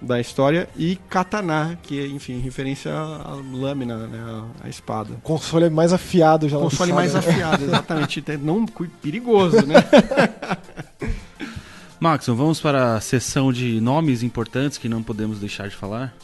[0.00, 5.14] da história, e Katana, que é, enfim, referência à lâmina, né, à, espada.
[5.22, 7.18] Console mais afiado já Console mais né?
[7.18, 8.24] afiado, exatamente.
[8.42, 9.76] Não perigoso, né?
[12.00, 16.14] Max, vamos para a sessão de nomes importantes que não podemos deixar de falar?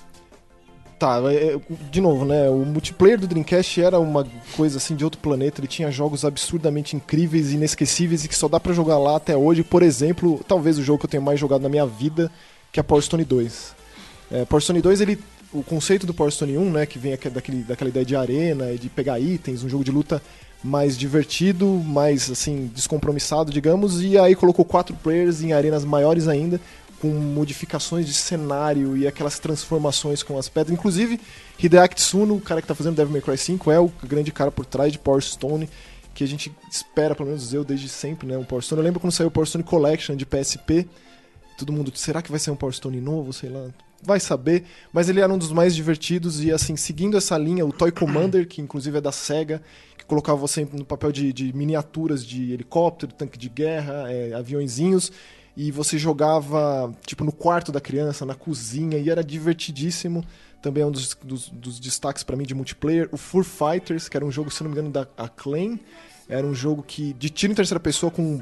[1.03, 1.59] Tá, é,
[1.91, 2.49] de novo, né?
[2.49, 4.25] O multiplayer do Dreamcast era uma
[4.57, 5.61] coisa assim de outro planeta.
[5.61, 9.65] Ele tinha jogos absurdamente incríveis inesquecíveis e que só dá para jogar lá até hoje.
[9.65, 12.31] Por exemplo, talvez o jogo que eu tenho mais jogado na minha vida,
[12.71, 13.75] que é Power Stone 2.
[14.31, 15.19] É, Power Stone 2, ele,
[15.53, 18.79] o conceito do Power Stone 1, né, que vem daquele, daquela ideia de arena e
[18.79, 20.23] de pegar itens, um jogo de luta
[20.63, 26.61] mais divertido, mais assim descompromissado, digamos, e aí colocou quatro players em arenas maiores ainda,
[27.03, 30.73] com modificações de cenário e aquelas transformações com as pedras.
[30.73, 31.21] Inclusive,
[31.59, 34.53] Hideaki Tsuno, o cara que está fazendo Devil May Cry 5, é o grande cara
[34.53, 35.69] por trás de Power Stone,
[36.15, 38.79] que a gente espera, pelo menos eu desde sempre, né, um Power Stone.
[38.79, 40.87] Eu lembro quando saiu o Power Stone Collection de PSP,
[41.59, 43.67] todo mundo, será que vai ser um Power Stone novo, sei lá.
[44.01, 47.73] Vai saber, mas ele era um dos mais divertidos e assim, seguindo essa linha, o
[47.73, 49.61] Toy Commander, que inclusive é da SEGA,
[49.99, 55.11] que colocava você no papel de, de miniaturas de helicóptero, tanque de guerra, é, aviãozinhos,
[55.57, 60.25] e você jogava tipo no quarto da criança, na cozinha, e era divertidíssimo.
[60.63, 63.09] Também é um dos, dos, dos destaques para mim de multiplayer.
[63.11, 65.79] O Fur Fighters, que era um jogo, se não me engano, da Acclaim.
[66.29, 68.41] Era um jogo que de tiro em terceira pessoa com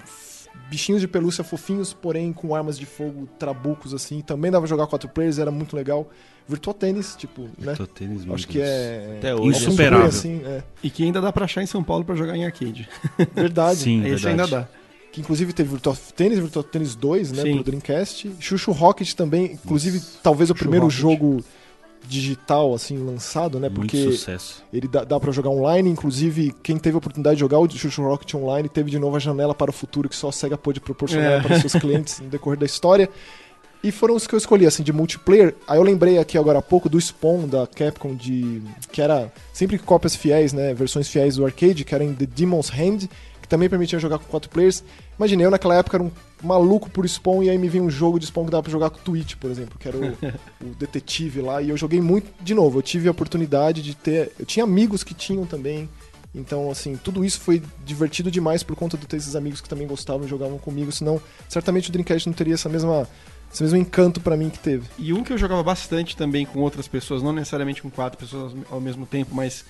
[0.69, 4.21] bichinhos de pelúcia fofinhos, porém com armas de fogo, trabucos assim.
[4.21, 6.09] Também dava pra jogar quatro players, era muito legal.
[6.47, 7.75] Virtual Tênis, tipo, né?
[7.75, 10.07] Virtual Tênis, Acho que é até hoje insuperável.
[10.07, 10.63] Assim, é.
[10.83, 12.89] E que ainda dá pra achar em São Paulo para jogar em arcade.
[13.35, 13.81] Verdade.
[13.81, 14.29] Sim, Esse verdade.
[14.29, 14.69] ainda dá
[15.13, 17.55] que inclusive teve Virtual Tennis, Virtual Tennis 2, né, Sim.
[17.55, 18.31] pro Dreamcast.
[18.39, 20.19] Chuchu Rocket também, inclusive Nossa.
[20.23, 21.01] talvez o Chuchu primeiro Rocket.
[21.01, 21.45] jogo
[22.07, 23.69] digital assim lançado, né?
[23.69, 24.65] Porque Muito sucesso.
[24.73, 28.03] ele dá, dá para jogar online, inclusive quem teve a oportunidade de jogar o Chuchu
[28.03, 30.81] Rocket online teve de novo a janela para o futuro que só a Sega pôde
[30.81, 31.41] proporcionar é.
[31.41, 33.09] para seus clientes no decorrer da história.
[33.83, 35.55] E foram os que eu escolhi, assim, de multiplayer.
[35.67, 38.61] Aí eu lembrei aqui agora há pouco do Spawn da Capcom, de
[38.93, 40.75] que era sempre cópias fiéis, né?
[40.75, 43.09] Versões fiéis do arcade, que era em The Demon's Hand
[43.51, 44.83] também permitia jogar com quatro players.
[45.19, 46.11] Imaginei, eu naquela época era um
[46.43, 48.91] maluco por Spawn e aí me vinha um jogo de Spawn que dava pra jogar
[48.91, 50.13] com Twitch, por exemplo, que era o,
[50.65, 51.61] o, detetive lá.
[51.61, 54.33] E eu joguei muito, de novo, eu tive a oportunidade de ter.
[54.39, 55.89] Eu tinha amigos que tinham também.
[56.33, 59.87] Então, assim, tudo isso foi divertido demais por conta de ter esses amigos que também
[59.89, 60.93] gostavam e jogavam comigo.
[60.93, 63.09] Senão, certamente o Dreamcast não teria essa mesma
[63.53, 64.87] esse mesmo encanto para mim que teve.
[64.97, 68.55] E um que eu jogava bastante também com outras pessoas, não necessariamente com quatro pessoas
[68.71, 69.65] ao mesmo tempo, mas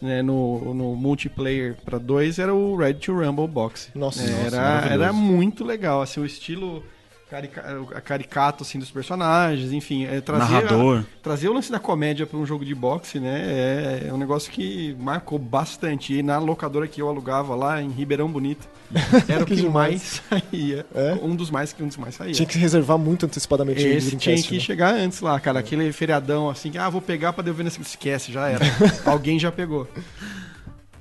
[0.00, 3.90] né, no, no multiplayer para dois era o Red to Rumble Box.
[3.94, 6.82] Nossa, nossa era, era muito legal, assim, o estilo
[7.28, 7.62] carica
[8.04, 11.04] caricato assim dos personagens, enfim, é, trazer Narrador.
[11.22, 13.42] trazer o lance da comédia para um jogo de boxe, né?
[13.46, 16.14] É, é, um negócio que marcou bastante.
[16.14, 18.68] E na locadora que eu alugava lá em Ribeirão Bonito,
[19.28, 20.86] era o que, que mais saía.
[20.94, 21.18] É?
[21.22, 22.32] Um dos mais que um dos mais saía.
[22.32, 24.60] Tinha que reservar muito antecipadamente Esse tinha que né?
[24.60, 25.60] chegar antes lá, cara, é.
[25.60, 28.64] aquele feriadão assim, que ah, vou pegar para devolver nesse esquece, já era.
[29.04, 29.88] Alguém já pegou.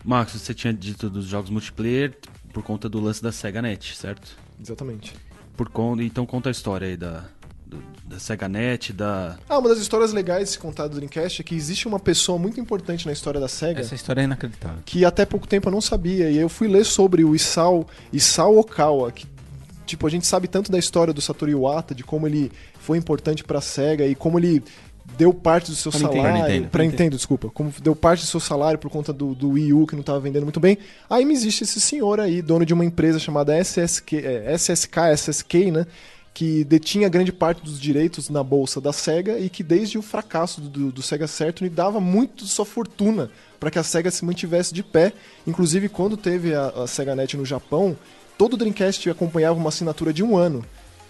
[0.03, 2.13] Marcos, você tinha dito dos jogos multiplayer
[2.53, 4.37] por conta do lance da Sega Net, certo?
[4.59, 5.13] Exatamente.
[5.57, 7.25] Por conta, então conta a história aí da,
[7.65, 9.37] do, da SegaNet, da...
[9.49, 12.37] Ah, uma das histórias legais de se contar do Dreamcast é que existe uma pessoa
[12.37, 13.81] muito importante na história da SEGA.
[13.81, 14.77] Essa história é inacreditável.
[14.85, 16.29] Que até pouco tempo eu não sabia.
[16.29, 19.25] E eu fui ler sobre o Isao, Isao Okawa, que
[19.87, 23.43] tipo, a gente sabe tanto da história do Satoru Iwata, de como ele foi importante
[23.43, 24.63] para a Sega e como ele
[25.15, 26.67] deu parte do seu pra salário.
[26.67, 27.49] Para Nintendo, desculpa.
[27.49, 30.19] Como deu parte do seu salário por conta do, do Wii U que não estava
[30.19, 30.77] vendendo muito bem.
[31.09, 35.71] Aí me existe esse senhor aí, dono de uma empresa chamada SSK, é, SSK, SSK,
[35.71, 35.87] né?
[36.33, 40.61] Que detinha grande parte dos direitos na bolsa da SEGA e que desde o fracasso
[40.61, 44.71] do, do Sega Saturn dava muito de sua fortuna para que a SEGA se mantivesse
[44.71, 45.13] de pé.
[45.47, 47.97] Inclusive, quando teve a, a SEGA Net no Japão,
[48.37, 50.63] todo o Dreamcast acompanhava uma assinatura de um ano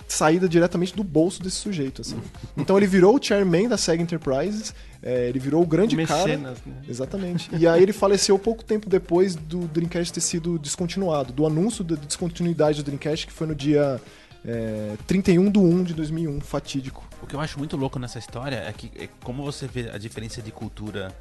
[0.08, 2.20] saída diretamente do bolso desse sujeito, assim.
[2.55, 6.38] Então ele virou o chairman da SEGA Enterprises, é, ele virou o grande o cara.
[6.38, 6.55] Né?
[6.88, 7.49] Exatamente.
[7.55, 11.95] E aí ele faleceu pouco tempo depois do Dreamcast ter sido descontinuado, do anúncio da
[11.95, 14.01] descontinuidade do Dreamcast, que foi no dia
[14.45, 17.08] é, 31 de 1 de 2001, fatídico.
[17.22, 19.97] O que eu acho muito louco nessa história é que é como você vê a
[19.97, 21.14] diferença de cultura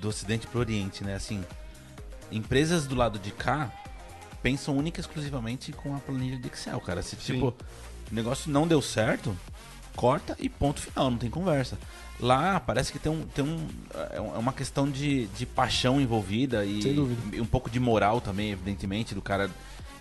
[0.00, 1.14] do Ocidente pro Oriente, né?
[1.14, 1.42] Assim,
[2.30, 3.72] empresas do lado de cá
[4.42, 7.02] pensam única e exclusivamente com a planilha de Excel, cara.
[7.02, 7.54] Se, tipo,
[8.10, 9.36] O negócio não deu certo,
[9.96, 11.78] corta e ponto final, não tem conversa.
[12.20, 13.22] Lá parece que tem um.
[13.26, 13.66] Tem um
[14.12, 16.80] é uma questão de, de paixão envolvida e,
[17.40, 19.50] um pouco de moral também, evidentemente, do cara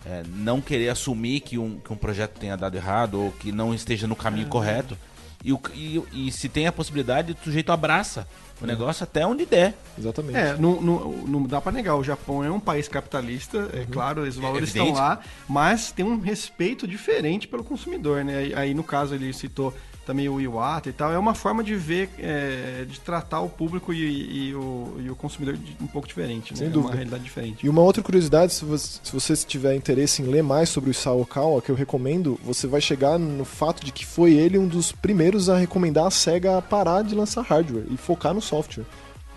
[0.06, 3.74] é, não querer assumir que um, que um projeto tenha dado errado ou que não
[3.74, 4.98] esteja no caminho correto.
[5.44, 8.28] E, o- e, e se tem a possibilidade, o sujeito abraça
[8.62, 9.76] o negócio até onde der.
[10.00, 10.38] Exatamente.
[10.38, 11.96] É, não, não, não dá pra negar.
[11.98, 15.20] O Japão é um país capitalista, é claro, os valores estão lá,
[15.50, 18.52] mas tem um respeito diferente pelo consumidor, né?
[18.56, 19.74] Aí, no caso, ele citou
[20.06, 21.12] também o Iwata e tal.
[21.12, 25.16] É uma forma de ver, é, de tratar o público e, e o, e o
[25.16, 26.58] consumidor um pouco diferente, né?
[26.58, 26.90] Sem É dúvida.
[26.90, 27.66] uma realidade diferente.
[27.66, 30.92] E uma outra curiosidade, se você, se você tiver interesse em ler mais sobre o
[30.92, 34.68] Isao Okawa, que eu recomendo, você vai chegar no fato de que foi ele um
[34.68, 38.86] dos primeiros a recomendar a SEGA a parar de lançar hardware e focar no software.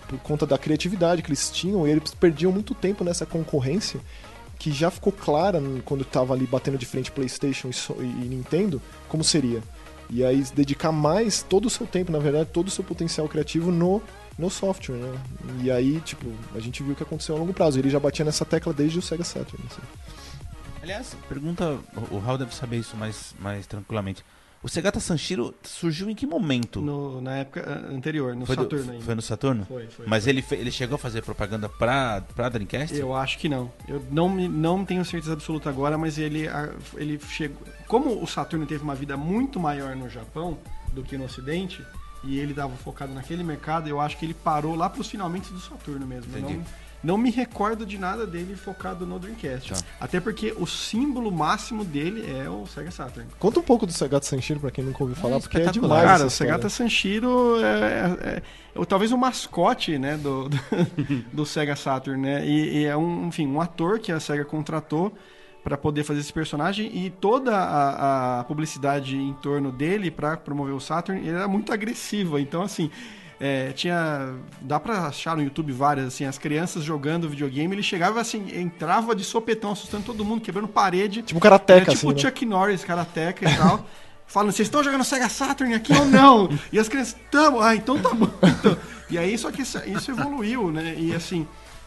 [0.08, 4.00] Por conta da criatividade que eles tinham, e eles perdiam muito tempo nessa concorrência,
[4.58, 9.22] que já ficou clara quando estava ali batendo de frente PlayStation e, e Nintendo, como
[9.22, 9.60] seria.
[10.10, 13.70] E aí dedicar mais todo o seu tempo, na verdade, todo o seu potencial criativo
[13.70, 14.00] no,
[14.38, 15.18] no software, né?
[15.62, 17.78] E aí, tipo, a gente viu o que aconteceu a longo prazo.
[17.78, 19.64] Ele já batia nessa tecla desde o Sega Saturn.
[19.70, 19.82] assim.
[20.82, 21.78] Aliás, pergunta.
[22.10, 24.24] O Raul deve saber isso mais, mais tranquilamente.
[24.66, 26.80] O Segata Sanshiro surgiu em que momento?
[26.80, 29.04] No- na época anterior, no foi, do- Saturno ainda.
[29.04, 29.64] foi no Saturno?
[29.64, 30.06] Foi, foi.
[30.08, 32.96] Mas ele, fe- ele chegou a fazer propaganda pra, pra Dreamcast?
[32.96, 33.70] Eu acho que não.
[33.86, 36.46] Eu não, não tenho certeza absoluta agora, mas ele,
[36.96, 37.58] ele chegou.
[37.86, 40.58] Como o Saturno teve uma vida muito maior no Japão
[40.92, 41.80] do que no Ocidente,
[42.24, 45.60] e ele estava focado naquele mercado, eu acho que ele parou lá pros finalmente do
[45.60, 46.36] Saturno mesmo.
[46.36, 46.54] Entendi.
[46.56, 46.64] Não,
[47.06, 49.72] não me recordo de nada dele focado no Dreamcast.
[49.74, 49.80] Tá.
[50.00, 53.28] Até porque o símbolo máximo dele é o Sega Saturn.
[53.38, 56.04] Conta um pouco do Segata Sanshiro pra quem nunca ouviu falar, porque é demais.
[56.04, 56.30] Cara, o.
[56.30, 58.42] Segata Sanshiro é, é-
[58.74, 60.58] é o- talvez o mascote, né, do, do,
[61.32, 62.44] do Sega Saturn, né?
[62.44, 65.16] E, e é um, enfim, um ator que a Sega contratou
[65.62, 70.72] para poder fazer esse personagem e toda a, a publicidade em torno dele para promover
[70.74, 72.40] o Saturn ele era muito agressiva.
[72.40, 72.90] Então, assim,
[73.40, 74.34] é, tinha.
[74.60, 79.14] Dá pra achar no YouTube várias, assim, as crianças jogando videogame, ele chegava assim, entrava
[79.14, 81.22] de sopetão, assustando todo mundo, quebrando parede.
[81.22, 82.18] Tipo karateca, Era tipo assim, o né?
[82.18, 83.86] Chuck Norris, karateca e tal.
[84.26, 86.48] Falando, vocês estão jogando Sega Saturn aqui ou não?
[86.72, 88.28] E as crianças, tamo, ah, então tá bom.
[88.42, 88.76] então."
[89.08, 90.96] E aí, só que isso, isso evoluiu, né?
[90.98, 91.46] E assim,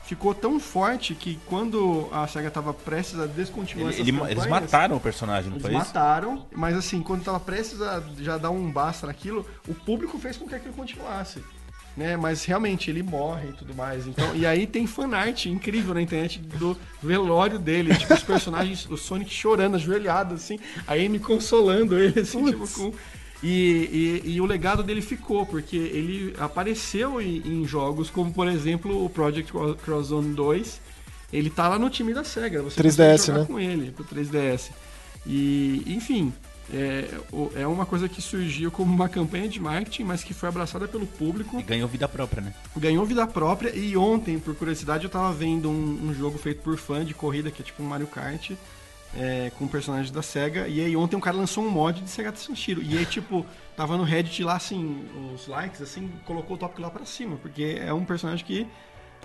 [0.10, 4.38] ficou tão forte que quando a Sega tava prestes a descontinuar Ele- essas ele- campanhas,
[4.40, 5.80] eles mataram o personagem, não eles foi isso?
[5.86, 10.36] mataram, mas assim, quando tava prestes a já dar um basta naquilo, o público fez
[10.36, 11.44] com que aquilo continuasse.
[11.98, 14.08] Né, mas realmente ele morre e tudo mais.
[14.08, 18.96] Então, e aí tem fanart incrível na internet do velório dele, tipo os personagens, o
[18.96, 20.58] Sonic chorando, ajoelhado assim,
[20.88, 22.94] a Amy consolando ele assim, tipo com
[23.42, 28.48] e, e, e o legado dele ficou, porque ele apareceu em, em jogos como, por
[28.48, 29.52] exemplo, o Project
[29.84, 30.82] Cross Zone 2.
[31.32, 32.64] Ele tá lá no time da SEGA.
[32.64, 33.46] Você 3DS, consegue jogar né?
[33.46, 34.72] com ele, pro 3DS.
[35.26, 36.34] E, enfim,
[36.74, 37.08] é,
[37.56, 41.06] é uma coisa que surgiu como uma campanha de marketing, mas que foi abraçada pelo
[41.08, 42.54] público E ganhou vida própria, né?
[42.78, 46.78] ganhou vida própria e ontem, por curiosidade, eu tava vendo um, um jogo feito por
[46.78, 48.52] fã de corrida, que é tipo um Mario Kart,
[49.16, 52.34] é, com personagens da SEGA, e aí ontem um cara lançou um mod de Sega
[52.36, 53.46] Sanshiro, e aí tipo,
[53.76, 57.80] tava no Reddit lá assim, os likes, assim, colocou o tópico lá pra cima, porque
[57.80, 58.68] é um personagem que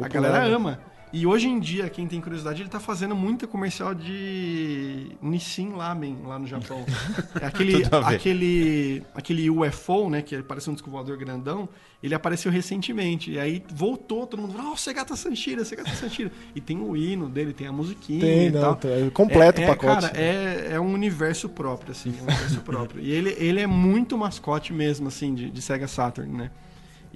[0.00, 0.54] a Popular, galera né?
[0.54, 0.80] ama.
[1.12, 6.18] E hoje em dia, quem tem curiosidade, ele tá fazendo muita comercial de Nissin Lamen
[6.24, 6.84] lá no Japão.
[7.40, 11.68] É aquele, aquele, aquele UFO, né, que parece um disco voador grandão,
[12.02, 13.32] ele apareceu recentemente.
[13.32, 16.30] E aí voltou, todo mundo falou, oh, Segata Sanshiro, Segata Sanshiro.
[16.54, 18.90] E tem o hino dele, tem a musiquinha Tem, e não, tal.
[18.90, 20.02] é completo é, o pacote.
[20.02, 23.02] Cara, é, é um universo próprio, assim, um universo próprio.
[23.02, 26.50] E ele, ele é muito mascote mesmo, assim, de, de Sega Saturn, né?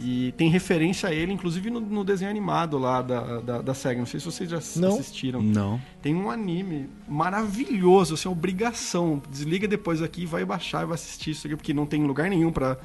[0.01, 3.99] E tem referência a ele, inclusive no, no desenho animado lá da, da, da SEGA.
[3.99, 4.95] Não sei se vocês já Não.
[4.95, 5.43] assistiram.
[5.43, 5.81] Não.
[6.01, 9.21] Tem um anime maravilhoso, assim, obrigação.
[9.31, 12.53] Desliga depois aqui, vai baixar e vai assistir isso aqui, porque não tem lugar nenhum
[12.53, 12.77] pra,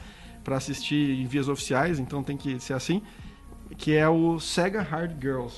[0.44, 3.02] pra assistir em vias oficiais, então tem que ser assim.
[3.78, 5.56] Que é o Sega Hard Girls.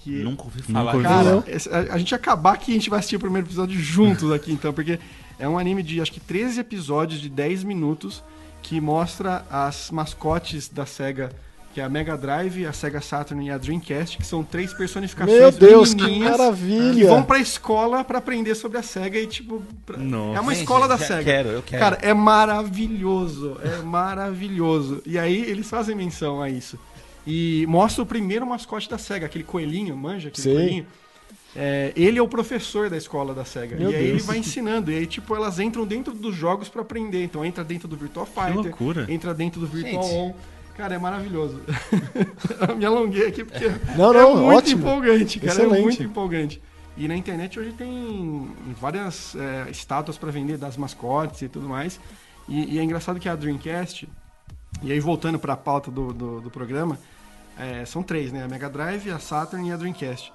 [0.00, 0.94] Que, Nunca ouvi Nunca falar.
[0.94, 1.06] ouvi
[1.46, 1.70] disso.
[1.70, 4.52] cara, a, a gente acabar aqui, a gente vai assistir o primeiro episódio juntos aqui,
[4.52, 4.98] então, porque
[5.38, 8.22] é um anime de acho que 13 episódios de 10 minutos
[8.62, 11.30] que mostra as mascotes da SEGA,
[11.74, 15.38] que é a Mega Drive, a Sega Saturn e a Dreamcast, que são três personificações
[15.38, 16.94] Meu Deus, que maravilha!
[16.94, 20.36] que vão pra escola pra aprender sobre a SEGA e, tipo, pra- Nossa.
[20.36, 21.24] é uma Gente, escola da já SEGA.
[21.24, 21.80] Quero, eu quero.
[21.82, 25.02] Cara, é maravilhoso, é maravilhoso.
[25.06, 26.78] E aí eles fazem menção a isso.
[27.26, 30.54] E mostra o primeiro mascote da SEGA, aquele coelhinho, manja aquele Sei.
[30.54, 30.86] coelhinho.
[31.54, 33.76] É, ele é o professor da escola da SEGA.
[33.76, 34.26] Meu e aí ele Deus.
[34.26, 34.90] vai ensinando.
[34.90, 37.22] E aí, tipo, elas entram dentro dos jogos pra aprender.
[37.24, 39.06] Então entra dentro do Virtua Fighter, loucura.
[39.08, 40.14] entra dentro do Virtual Gente.
[40.14, 40.34] On.
[40.76, 41.60] Cara, é maravilhoso.
[42.68, 44.80] eu me alonguei aqui porque Não, é não, muito ótimo.
[44.80, 45.52] empolgante, cara.
[45.52, 45.82] É Excelente.
[45.82, 46.62] muito empolgante.
[46.96, 48.50] E na internet hoje tem
[48.80, 52.00] várias é, estátuas para vender das mascotes e tudo mais.
[52.48, 54.08] E, e, é engraçado que a Dreamcast,
[54.82, 56.98] e aí voltando para a pauta do, do, do programa,
[57.58, 58.42] é, são três, né?
[58.42, 60.32] A Mega Drive, a Saturn e a Dreamcast.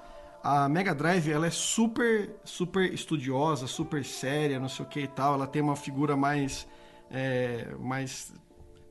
[0.50, 5.08] A Mega Drive, ela é super, super estudiosa, super séria, não sei o que e
[5.08, 5.34] tal.
[5.34, 6.66] Ela tem uma figura mais,
[7.12, 8.34] é, mais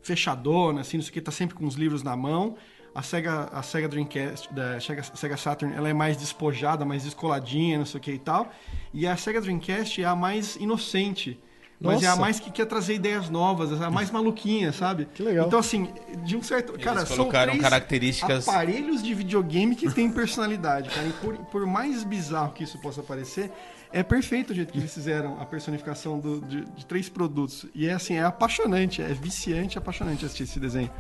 [0.03, 2.59] fechadona, assim, não sei o que, tá sempre com os livros na mão.
[2.95, 7.79] A Sega, a Sega Dreamcast, da Sega, Sega Saturn, ela é mais despojada, mais descoladinha,
[7.79, 8.53] não sei o que e tal.
[8.93, 11.43] E a Sega Dreamcast é a mais inocente.
[11.79, 15.07] Mas é a mais que quer trazer ideias novas, é a mais maluquinha, sabe?
[15.15, 15.47] Que legal.
[15.47, 15.89] Então, assim,
[16.25, 16.73] de um certo.
[16.73, 21.07] Eles cara, colocaram são três características- aparelhos de videogame que têm personalidade, cara.
[21.07, 23.51] E por, por mais bizarro que isso possa parecer,
[23.93, 27.67] é perfeito o jeito que eles fizeram a personificação do- de, de três produtos.
[27.75, 30.91] E é assim, é apaixonante, é viciante, é apaixonante assistir esse desenho.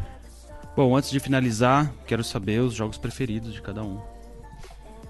[0.77, 3.99] Bom, antes de finalizar, quero saber os jogos preferidos de cada um.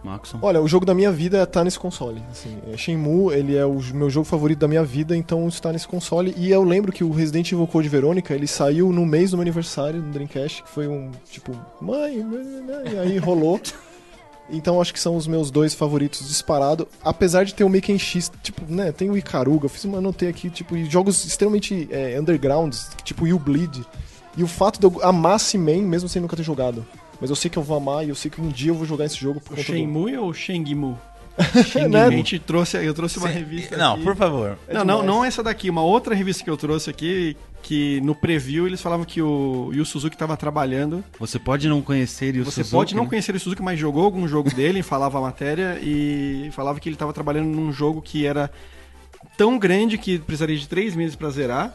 [0.06, 0.38] Maxon.
[0.40, 2.22] Olha, o jogo da minha vida tá nesse console.
[2.30, 6.32] Assim, Shenmue, ele é o meu jogo favorito da minha vida, então está nesse console.
[6.36, 9.42] E eu lembro que o Resident Evil Code Verônica, ele saiu no mês do meu
[9.42, 13.60] aniversário no Dreamcast, que foi um, tipo, mãe, mãe, mãe", e aí rolou.
[14.48, 16.86] Então acho que são os meus dois favoritos disparado.
[17.02, 20.28] Apesar de ter o Maken X, tipo, né, tem o Icaruga, eu fiz uma anotei
[20.28, 23.84] aqui, tipo, e jogos extremamente é, undergrounds, tipo You Bleed.
[24.36, 26.86] E o fato de eu amar Seaman, mesmo sem nunca ter jogado.
[27.20, 28.86] Mas eu sei que eu vou amar e eu sei que um dia eu vou
[28.86, 29.76] jogar esse jogo por O conta do...
[29.76, 30.98] Shenmue ou o Shengmu?
[31.90, 32.04] Né?
[32.06, 34.04] A gente trouxe, eu trouxe uma Cê- revista Não, aqui.
[34.04, 34.58] por favor.
[34.66, 35.06] É não, não, demais.
[35.16, 39.04] não essa daqui, uma outra revista que eu trouxe aqui, que no preview eles falavam
[39.04, 41.04] que o Yu Suzuki estava trabalhando.
[41.18, 43.08] Você pode não conhecer e o Você Suzuki, pode não né?
[43.10, 46.96] conhecer o Suzuki, mas jogou algum jogo dele, falava a matéria, e falava que ele
[46.96, 48.50] estava trabalhando num jogo que era
[49.36, 51.74] tão grande que precisaria de três meses para zerar,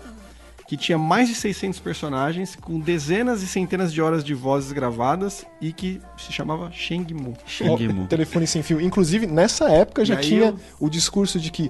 [0.72, 5.46] que tinha mais de 600 personagens, com dezenas e centenas de horas de vozes gravadas,
[5.60, 7.34] e que se chamava Shengmu.
[7.46, 8.08] Shengemu.
[8.08, 8.80] Telefone sem fio.
[8.80, 11.70] Inclusive, nessa época já tinha eu- o discurso de que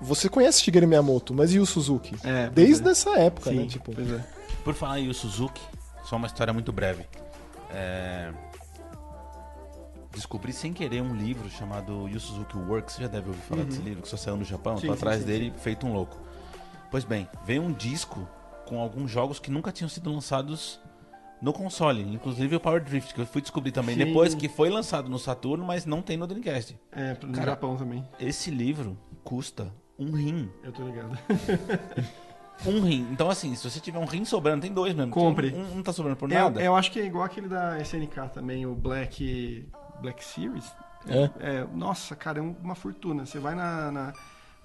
[0.00, 2.16] você conhece Shigeru Miyamoto, mas e o Suzuki?
[2.24, 2.90] É, Desde é.
[2.90, 3.66] essa época, Sim, né?
[3.66, 4.24] Tipo, pois é.
[4.64, 5.62] Por falar em Yu Suzuki,
[6.02, 7.04] só uma história muito breve.
[7.70, 8.32] É,
[10.12, 12.94] Descobri sem querer um livro chamado Yu Suzuki Works.
[12.96, 14.72] Você já deve ouvir falar desse livro, que só saiu no Japão.
[14.74, 14.80] Uhum.
[14.80, 16.16] Sim, Tô sim, atrás sim, dele, feito um louco.
[16.90, 18.28] Pois bem, veio um disco
[18.66, 20.80] com alguns jogos que nunca tinham sido lançados
[21.40, 22.02] no console.
[22.02, 24.04] Inclusive o Power Drift, que eu fui descobrir também Sim.
[24.06, 26.78] depois que foi lançado no Saturno, mas não tem no Dreamcast.
[26.92, 28.04] É, no Cara, Japão também.
[28.18, 30.50] Esse livro custa um rim.
[30.62, 31.16] Eu tô ligado.
[32.64, 33.06] Um rim.
[33.12, 35.12] Então, assim, se você tiver um rim sobrando, tem dois mesmo.
[35.12, 35.52] Compre.
[35.52, 36.58] Um, um não tá sobrando por É, nada.
[36.62, 39.68] eu acho que é igual aquele da SNK também, o Black
[40.00, 40.64] Black Series.
[41.06, 41.30] É.
[41.58, 43.26] É, nossa, cara, é uma fortuna.
[43.26, 44.12] Você vai na, na-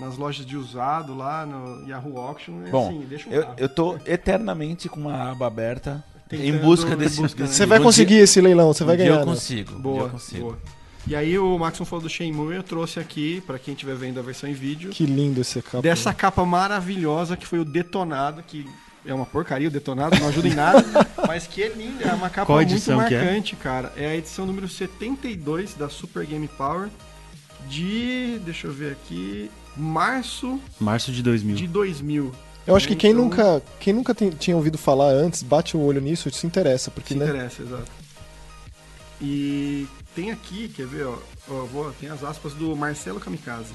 [0.01, 3.55] nas lojas de usado lá no Yahoo Auction, é Bom, assim, deixa um Eu, carro.
[3.57, 7.19] eu tô eternamente com uma aba aberta Tentando- em busca desse.
[7.19, 7.47] em busca, né?
[7.49, 9.09] você vai um conseguir dia- esse leilão, você vai um ganhar.
[9.11, 9.25] Eu né?
[9.25, 9.71] consigo.
[9.71, 10.41] um dia Boa, eu consigo.
[10.43, 10.59] boa.
[11.07, 14.23] E aí o Maxon falou do Shenmue, eu trouxe aqui, pra quem estiver vendo a
[14.23, 15.81] versão em vídeo, Que lindo esse capa.
[15.81, 18.67] dessa capa maravilhosa que foi o Detonado, que
[19.03, 20.83] é uma porcaria o Detonado, não ajuda em nada,
[21.27, 22.95] mas que é linda, é uma capa muito é?
[22.95, 23.91] marcante, cara.
[23.97, 26.87] É a edição número 72 da Super Game Power
[27.67, 29.49] de, deixa eu ver aqui,
[29.81, 31.55] março Março de 2000.
[31.55, 32.31] de 2000.
[32.67, 35.79] Eu acho que quem Então- nunca, quem nunca tem- tinha ouvido falar antes, bate o
[35.81, 37.25] olho nisso e se interessa, porque Se né?
[37.25, 37.91] interessa, exato.
[39.19, 41.17] E tem aqui, quer ver, ó,
[41.49, 43.73] ó, vou, tem as aspas do Marcelo Kamikaze.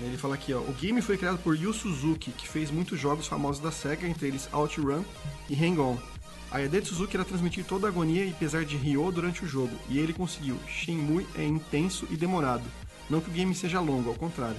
[0.00, 3.26] Ele fala aqui, ó, o game foi criado por Yu Suzuki, que fez muitos jogos
[3.26, 5.02] famosos da SEGA, entre eles OutRun
[5.48, 5.98] e Hang-On.
[6.50, 9.48] A ideia de Suzuki era transmitir toda a agonia e pesar de Ryo durante o
[9.48, 10.56] jogo, e ele conseguiu.
[10.66, 12.64] Shenmue é intenso e demorado.
[13.08, 14.56] Não que o game seja longo, ao contrário.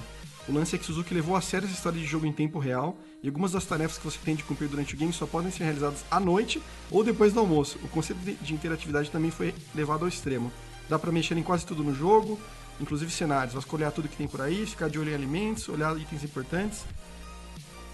[0.48, 2.98] O lance é que Suzuki levou a sério essa história de jogo em tempo real,
[3.24, 5.64] e algumas das tarefas que você tem de cumprir durante o game só podem ser
[5.66, 7.78] realizadas à noite ou depois do almoço.
[7.84, 10.52] O conceito de- de interatividade também foi levado ao extremo.
[10.89, 12.39] Dá pra mexer em quase tudo no jogo,
[12.80, 16.24] inclusive cenários, vasculhar tudo que tem por aí, ficar de olho em alimentos, olhar itens
[16.24, 16.80] importantes.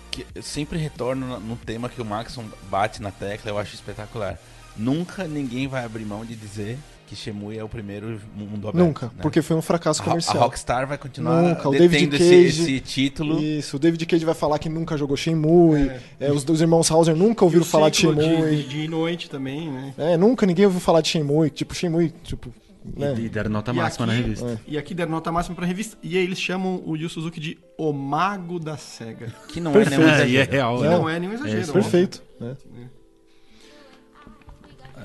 [0.10, 3.76] Que eu sempre retorno no- no tema que o Maxon bate na tecla, eu acho
[3.76, 4.39] espetacular.
[4.76, 8.86] Nunca ninguém vai abrir mão de dizer que Shemui é o primeiro mundo aberto.
[8.86, 9.12] Nunca, né?
[9.22, 10.38] porque foi um fracasso comercial.
[10.38, 13.41] a Rockstar vai continuar Nunca, o David esse, Cage- esse título.
[13.41, 15.89] Isso, o David Cage vai falar que nunca jogou Shenmue,
[16.20, 16.28] É.
[16.28, 18.55] é, os dois irmãos Hauser nunca ouviram o falar de Shenmue.
[18.58, 19.93] De, de noite também, né?
[19.97, 22.53] É, nunca ninguém ouviu falar de Shenmue, tipo, Shenmue, tipo,
[22.95, 23.16] né?
[23.18, 24.45] E deram nota máxima na aqui- revista.
[24.47, 24.58] É.
[24.68, 27.58] E aqui deram nota máxima pra revista, e aí eles chamam o Yu Suzuki de
[27.78, 29.34] o mago da SEGA.
[29.49, 30.01] Que não Perfeito.
[30.01, 30.51] é nenhum É, e é exagero.
[30.51, 30.89] real, Que né?
[30.89, 31.62] não é nenhum exagero.
[31.62, 31.74] isso, ó.
[31.74, 32.24] Perfeito.
[32.39, 32.55] né?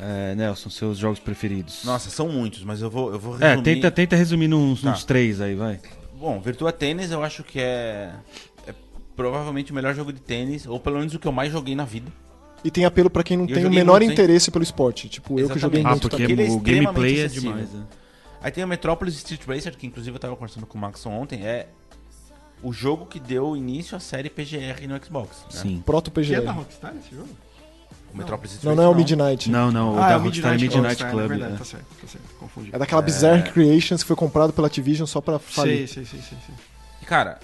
[0.05, 1.84] É, Nelson, seus jogos preferidos.
[1.84, 3.62] Nossa, são muitos, mas eu vou, eu vou É, resumir.
[3.62, 4.90] tenta, tenta resumir nos, Tá.
[4.90, 5.78] nos três aí, vai.
[6.18, 8.11] Bom, Virtua Tênis eu acho que é,
[8.66, 8.74] é
[9.14, 11.84] provavelmente o melhor jogo de tênis, ou pelo menos o que eu mais joguei na
[11.84, 12.11] vida.
[12.64, 14.12] E tem apelo pra quem não Eu tem o menor muito, hein?
[14.12, 15.09] interesse pelo esporte.
[15.09, 15.86] Tipo, eu que joguei Exatamente.
[15.86, 16.32] Ah, muito porque também.
[16.32, 17.70] Ele é o gameplay é demais.
[17.72, 17.84] né?
[18.40, 21.44] Aí tem o Metropolis Street Racer, que inclusive eu tava conversando com o Maxon ontem,
[21.44, 21.68] é
[22.62, 25.44] o jogo que deu início à série PGR no Xbox.
[25.53, 25.61] Né?
[25.61, 25.82] Sim.
[25.84, 26.44] Proto Que é PGR.
[26.44, 27.28] da Rockstar esse jogo?
[28.12, 29.50] O Metropolis Street Não, não é o Midnight.
[29.50, 31.24] Não, não, o ah, da é o Rockstar é Midnight, Midnight Club.
[31.24, 31.56] É verdade, é.
[31.56, 32.70] tá certo, tá certo, confundi.
[32.72, 35.88] É daquela Bizarre Creations que foi comprado pela Activision só pra falir.
[35.88, 36.38] Sei, sei, sei.
[37.00, 37.40] E, cara,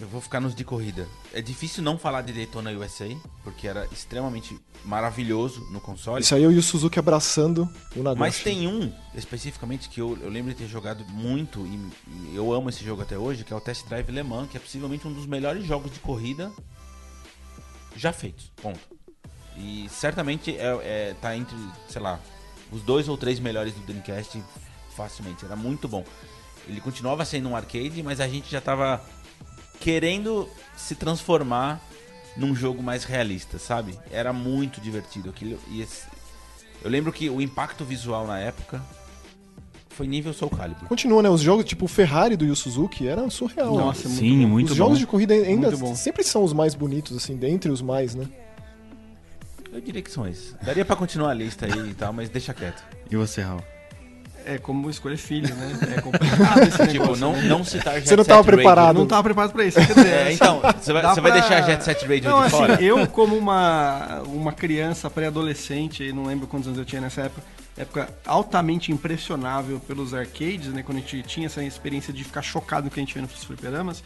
[0.00, 1.08] eu vou ficar nos de corrida.
[1.32, 3.08] É difícil não falar de Daytona USA,
[3.42, 6.22] porque era extremamente maravilhoso no console.
[6.22, 8.20] Isso aí eu e o Suzuki abraçando o Nagoshi.
[8.20, 12.52] Mas tem um, especificamente, que eu, eu lembro de ter jogado muito e, e eu
[12.52, 15.06] amo esse jogo até hoje, que é o Test Drive Le Mans, que é possivelmente
[15.06, 16.52] um dos melhores jogos de corrida
[17.96, 18.50] já feitos.
[18.60, 18.80] Ponto.
[19.56, 21.56] E certamente é, é- tá entre,
[21.88, 22.18] sei lá,
[22.70, 24.42] os dois ou três melhores do Dreamcast
[24.96, 25.44] facilmente.
[25.44, 26.04] Era muito bom.
[26.68, 29.02] Ele continuava sendo um arcade, mas a gente já tava
[29.80, 31.80] querendo se transformar
[32.36, 33.98] num jogo mais realista, sabe?
[34.10, 35.58] Era muito divertido aquilo.
[35.68, 36.06] E esse-
[36.82, 38.82] eu lembro que o impacto visual na época
[39.90, 40.88] foi nível Soul Calibur.
[40.88, 41.28] Continua, né?
[41.28, 43.74] Os jogos, tipo o Ferrari do Yu Suzuki, era surreal.
[43.74, 44.48] Nossa, muito Sim, bom.
[44.48, 44.84] muito os bom.
[44.84, 48.26] jogos de corrida ainda sempre são os mais bonitos, assim, dentre os mais, né?
[49.72, 50.54] Eu diria que são esses.
[50.62, 52.82] Daria pra continuar a lista aí e tal, mas deixa quieto.
[53.10, 53.62] E você, Raul?
[54.44, 55.78] É como escolher filho, né?
[55.96, 58.56] É complicado esse Tipo, não, não citar Jet Você não Set tava Radio.
[58.56, 58.96] preparado.
[58.96, 59.78] Eu não tava preparado pra isso.
[59.78, 62.46] Quer dizer, É, então, você vai, você vai pra- deixar Jet Set Radio Não, de
[62.46, 62.82] assim, fora?
[62.82, 67.42] eu como uma, uma criança pré-adolescente, não lembro quantos anos eu tinha nessa época,
[67.78, 72.86] época altamente impressionável pelos arcades, né, quando a gente tinha essa experiência de ficar chocado
[72.86, 74.02] no que a gente vê nos fliperamas,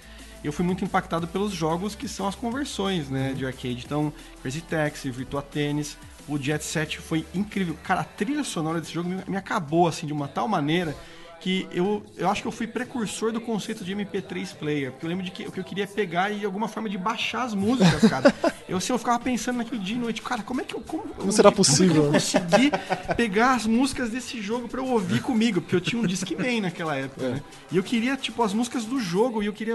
[0.47, 3.83] eu fui muito impactado pelos jogos que são as conversões, né, de arcade.
[3.85, 7.77] Então, Crazy Taxi, Virtua Tennis, o Jet Set foi incrível.
[7.83, 10.95] Cara, a trilha sonora desse jogo me, me acabou, assim, de uma tal maneira
[11.41, 15.11] que eu, eu acho que eu fui precursor do conceito de MP3 player, porque eu
[15.11, 18.09] lembro de que o que eu queria pegar e alguma forma de baixar as músicas,
[18.11, 18.35] cara.
[18.69, 21.03] eu, assim, eu ficava pensando naquilo dia e noite, cara, como é que eu como,
[21.05, 22.19] como será que- possível, Como né?
[22.19, 22.71] é que eu consegui
[23.17, 26.97] pegar as músicas desse jogo pra eu ouvir comigo, porque eu tinha um Discman naquela
[26.97, 27.43] época, né?
[27.71, 29.73] E eu queria tipo as músicas do jogo e eu queria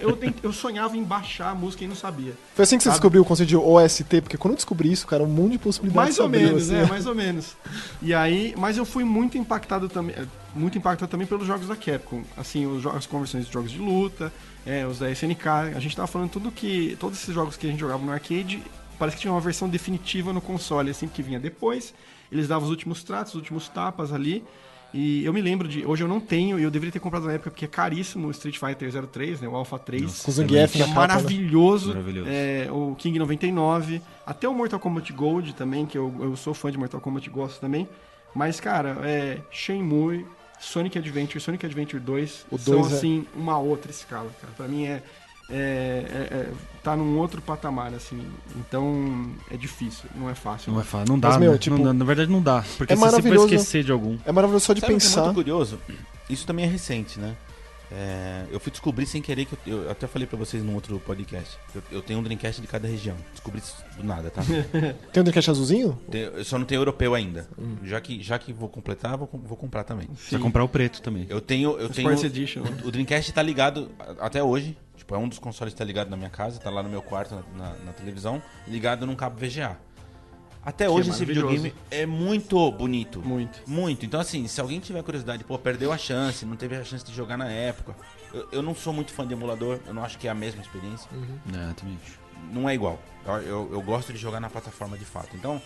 [0.00, 2.34] eu, eu sonhava em baixar a música e não sabia.
[2.54, 2.96] Foi assim que você Sabe?
[2.96, 6.16] descobriu o conceito de OST, porque quando eu descobri isso, cara, um mundo de possibilidades
[6.16, 6.72] Mais ou menos, assim.
[6.72, 6.84] né?
[6.86, 7.56] Mais ou menos.
[8.02, 10.14] E aí, mas eu fui muito impactado também,
[10.64, 12.22] muito impactado também pelos jogos da Capcom.
[12.36, 14.32] Assim, os jogos, as conversões de jogos de luta,
[14.66, 15.46] é, os da SNK.
[15.76, 16.96] A gente tava falando tudo que.
[16.98, 18.62] Todos esses jogos que a gente jogava no arcade,
[18.98, 21.94] parece que tinha uma versão definitiva no console, assim, que vinha depois.
[22.32, 24.42] Eles davam os últimos tratos, os últimos tapas ali.
[24.92, 25.84] E eu me lembro de.
[25.84, 28.30] Hoje eu não tenho, e eu deveria ter comprado na época, porque é caríssimo o
[28.30, 29.48] Street Fighter 03, né?
[29.48, 30.22] O Alpha 3.
[30.22, 30.94] Com o Zangief é capa, né?
[30.94, 31.88] maravilhoso.
[31.88, 32.30] Maravilhoso.
[32.30, 36.70] É, o King 99, até o Mortal Kombat Gold também, que eu, eu sou fã
[36.70, 37.88] de Mortal Kombat gosto também.
[38.34, 40.26] Mas, cara, é Shenmue,
[40.64, 44.52] Sonic Adventure, Sonic Adventure 2 O são, dois é- assim, uma outra escala, cara.
[44.56, 45.02] Pra mim é,
[45.50, 46.52] é, é- é-
[46.82, 48.20] tá num outro patamar, assim.
[48.56, 50.72] Então, é difícil, não é fácil.
[50.72, 51.08] Não é fácil.
[51.08, 51.58] Não dá, Mas, meu, né?
[51.58, 52.64] tipo, Não na verdade não dá.
[52.78, 53.46] Porque é se você for maravilhoso.
[53.54, 54.16] esquecer de algum.
[54.24, 55.22] É maravilhoso só de Sabe o que é pensar.
[55.24, 55.78] muito curioso?
[56.30, 57.36] Isso também é recente, né?
[57.96, 60.98] É, eu fui descobrir sem querer que eu, eu até falei pra vocês num outro
[60.98, 61.56] podcast.
[61.74, 63.16] Eu, eu tenho um Dreamcast de cada região.
[63.30, 64.42] Descobri isso do nada, tá?
[65.12, 65.98] Tem um Dreamcast azulzinho?
[66.10, 67.48] Tem- eu só não tenho europeu ainda.
[67.84, 70.08] Já que já que vou completar, vou, vou comprar também.
[70.08, 71.26] Precisa comprar o preto também.
[71.28, 72.62] Eu tenho eu tenho Sports Edition.
[72.62, 72.76] né?
[72.84, 74.76] o Dreamcast tá ligado até hoje.
[74.96, 77.02] Tipo, é um dos consoles que tá ligado na minha casa, tá lá no meu
[77.02, 79.76] quarto, na, na- na televisão, ligado num cabo VGA.
[80.64, 83.20] Até hoje é esse videogame é muito bonito.
[83.20, 83.60] Muito.
[83.66, 84.06] Muito.
[84.06, 87.12] Então, assim, se alguém tiver curiosidade, pô, perdeu a chance, não teve a chance de
[87.14, 87.94] jogar na época.
[88.32, 90.62] Eu, eu não sou muito fã de emulador, eu não acho que é a mesma
[90.62, 91.08] experiência.
[91.48, 92.18] É, também acho.
[92.52, 92.98] Não é igual.
[93.26, 95.36] Eu, eu, eu gosto de jogar na plataforma de fato.
[95.36, 95.60] Então,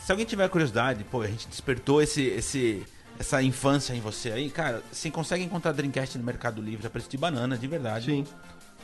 [0.00, 2.84] se alguém tiver curiosidade, pô, a gente despertou esse, esse,
[3.18, 7.08] essa infância em você aí, cara, você consegue encontrar Dreamcast no Mercado Livre a preço
[7.08, 8.06] de banana, de verdade.
[8.06, 8.26] Sim,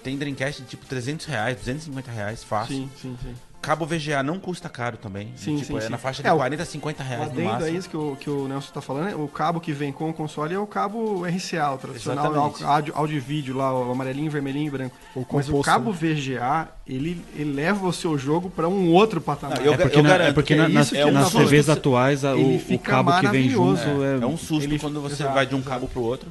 [0.02, 2.74] Tem Dreamcast de tipo 300 reais, 250 reais, fácil.
[2.74, 3.34] sim, sim, sim.
[3.60, 5.32] Cabo VGA não custa caro também.
[5.36, 5.88] Sim, tipo, sim, é sim.
[5.90, 7.76] na faixa de É, o- 40, 50 O reais no máximo.
[7.76, 9.14] isso que o, que o Nelson tá falando, né?
[9.14, 12.64] o cabo que vem com o console é o cabo RCA, o tradicional Exatamente.
[12.64, 14.96] áudio, áudio e vídeo lá, o amarelinho, vermelhinho e branco.
[15.14, 19.58] O Mas o cabo VGA, ele eleva o seu jogo pra um outro patamar.
[19.58, 21.30] Não, eu É porque, na- garanto é porque que é na- nas, que nas.
[21.30, 24.04] TVs atuais a- o, o cabo que vem junto maravilhoso.
[24.04, 25.70] é, É um susto Ele- quando você Exato, vai de um exato.
[25.70, 26.30] cabo pro outro.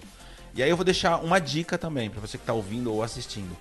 [0.55, 3.55] E aí eu vou deixar uma dica também pra você que tá ouvindo ou assistindo.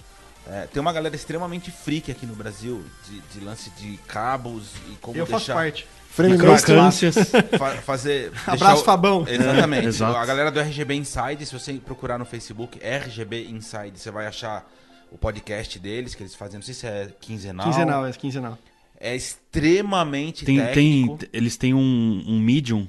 [0.51, 4.97] É, tem uma galera extremamente freak aqui no Brasil de, de lance de cabos e
[4.97, 5.87] como Eu faço deixar parte.
[6.11, 6.75] Frame Mas master.
[6.75, 7.15] crocâncias.
[7.59, 9.25] fa- fazer Abraço, o- Fabão.
[9.29, 9.87] Exatamente.
[9.89, 10.17] Exato.
[10.17, 14.67] A galera do RGB Inside, se você procurar no Facebook RGB Inside, você vai achar
[15.13, 17.67] o podcast deles que eles fazem, não sei se é quinzenal.
[17.67, 18.59] Quinzenal, é quinzenal.
[19.01, 20.67] É extremamente Tem, tem,
[21.07, 21.19] técnico.
[21.33, 22.89] eles têm um, um medium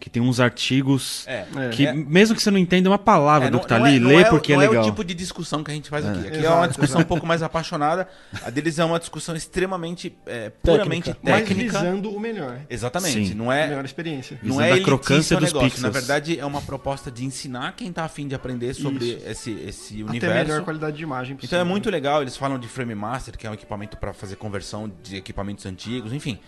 [0.00, 1.44] que tem uns artigos É.
[1.54, 1.68] É.
[1.68, 1.92] que, É.
[1.92, 4.00] mesmo que você não entenda uma palavra É, do não- que tá não ali, é-
[4.00, 4.76] não lê é porque é não legal.
[4.76, 6.18] é o tipo de discussão que a gente faz aqui.
[6.26, 8.08] Aqui é Exato, uma discussão um pouco mais apaixonada.
[8.42, 11.20] A deles é uma discussão extremamente, é, puramente Técnica.
[11.22, 11.78] Mas técnica.
[11.78, 12.60] visando o melhor.
[12.70, 13.28] Exatamente.
[13.28, 13.34] Sim.
[13.34, 14.38] Não A é, melhor experiência.
[14.42, 15.68] não Visando é a crocância dos negócio.
[15.68, 15.82] pixels.
[15.82, 19.28] Na verdade, é uma proposta de ensinar quem tá afim de aprender sobre Isso.
[19.28, 20.34] esse, esse Até universo.
[20.48, 21.60] melhor qualidade de imagem Então possível.
[21.60, 24.90] é muito legal, eles falam de Frame Master, que é um equipamento para fazer conversão
[25.02, 26.38] de equipamentos antigos, enfim.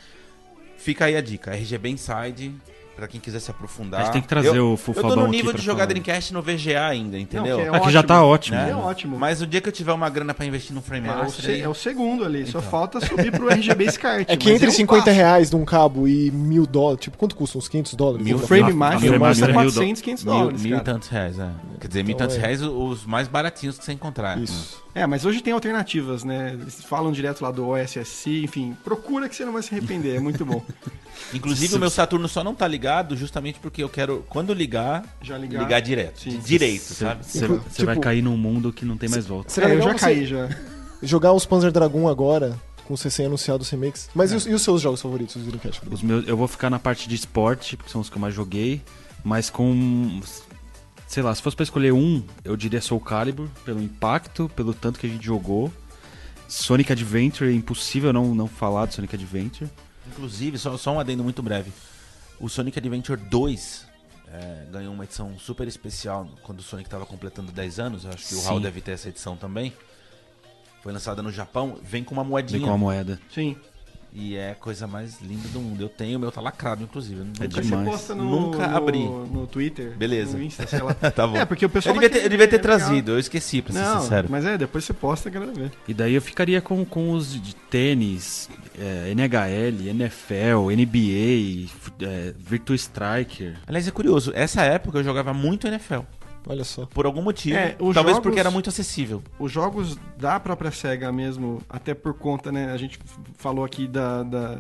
[0.79, 2.53] Fica aí a dica, RGB Inside,
[2.97, 4.01] pra quem quiser se aprofundar.
[4.01, 5.87] A gente tem que trazer eu, o Full Eu tô no nível de jogar.
[5.87, 7.57] Dreamcast no VGA ainda, entendeu?
[7.59, 8.57] que é Aqui já tá ótimo.
[8.59, 8.71] Né?
[8.71, 9.19] É ótimo.
[9.19, 11.45] Mas o dia que eu tiver uma grana pra investir no Frame É o, Master,
[11.45, 12.71] se- aí- é o segundo ali, só Então.
[12.71, 14.25] falta subir pro RGB SCART.
[14.31, 15.17] É que entre eu 50 passo.
[15.17, 17.59] reais de um cabo e mil dólares, tipo, quanto custa?
[17.59, 18.25] Uns 500 dólares?
[18.25, 21.09] Mil O Frame Master custa Master é mil 400, 500 mil, dólares, mil e tantos
[21.09, 21.51] reais, é.
[21.81, 22.41] Quer dizer, mil e Então tantos é.
[22.41, 24.39] reais os mais baratinhos que você encontrar.
[24.39, 24.81] Isso.
[24.95, 26.51] É, mas hoje tem alternativas, né?
[26.61, 30.21] Eles falam direto lá do OSSC, enfim, procura que você não vai se arrepender, é
[30.21, 30.63] muito bom.
[31.35, 35.39] Inclusive, o meu Saturno só não tá ligado justamente porque eu quero, quando ligar, Já
[35.39, 35.81] ligar, ligar.
[35.81, 36.21] direto.
[36.21, 36.39] Sim.
[36.45, 37.25] Direito, Você sabe?
[37.25, 39.51] você- você vai tipo- cair num mundo que não tem mais volta.
[39.51, 40.49] Seria É, eu já você caí, já.
[41.03, 44.11] jogar os Panzer Dragon agora, com os recém-anunciados remakes.
[44.15, 45.81] Mas e, os, e os seus jogos favoritos, os Dreamcast?
[45.91, 48.35] Os meus, eu vou ficar na parte de esporte, porque são os que eu mais
[48.35, 48.83] joguei,
[49.25, 50.21] mas com.
[51.07, 54.99] Sei lá, se fosse pra escolher um, eu diria Soul Calibur, pelo impacto, pelo tanto
[54.99, 55.71] que a gente jogou.
[56.49, 59.71] Sonic Adventure, é impossível não, não falar de Sonic Adventure.
[60.13, 61.73] Inclusive, só, só um adendo muito breve.
[62.39, 63.87] O Sonic Adventure 2
[64.29, 68.05] é, ganhou uma edição super especial quando o Sonic estava completando 10 anos.
[68.05, 68.47] Eu acho que o Sim.
[68.47, 69.73] Raul deve ter essa edição também.
[70.83, 71.79] Foi lançada no Japão.
[71.83, 72.59] Vem com uma moedinha.
[72.59, 73.21] Vem com a moeda.
[73.33, 73.57] Sim.
[74.15, 75.81] E é a coisa mais linda do mundo.
[75.83, 77.21] Eu tenho, o meu tá lacrado, inclusive.
[77.21, 77.85] Eu É nunca- Depois demais.
[77.87, 78.99] você posta no, Nunca no- abri.
[79.05, 80.37] no Twitter, Beleza.
[80.37, 80.93] no Insta, sei lá.
[81.11, 81.37] tá bom.
[81.37, 82.79] É, porque o eu pessoal devia vai ter, eu devia ter ver, é legal.
[82.89, 84.29] trazido, eu esqueci, pra ser Não, sincero.
[84.31, 85.71] mas é, depois você posta a galera vê.
[85.89, 91.71] E daí eu ficaria com, com os de tênis, é, NHL, NFL, NBA,
[92.03, 93.57] é, Virtua Striker.
[93.67, 96.01] Aliás, é curioso, essa época eu jogava muito NFL.
[96.49, 96.87] Olha só.
[96.87, 97.57] Por algum motivo.
[97.57, 99.23] É, talvez jogos- porque era muito acessível.
[99.39, 102.73] Os jogos da própria SEGA mesmo, até por conta, né?
[102.73, 102.99] A gente
[103.37, 104.23] falou aqui da.
[104.23, 104.59] da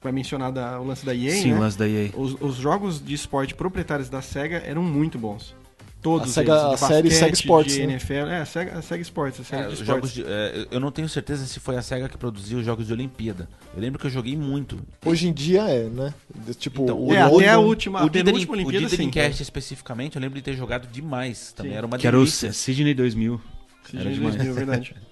[0.00, 1.58] vai mencionar da, o lance da EA, Sim, né?
[1.58, 2.10] o lance da EA.
[2.16, 5.54] Os, os jogos de esporte proprietários da SEGA eram muito bons.
[6.02, 7.92] Todos A Sega- eles, de a série basquete, Sega Sports, de né?
[7.92, 10.12] NFL, é, a SEGA, a SEGA Sports, a série É, de esportes.
[10.12, 12.92] de- é, eu não tenho certeza se foi a SEGA que produziu os jogos de
[12.92, 13.48] Olimpíada.
[13.72, 14.80] Eu lembro que eu joguei muito.
[15.06, 16.12] Hoje em dia é, né?
[16.34, 18.96] De- Tipo, Então, o É, até a última, o penúltima Dream- o Olimpíada, de sim.
[18.96, 21.52] Dreamcast especificamente, eu lembro de ter jogado demais.
[21.52, 21.78] Também Sim.
[21.78, 22.52] era uma Que era o delícia.
[22.52, 23.40] Sidney 2000.
[23.88, 24.34] Sim, Era de demais.
[24.34, 24.94] 2000, verdade.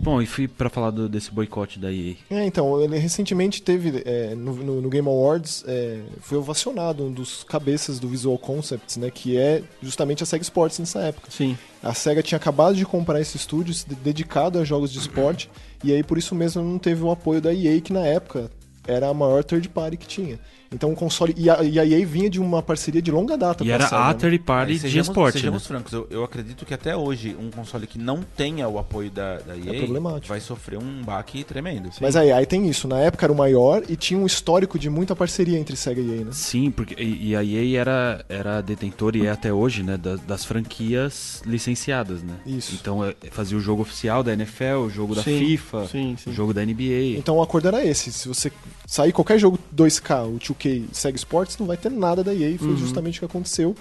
[0.00, 2.14] Bom, e fui pra falar do- desse boicote da EA.
[2.30, 7.12] É, então, ele recentemente teve, é, no, no- no Game Awards, é, foi ovacionado um
[7.12, 11.28] dos cabeças do Visual Concepts, né, que é justamente a SEGA Sports nessa época.
[11.30, 11.58] Sim.
[11.82, 15.50] A SEGA tinha acabado de comprar esse estúdio dedicado a jogos de esporte,
[15.82, 18.50] e aí por isso mesmo não teve o apoio da EA, que na época
[18.86, 20.38] era a maior third party que tinha.
[20.72, 21.34] Então o console.
[21.36, 24.08] E a, e a EA vinha de uma parceria de longa data E era a
[24.08, 24.14] né?
[24.14, 25.40] third party Aí, de sejamos, esporte, né?
[25.40, 29.10] sejamos francos, eu, eu acredito que até hoje um console que não tenha o apoio
[29.10, 30.28] da, da EA problemático.
[30.28, 31.88] vai sofrer um baque tremendo.
[32.00, 34.90] Mas aí, aí tem isso, na época era o maior e tinha um histórico de
[34.90, 36.30] muita parceria entre SEGA e EA, né?
[36.32, 40.16] Sim, porque e, e a EA era, era detentora e é até hoje, né, da-
[40.16, 42.34] das, franquias licenciadas, né?
[42.46, 42.74] Isso.
[42.80, 46.30] Então é, fazia o jogo oficial da NFL, o jogo da Sim, FIFA, sim, sim.
[46.30, 47.16] o jogo da NBA.
[47.18, 48.12] Então o acordo era esse.
[48.12, 48.52] Se você
[48.86, 52.50] sair qualquer jogo 2K, o 2K SEGA Sports, não vai ter nada da EA.
[52.50, 52.76] E foi Uhum.
[52.76, 53.74] justamente o que aconteceu.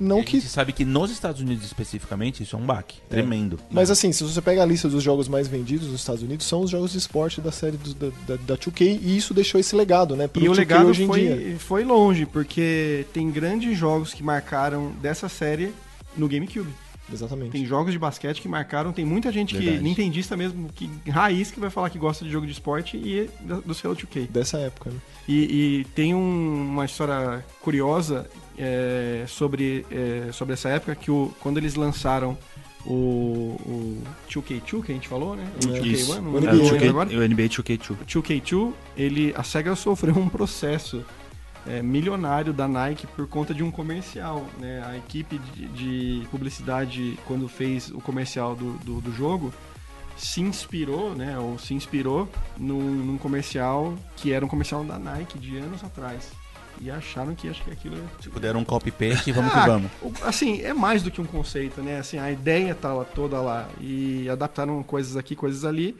[0.00, 0.38] Não a que.
[0.38, 3.58] gente sabe que nos Estados Unidos especificamente isso é um baque tremendo.
[3.68, 6.60] Mas assim, se você pega a lista dos jogos mais vendidos nos Estados Unidos, são
[6.60, 9.74] os jogos de esporte da série do- da, da, da 2K e isso deixou esse
[9.74, 10.28] legado, né?
[10.28, 11.34] Pro E o 2K legado hoje em dia.
[11.36, 15.72] foi, foi longe, porque tem grandes jogos que marcaram dessa série
[16.16, 16.70] no GameCube.
[17.12, 17.50] Exatamente.
[17.52, 19.82] Tem jogos de basquete que marcaram, tem muita gente que, Verdade.
[19.84, 23.28] nintendista mesmo, que raiz que vai falar que gosta de jogo de esporte e
[23.64, 24.26] do seu 2K.
[24.28, 24.96] Dessa época, né?
[25.26, 28.28] E, e tem um- uma história curiosa
[28.58, 32.36] é, sobre, é, sobre essa época, que o, quando eles lançaram
[32.84, 35.46] o, o 2K2, que a gente falou, né?
[35.64, 35.80] O É.
[35.80, 36.22] 2K1, Isso.
[36.22, 37.08] não O lembro É, o o, NBA, nome 2K, agora.
[37.10, 37.90] o NBA 2K2.
[37.90, 41.04] O 2K2, ele, a SEGA sofreu um processo
[41.68, 44.46] é, milionário da Nike por conta de um comercial.
[44.58, 44.82] Né?
[44.86, 49.52] A equipe de, de publicidade, quando fez o comercial do, do, do jogo,
[50.16, 51.38] se inspirou, né?
[51.38, 56.32] Ou se inspirou num, num comercial que era um comercial da Nike de anos atrás.
[56.80, 59.90] E acharam que acho que aquilo é Se puder um copy-paste, vamos ah, que vamos.
[60.22, 61.98] Assim, é mais do que um conceito, né?
[61.98, 63.68] Assim, a ideia tá lá, toda lá.
[63.80, 65.96] E adaptaram coisas aqui, coisas ali.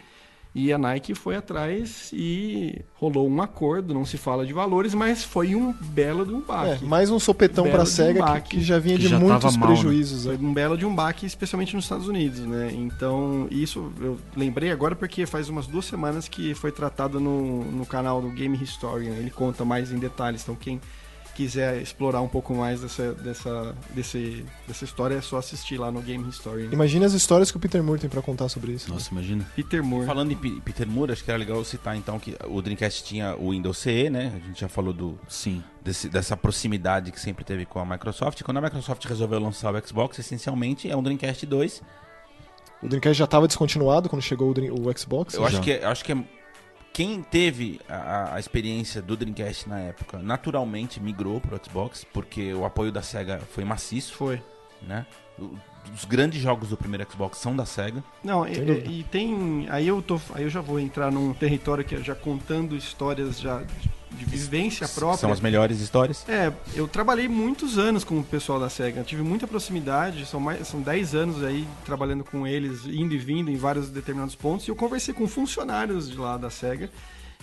[0.55, 5.23] E a Nike foi atrás e rolou um acordo, não se fala de valores, mas
[5.23, 6.85] foi um belo de um É, baque.
[6.85, 9.19] mais um sopetão Belo pra de um SEGA que, que já vinha Que de já
[9.21, 9.75] muitos mal, né?
[9.75, 10.25] prejuízos.
[10.25, 10.49] Foi né?
[10.49, 12.73] um belo de um baque, especialmente nos Estados Unidos, né?
[12.75, 17.87] Então, isso eu lembrei agora porque faz umas duas semanas que foi tratado no, no
[17.87, 19.13] canal do Game Historian.
[19.13, 20.43] Ele conta mais em detalhes.
[20.43, 20.81] Então, quem,
[21.39, 26.03] quiser explorar um pouco mais dessa, dessa, desse, dessa história, é só assistir lá no
[26.03, 26.65] Game History.
[26.65, 26.71] Né?
[26.73, 28.91] Imagina as histórias que o Peter Moore tem pra contar sobre isso.
[28.93, 29.47] Nossa, imagina.
[29.55, 30.05] Peter Moore.
[30.05, 33.37] Falando em P- Peter Moore, acho que era legal citar então que o Dreamcast tinha
[33.37, 34.33] o Windows CE, né?
[34.35, 35.63] A gente já falou do, Sim.
[35.85, 38.43] desse- dessa proximidade que sempre teve com a Microsoft.
[38.43, 41.83] Quando a Microsoft resolveu lançar o Xbox, essencialmente é um Dreamcast 2.
[42.83, 45.35] O Dreamcast já estava descontinuado quando chegou o, Dream- o Xbox.
[45.35, 46.25] Eu acho que, eu acho que é-
[46.93, 52.65] quem teve a, a experiência do Dreamcast na época, naturalmente migrou pro Xbox, porque o
[52.65, 54.43] apoio da SEGA foi maciço, Foi.
[54.83, 55.07] né?
[55.39, 55.57] O-
[55.95, 58.03] Os grandes jogos do primeiro Xbox são da SEGA.
[58.23, 58.91] Não, e, dúvida.
[58.91, 59.67] e tem.
[59.71, 63.39] Aí eu, tô, aí eu já vou entrar num território que é já contando histórias
[63.41, 63.63] já
[64.11, 65.19] de, vivência própria.
[65.19, 66.25] São as melhores histórias.
[66.29, 70.67] É, eu trabalhei muitos anos com o pessoal da SEGA, tive muita proximidade, são, mais,
[70.69, 74.71] são 10 anos aí trabalhando com eles, indo e vindo em vários determinados pontos, e
[74.71, 76.91] eu conversei com funcionários de lá da SEGA,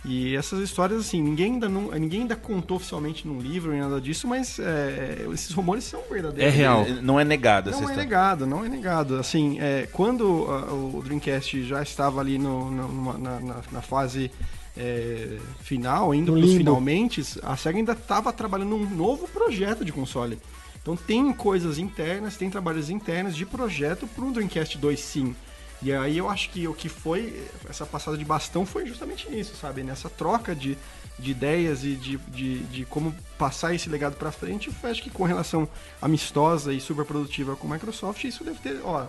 [0.08, 4.00] e essas histórias, assim, ninguém ainda, não, ninguém ainda contou oficialmente num livro nem nada
[4.00, 6.54] disso, mas é, esses rumores são verdadeiros.
[6.54, 6.86] É real.
[7.02, 8.04] Não é negado essa Não é história.
[8.04, 9.16] negado, não é negado.
[9.18, 13.82] Assim, é, quando ah, o Dreamcast já estava ali no- no- numa- na, na- na
[13.82, 14.30] fase
[14.78, 19.92] é, final, indo para os finalmente, a SEGA ainda estava trabalhando num novo projeto de
[19.92, 20.40] console.
[20.82, 25.36] Então tem coisas internas, tem trabalhos internos de projeto para um Dreamcast 2 sim.
[25.82, 29.56] E aí eu acho que o que foi, essa passada de bastão foi justamente nisso,
[29.56, 29.84] sabe?
[29.84, 30.78] Nessa troca de,
[31.18, 34.70] de ideias e de, de, de como passar esse legado para frente.
[34.84, 35.68] Eu acho que com relação
[36.02, 39.08] amistosa e super produtiva com a Microsoft, isso deve ter, ó,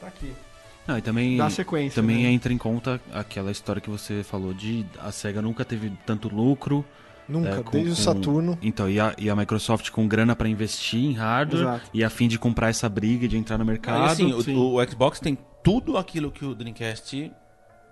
[0.00, 0.32] tá aqui.
[0.86, 2.00] Não, e também, Dá sequência.
[2.02, 2.30] também né?
[2.30, 6.84] entra em conta aquela história que você falou de a SEGA nunca teve tanto lucro.
[7.28, 8.58] Nunca, é, com- desde o com- Saturno.
[8.60, 11.90] Então, e a, e a Microsoft com grana pra investir em hardware Exato.
[11.94, 14.04] e a fim de comprar essa briga de entrar no Ah, mercado.
[14.10, 14.56] assim, o- sim.
[14.56, 17.30] o, o Xbox tem tudo aquilo que o Dreamcast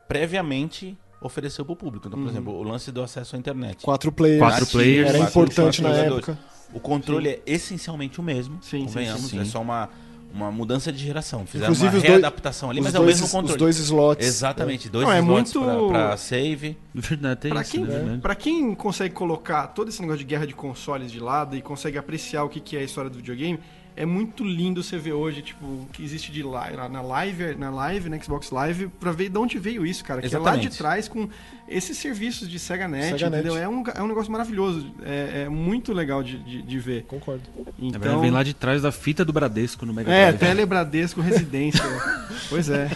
[0.08, 2.08] previamente ofereceu pro público.
[2.08, 2.30] Então, por Uhum.
[2.30, 3.84] exemplo, o lance do acesso à internet.
[3.84, 4.40] Quatro players.
[4.40, 5.08] Quatro players.
[5.10, 6.28] Era Quatro- importante quatro na jogadores.
[6.28, 6.50] época.
[6.72, 9.22] O controle é essencialmente o mesmo, Sim, sim, convenhamos.
[9.22, 9.38] sim, sim.
[9.40, 9.88] É só uma,
[10.32, 11.44] uma mudança de geração.
[11.46, 13.58] Fizeram Inclusive, uma os dois- readaptação ali, Os mas é o mesmo os controle.
[13.58, 14.26] dois slots.
[14.26, 16.76] Exatamente, dois Não, é slots muito- pra, pra save.
[16.94, 18.18] Verdade, tem Pra isso, quem, né?
[18.22, 21.98] Pra quem consegue colocar todo esse negócio de guerra de consoles de lado e consegue
[21.98, 23.58] apreciar o que, que é a história do videogame,
[23.96, 27.70] é muito lindo você ver hoje, tipo, o que existe de live, na live, na
[27.70, 30.20] live, na Xbox Live, pra ver de onde veio isso, cara.
[30.22, 30.78] Que é lá de Exatamente.
[30.78, 31.28] trás com
[31.68, 33.40] esses serviços de Sega Net, Sega Net.
[33.44, 33.56] entendeu?
[33.62, 34.92] É um, é um negócio maravilhoso.
[35.02, 37.04] É, é muito legal de, de, de ver.
[37.04, 37.42] Concordo.
[37.56, 40.38] Na Então, verdade, vem lá de trás da fita do Bradesco no Mega é, Drive.
[40.38, 41.84] Telebradesco Residência.
[42.48, 42.90] pois é.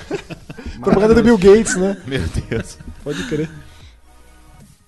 [0.81, 1.97] Propaganda do Bill Gates, né?
[2.07, 2.79] Meu Deus.
[3.03, 3.49] Pode crer.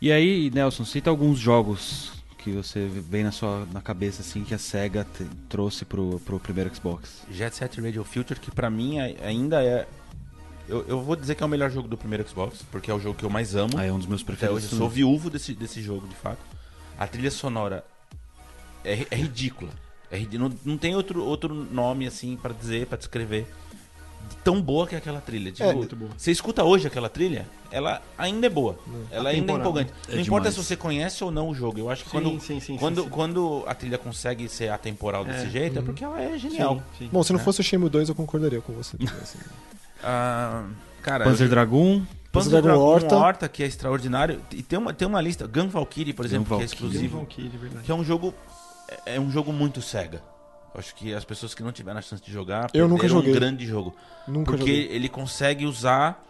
[0.01, 2.16] E aí, Nelson, cita alguns jogos
[2.47, 6.39] que você vem na sua na cabeça assim que a Sega te- trouxe pro, pro
[6.39, 7.23] primeiro Xbox.
[7.29, 9.87] Jet Set Radio Future, que pra mim ai- ainda é.
[10.69, 13.01] Eu, eu vou dizer que é o melhor jogo do primeiro Xbox, porque é o
[13.01, 13.73] jogo que eu mais amo.
[13.77, 14.65] Ah, é um dos meus Até preferidos.
[14.65, 16.39] hoje eu sou viúvo desse, desse jogo, de fato.
[16.99, 17.85] A trilha sonora
[18.85, 19.71] é, é ridícula.
[20.11, 23.47] É ridi- não, não tem outro, outro nome assim pra dizer, pra descrever.
[24.43, 25.51] Tão boa que é aquela trilha.
[25.51, 26.11] Tipo, É, muito boa.
[26.17, 28.79] Você escuta hoje aquela trilha, ela ainda é boa.
[29.11, 29.61] Ela ainda é Atemporal.
[29.61, 29.93] empolgante.
[30.09, 30.55] É não importa demais.
[30.55, 31.79] se você conhece ou não o jogo.
[31.81, 33.11] Eu acho que Sim, quando, sim, sim, quando, sim, sim.
[33.11, 35.51] quando a trilha consegue ser atemporal desse É.
[35.51, 36.77] jeito, é porque ela é genial.
[36.97, 37.11] Sim, sim.
[37.13, 37.43] Bom, se não É.
[37.43, 38.97] fosse o Shenmue 2, eu concordaria com você.
[39.21, 39.39] assim.
[40.03, 40.65] Ah,
[41.03, 43.17] cara, Panzer eu- Dragoon, Panzer Dragon Dragon Horta.
[43.17, 43.49] Horta.
[43.49, 44.41] que é extraordinário.
[44.53, 45.47] E tem uma, tem uma lista.
[45.47, 46.87] Gun Valkyrie, por exemplo, que é Valkyrie.
[46.89, 47.17] exclusivo.
[47.19, 47.51] Valkyrie.
[47.83, 48.33] Que é um jogo.
[49.05, 50.23] É é um jogo muito cega.
[50.79, 53.31] Acho que as pessoas que não tiveram a chance de jogar Eu nunca joguei.
[53.33, 53.95] um grande jogo.
[54.29, 54.89] Nunca Porque joguei.
[54.97, 56.25] ele consegue usar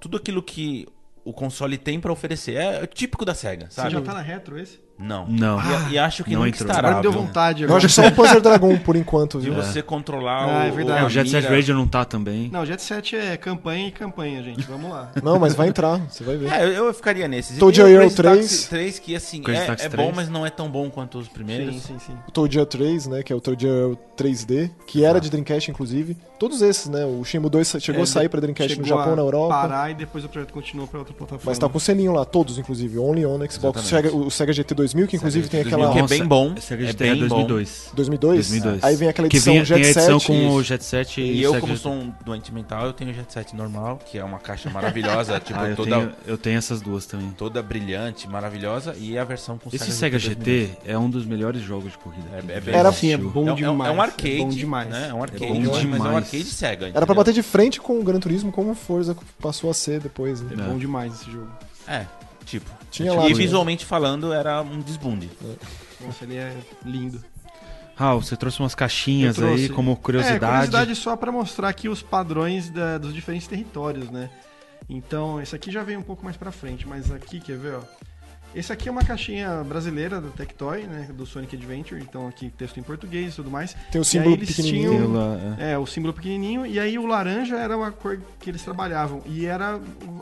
[0.00, 0.86] tudo aquilo que
[1.24, 2.54] o console tem pra oferecer.
[2.56, 3.90] É típico da SEGA, Você sabe?
[3.90, 4.80] já tá na retro esse?
[4.98, 5.26] Não.
[5.28, 5.58] Não.
[5.90, 6.68] E, e acho que não nunca entrou.
[6.70, 6.88] estará.
[6.88, 7.20] Agora me deu viu?
[7.22, 7.62] vontade.
[7.62, 7.78] Eu Agora.
[7.78, 9.54] acho que só o Panzer Dragon por enquanto, De viu?
[9.54, 10.98] você controlar Ah, é o, verdade.
[10.98, 11.44] É, a o Jet Set.
[11.46, 12.48] Radio não tá também.
[12.50, 14.62] Não, Jet Set é campanha e campanha, gente.
[14.62, 15.10] Vamos lá.
[15.22, 16.50] Não, mas vai entrar, você vai ver.
[16.50, 17.56] É, eu, eu ficaria nesses.
[17.56, 18.38] E Toad o Hero Crazy 3.
[18.40, 19.94] Taxi 3, que assim, é, é 3.
[19.94, 21.74] bom, mas não é tão bom quanto os primeiros.
[21.74, 22.12] Sim, sim, sim.
[22.26, 25.70] O Toad Hero 3, né, que é o Toad Hero 3D, que era de Dreamcast,
[25.70, 26.16] inclusive.
[26.38, 27.04] Todos esses, né?
[27.04, 29.54] O Shenmue 2 chegou É, a sair pra Dreamcast no Japão, a na Europa.
[29.54, 31.42] parar e depois o projeto continuou pra outra plataforma.
[31.50, 32.98] Mas tá com o selinho lá, todos, inclusive.
[32.98, 33.80] Only on Xbox.
[33.80, 33.84] O.
[33.84, 35.92] Sega, o Sega GT 2000, que inclusive tem aquela...
[35.92, 36.54] que é bem bom.
[36.60, 37.46] Sega é GT bem é bom.
[37.46, 37.90] 2002.
[37.94, 38.36] 2002?
[38.50, 38.84] 2002.
[38.84, 40.26] Aí vem aquela Que edição vinha, Jet tem a edição 7.
[40.26, 40.62] com o.
[40.62, 43.54] Jet Set e, E eu, como sou um doente mental, eu tenho o Jet Set
[43.56, 47.06] normal, que é uma caixa maravilhosa, tipo, Ah, eu, toda, tenho, eu tenho essas duas
[47.06, 47.30] também.
[47.36, 51.62] toda brilhante, maravilhosa, e a versão com Esse Sega GT GT é um dos melhores
[51.62, 52.26] jogos de corrida.
[52.36, 53.90] É- que é bem Era- Sim, é bom é, é demais.
[53.90, 54.88] é um arcade, É bom demais.
[54.88, 55.08] né?
[55.10, 56.14] É um arcade, bom mas- mas é um demais.
[56.24, 56.84] arcade Sega.
[56.86, 57.14] Era pra entendeu?
[57.16, 60.50] bater de frente com o Gran Turismo, como o Forza passou a ser depois, né?
[60.58, 60.64] É É.
[60.66, 61.48] bom demais esse jogo.
[61.88, 62.04] É,
[62.44, 62.70] tipo.
[62.96, 63.34] Tinha e lá, né?
[63.34, 65.28] visualmente falando, era um desbunde.
[66.00, 67.22] Nossa, ele é lindo.
[67.94, 69.62] Raul, você trouxe umas caixinhas Eu trouxe.
[69.64, 70.38] aí como É, curiosidade.
[70.40, 74.28] curiosidade só pra mostrar aqui os padrões da- dos diferentes territórios, né?
[74.88, 77.80] Então, esse aqui já veio um pouco mais pra frente, mas aqui, quer ver, ó?
[78.56, 81.10] Esse aqui é uma caixinha brasileira da Tectoy, né?
[81.12, 82.00] Do Sonic Adventure.
[82.00, 83.76] Então aqui texto em português e tudo mais.
[83.92, 84.90] Tem o símbolo pequenininho.
[84.92, 85.72] tinham- Tem lá, é.
[85.72, 86.64] É, o símbolo pequenininho.
[86.64, 89.22] E aí o laranja era uma cor que eles trabalhavam.
[89.26, 89.78] E era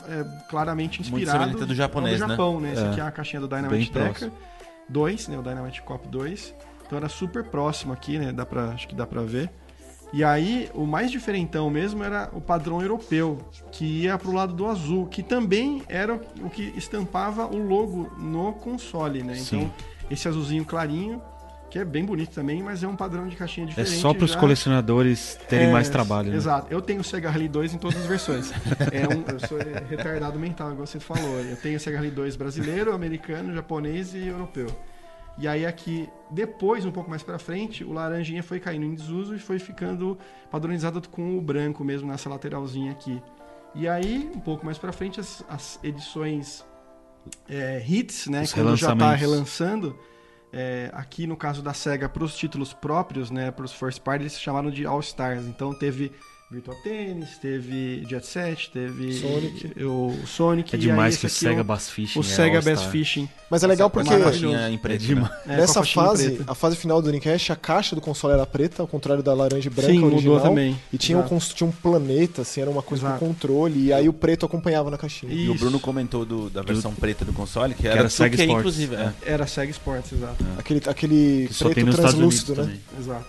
[0.09, 2.33] é, claramente Muito inspirado semelhante do japonês, do né?
[2.33, 2.73] Japão, né?
[2.73, 2.89] Esse É.
[2.89, 4.31] aqui é a caixinha do Dynamite Decker próximo.
[4.89, 5.37] 2, né?
[5.39, 6.53] O Dynamite Cop 2.
[6.85, 8.31] Então era super próximo aqui, né?
[8.33, 9.49] Dá pra, acho que dá pra ver.
[10.15, 13.37] E aí, o mais diferentão mesmo era o padrão europeu,
[13.69, 18.53] que ia pro lado do azul, que também era o que estampava o logo no
[18.53, 19.35] console, né?
[19.35, 19.57] Sim.
[19.57, 19.73] Então,
[20.09, 21.21] esse azulzinho clarinho,
[21.69, 23.97] que é bem bonito também, mas é um padrão de caixinha É diferente.
[23.99, 24.39] só para os já.
[24.39, 26.29] colecionadores terem É, mais trabalho.
[26.31, 26.37] né?
[26.37, 26.67] Exato.
[26.69, 28.53] Eu tenho o Sega Rally 2 em todas as versões.
[28.93, 29.57] é um, eu sou
[29.89, 31.39] retardado mental, igual você falou.
[31.41, 34.67] Eu tenho o Sega Rally 2 brasileiro, americano, japonês e europeu.
[35.37, 39.35] E aí aqui, depois, um pouco mais pra frente, o laranjinha foi caindo em desuso
[39.35, 40.17] e foi ficando
[40.49, 43.21] padronizado com o branco mesmo nessa lateralzinha aqui.
[43.73, 46.65] E aí, um pouco mais pra frente, as, as edições
[47.49, 48.43] é, hits, né?
[48.43, 49.97] Os quando já tá relançando.
[50.53, 54.23] é, aqui no caso da SEGA, para os títulos próprios, né, para os first party,
[54.23, 55.45] eles chamaram de All Stars.
[55.45, 56.13] Então teve
[56.51, 59.83] Virtual Tennis, teve Jet Set, teve Sonic.
[59.83, 60.75] o Sonic.
[60.75, 62.75] É demais que o aqui Sega é Bass Fishing o, é o Sega All-Star.
[62.75, 63.29] Bass Fishing.
[63.49, 65.31] Mas é legal porque é em preto, É demais.
[65.47, 65.55] né?
[65.55, 66.51] É, nessa fase, preta.
[66.51, 69.67] a fase final do Dreamcast, a caixa do console era preta, ao contrário da laranja
[69.67, 70.35] e branca Sim, original.
[70.35, 70.79] mudou também.
[70.93, 73.19] E tinha um, tinha um planeta, assim, era uma coisa Exato.
[73.19, 75.33] com controle, e aí o preto acompanhava na caixinha.
[75.33, 75.63] E- E o Isso.
[75.63, 78.59] Bruno comentou do- da versão preta do console, que, Que era, era Sega 2K, Sports,
[78.59, 78.95] inclusive.
[78.95, 79.13] é.
[79.25, 80.45] Era Sega Sports, exato.
[80.59, 82.61] Aquele, aquele preto translúcido, né?
[82.63, 82.79] também.
[82.99, 83.25] Exato.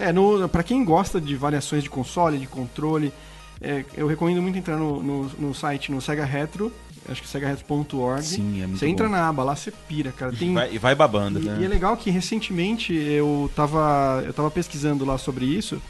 [0.00, 0.48] É.
[0.48, 3.12] Pra quem gosta de variações de console, de controle,
[3.60, 6.72] é, eu recomendo muito entrar no, no, no site, no Sega Retro,
[7.08, 8.22] acho que é segaretro.org.
[8.22, 10.32] Sim, é muito Você entra na aba lá, você pira, cara.
[10.32, 11.40] Tem, E, vai, e vai babando.
[11.40, 11.58] E, né?
[11.60, 15.80] e é legal que recentemente eu tava, eu tava pesquisando lá sobre isso,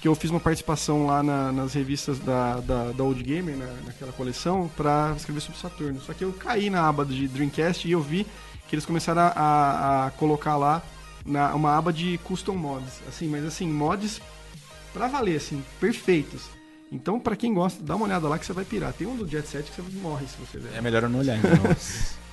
[0.00, 3.66] que eu fiz uma participação lá na- nas revistas da, da, da Old Gamer, na,
[3.86, 5.98] naquela coleção, pra escrever sobre Saturno.
[6.02, 8.26] Só que eu caí na aba de Dreamcast e eu vi
[8.68, 10.82] que eles começaram a, a- a colocar lá
[11.24, 13.00] na, uma aba de custom mods.
[13.08, 14.20] Assim, mas assim, mods
[14.92, 16.42] pra valer, assim, perfeitos.
[16.90, 18.92] Então, pra quem gosta, dá uma olhada lá que você vai pirar.
[18.92, 20.76] Tem um do Jet Set que você morre se você ver.
[20.76, 21.50] É melhor eu não olhar, então.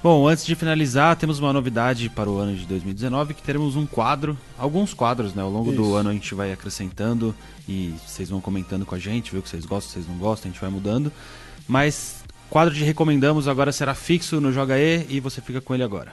[0.00, 3.84] Bom, antes de finalizar, temos uma novidade para o ano de 2019, que teremos um
[3.84, 5.42] quadro, alguns quadros, né?
[5.42, 5.94] Ao longo do Isso.
[5.94, 7.34] ano a gente vai acrescentando
[7.68, 10.06] e vocês vão comentando com a gente, ver o que vocês gostam, o que vocês
[10.06, 11.12] não gostam, a gente vai mudando.
[11.66, 15.82] Mas quadro de recomendamos agora será fixo no Joga E e você fica com ele
[15.82, 16.12] agora.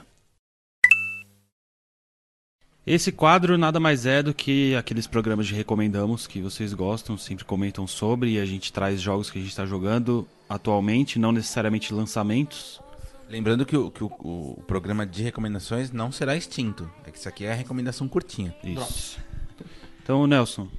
[2.85, 7.43] Esse quadro nada mais é do que aqueles programas de recomendamos que vocês gostam, sempre
[7.43, 11.91] comentam sobre e a gente traz jogos que a gente está jogando atualmente, não necessariamente
[11.91, 12.79] lançamentos,
[13.29, 16.89] Lembrando que, o, que o, o programa de recomendações não será extinto.
[17.05, 18.55] É que isso aqui é a recomendação curtinha.
[18.63, 19.19] Isso.
[20.01, 20.69] Então, Nelson,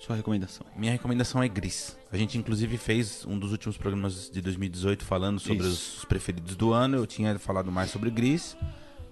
[0.00, 0.66] sua recomendação.
[0.74, 1.96] Minha recomendação é Gris.
[2.10, 5.98] A gente inclusive fez um dos últimos programas de 2018 falando sobre Isso.
[5.98, 6.96] os preferidos do ano.
[6.96, 8.56] Eu tinha falado mais sobre Gris.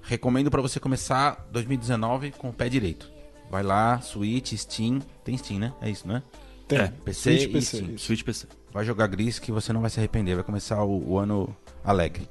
[0.02, 3.10] Recomendo pra você começar 2019 com o pé direito.
[3.50, 5.00] Vai lá, Switch, Steam.
[5.24, 5.72] Tem Steam, né?
[5.80, 6.22] É isso, né?
[6.68, 6.78] Tem.
[6.78, 7.94] É, PC Switch, e PC, Steam.
[7.94, 8.06] isso.
[8.06, 8.46] Switch PC.
[8.72, 10.36] Vai jogar Gris que você não vai se arrepender.
[10.36, 12.28] Vai começar o, o ano alegre.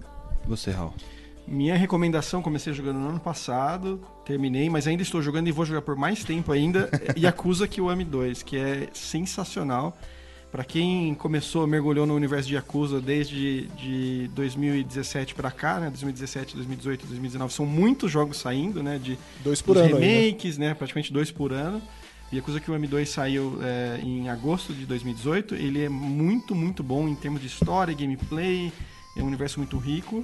[0.48, 0.94] Você, Raul.
[1.46, 5.82] Minha recomendação, comecei jogando no ano passado, terminei, mas ainda estou jogando e vou jogar
[5.82, 9.98] por mais tempo ainda, é Yakuza Kiwami 2, que é sensacional.
[10.52, 15.90] Pra quem começou, mergulhou no universo de Yakuza desde de 2017 pra cá, né?
[15.90, 18.98] 2017, 2018, 2019, são muitos jogos saindo, né?
[18.98, 20.00] De Dois por ano ainda.
[20.00, 20.74] remakes, né?
[20.74, 21.80] Praticamente dois por ano.
[22.34, 25.56] Yakuza Kiwami 2 saiu é, em agosto de 2018.
[25.56, 28.72] Ele é muito, muito bom em termos de história, gameplay.
[29.16, 30.24] É um universo muito rico.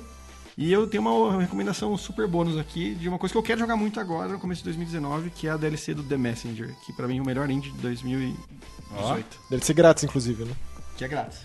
[0.58, 3.76] E eu tenho uma recomendação super bônus aqui de uma coisa que eu quero jogar
[3.76, 7.08] muito agora, no começo de 2019, que é a DLC do The Messenger, que pra
[7.08, 9.38] mim é o melhor indie de 2018.
[9.50, 10.54] Deve ser grátis, inclusive, né?
[10.98, 11.40] Que é grátis.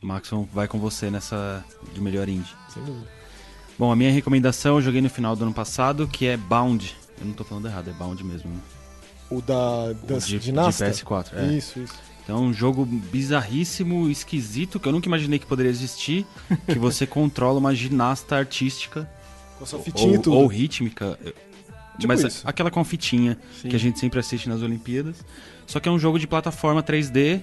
[0.00, 2.54] Maxon vai com você nessa de melhor indie.
[2.72, 3.08] Sem dúvida.
[3.78, 6.96] Bom, a minha recomendação eu joguei no final do ano passado, que é Bound.
[7.18, 8.48] Eu não tô falando errado, é Bound mesmo.
[8.50, 8.60] né?
[9.28, 10.88] O da, da O de, de ginasta?
[10.88, 11.32] PS4.
[11.34, 11.46] É.
[11.52, 11.94] Isso, isso.
[12.26, 16.26] Então, é um jogo bizarríssimo, esquisito, que eu nunca imaginei que poderia existir.
[16.66, 19.08] que você controla uma ginasta artística
[19.58, 20.36] Com a sua fitinha e ou, tudo.
[20.36, 21.16] ou rítmica.
[21.96, 22.42] Tipo mas isso.
[22.44, 23.68] aquela com fitinha Sim.
[23.68, 25.24] que a gente sempre assiste nas Olimpíadas.
[25.68, 27.42] Só que é um jogo de plataforma 3D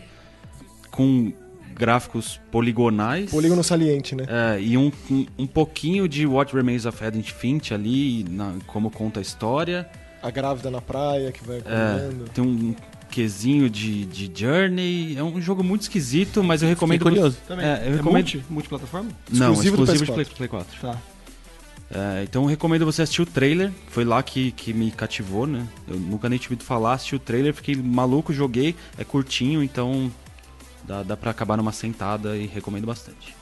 [0.92, 1.32] com
[1.74, 3.32] gráficos poligonais.
[3.32, 4.26] Polígono saliente, né?
[4.28, 8.92] É, e um, um, um pouquinho de What Remains of Edith Finch ali, na- como
[8.92, 9.90] conta a história.
[10.22, 12.26] A grávida na praia que vai É, comendo.
[12.34, 12.76] tem um
[13.14, 15.16] quesinho de, de Journey.
[15.16, 17.00] É um jogo muito esquisito, mas eu recomendo.
[17.00, 17.38] Fiquei curioso.
[17.48, 17.66] Também.
[17.66, 18.44] É, eu é recomendo- multi?
[18.50, 19.12] Multiplataforma?
[19.32, 20.16] Não, Exclusivo do exclusivo de PS4.
[20.16, 20.82] Play, Play 4.
[20.82, 21.02] Tá.
[21.92, 23.72] É, então eu recomendo você assistir o trailer.
[23.90, 25.68] Foi lá que, que me cativou, né?
[25.88, 28.76] Eu nunca nem tinha ouvido falar, assisti o trailer, fiquei maluco, joguei.
[28.98, 30.12] É curtinho, então
[30.88, 33.36] dá, dá pra acabar numa sentada e recomendo bastante.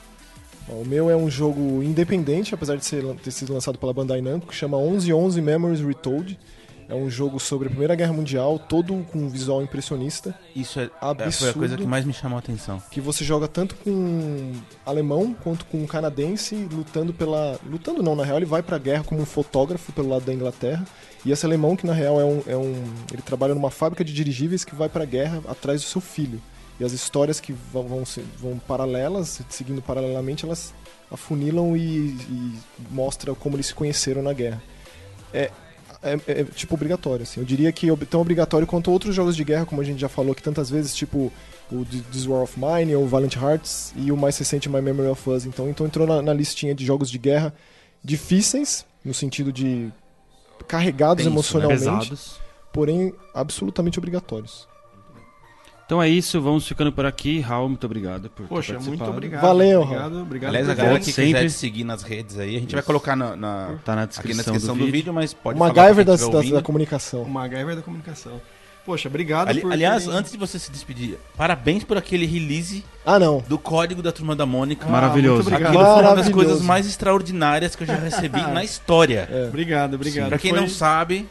[0.68, 4.48] O meu é um jogo independente, apesar de ser, ter sido lançado pela Bandai Namco,
[4.48, 6.38] que chama 1111 Memories Retold.
[6.92, 10.82] É um jogo sobre a Primeira Guerra Mundial, todo com um visual impressionista, Isso é,
[10.84, 11.58] é, foi a Absurdo.
[11.58, 12.82] coisa que mais me chamou a atenção.
[12.90, 14.52] que você joga tanto com
[14.84, 17.58] alemão quanto com canadense, lutando pela...
[17.64, 20.84] Lutando não, na real ele vai pra guerra como um fotógrafo pelo lado da Inglaterra,
[21.24, 22.42] e esse alemão que na real é um...
[22.46, 22.74] É um
[23.10, 26.42] ele trabalha numa fábrica de dirigíveis que vai pra guerra atrás do seu filho.
[26.78, 30.74] E as histórias que vão, vão, ser- vão paralelas, seguindo paralelamente, elas
[31.10, 32.58] afunilam e, e
[32.90, 34.62] mostram como eles se conheceram na guerra.
[35.32, 35.50] É,
[36.02, 37.40] é, é, tipo obrigatório, assim.
[37.40, 40.08] Eu diria que é tão obrigatório quanto outros jogos de guerra, como a gente já
[40.08, 41.32] falou aqui tantas vezes, tipo
[41.70, 45.08] o Th- This War of Mine, ou Valiant Hearts, e o mais recente My Memory
[45.08, 45.46] of Us.
[45.46, 47.54] Então, então entrou na, na listinha de jogos de guerra
[48.04, 49.90] difíceis, no sentido de
[50.68, 51.30] carregados né?
[51.30, 52.40] emocionalmente, Pesados.
[52.72, 54.68] porém absolutamente obrigatórios.
[55.84, 57.40] Então é isso, vamos ficando por aqui.
[57.40, 59.42] Raul, muito obrigado por ter Poxa, muito obrigado.
[59.42, 60.48] Valeu, obrigado, obrigado.
[60.50, 61.32] Aliás, a galera que sempre.
[61.34, 64.10] quiser te seguir nas redes aí, a gente vai colocar na, na- Tá na aqui
[64.10, 65.12] descrição, na descrição do, vídeo.
[65.12, 67.22] mas pode o falar MacGyver da, da, da comunicação.
[67.22, 68.40] O MacGyver da comunicação.
[68.86, 72.82] Poxa, obrigado Ali- por aliás, terem- antes de você se despedir, parabéns por aquele release
[73.04, 73.44] Ah, não.
[73.46, 74.88] do código da Turma da Mônica.
[74.88, 75.42] Maravilhoso.
[75.42, 75.68] muito obrigado.
[75.72, 76.32] Aquilo foi uma das Maravilhoso.
[76.46, 79.28] coisas mais extraordinárias que eu já recebi na história.
[79.30, 79.46] É.
[79.48, 80.28] Obrigado, obrigado.
[80.30, 81.28] Pra quem Foi- não sabe,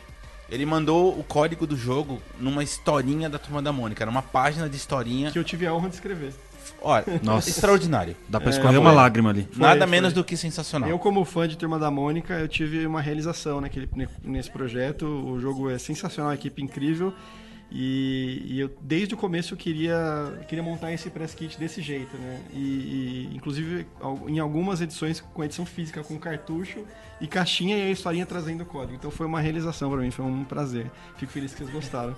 [0.51, 4.03] ele mandou o código do jogo numa historinha da Turma da Mônica.
[4.03, 5.31] Era uma página de historinha.
[5.31, 6.33] que eu tive a honra de escrever.
[6.81, 7.49] Olha, Nossa.
[7.49, 8.15] extraordinário.
[8.29, 9.47] Dá pra É, escorrer tá uma lágrima ali.
[9.51, 9.87] Foi, Nada foi.
[9.91, 10.89] menos do que sensacional.
[10.89, 15.05] Eu, como fã de Turma da Mônica, eu tive uma realização naquele, ne- nesse projeto.
[15.05, 17.13] O jogo é sensacional, a equipe incrível.
[17.71, 22.17] E, e eu, desde o começo, eu queria, queria montar esse press kit desse jeito,
[22.17, 22.41] né?
[22.53, 23.87] E, e, inclusive,
[24.27, 26.85] em algumas edições com edição física, com cartucho
[27.21, 28.95] e caixinha e a historinha trazendo o código.
[28.95, 30.91] Então foi uma realização pra mim, foi um prazer.
[31.15, 32.13] Fico feliz que vocês gostaram.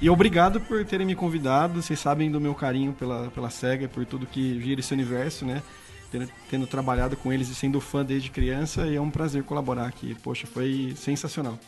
[0.00, 1.80] E obrigado por terem me convidado.
[1.80, 5.62] Vocês sabem do meu carinho pela, pela SEGA por tudo que gira esse universo, né?
[6.12, 8.86] Tendo, tendo trabalhado com eles e sendo fã desde criança.
[8.86, 10.14] E é um prazer colaborar aqui.
[10.22, 11.58] Poxa, foi sensacional.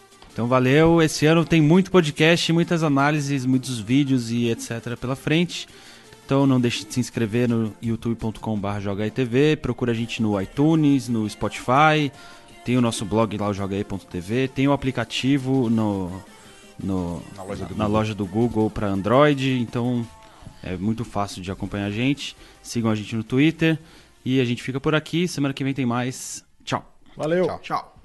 [0.41, 1.03] Então valeu.
[1.03, 4.97] Esse ano tem muito podcast, muitas análises, muitos vídeos e etc.
[4.99, 5.69] pela frente.
[6.25, 11.29] Então não deixe de se inscrever no youtube.com.br jogaitv, procura a gente no iTunes, no
[11.29, 12.11] Spotify,
[12.65, 16.11] tem o nosso blog lá, o jogaí.tv, tem o aplicativo no,
[16.83, 17.89] no- Na loja do na Google.
[17.99, 20.07] loja do Google para Android, então
[20.63, 22.35] é muito fácil de acompanhar a gente.
[22.63, 23.79] Sigam a gente no Twitter
[24.25, 25.29] e a gente fica por aqui.
[25.29, 26.43] Semana que vem tem mais.
[26.65, 26.83] Tchau.
[27.15, 27.45] Valeu.
[27.45, 27.59] Tchau.
[27.63, 28.00] Tchau.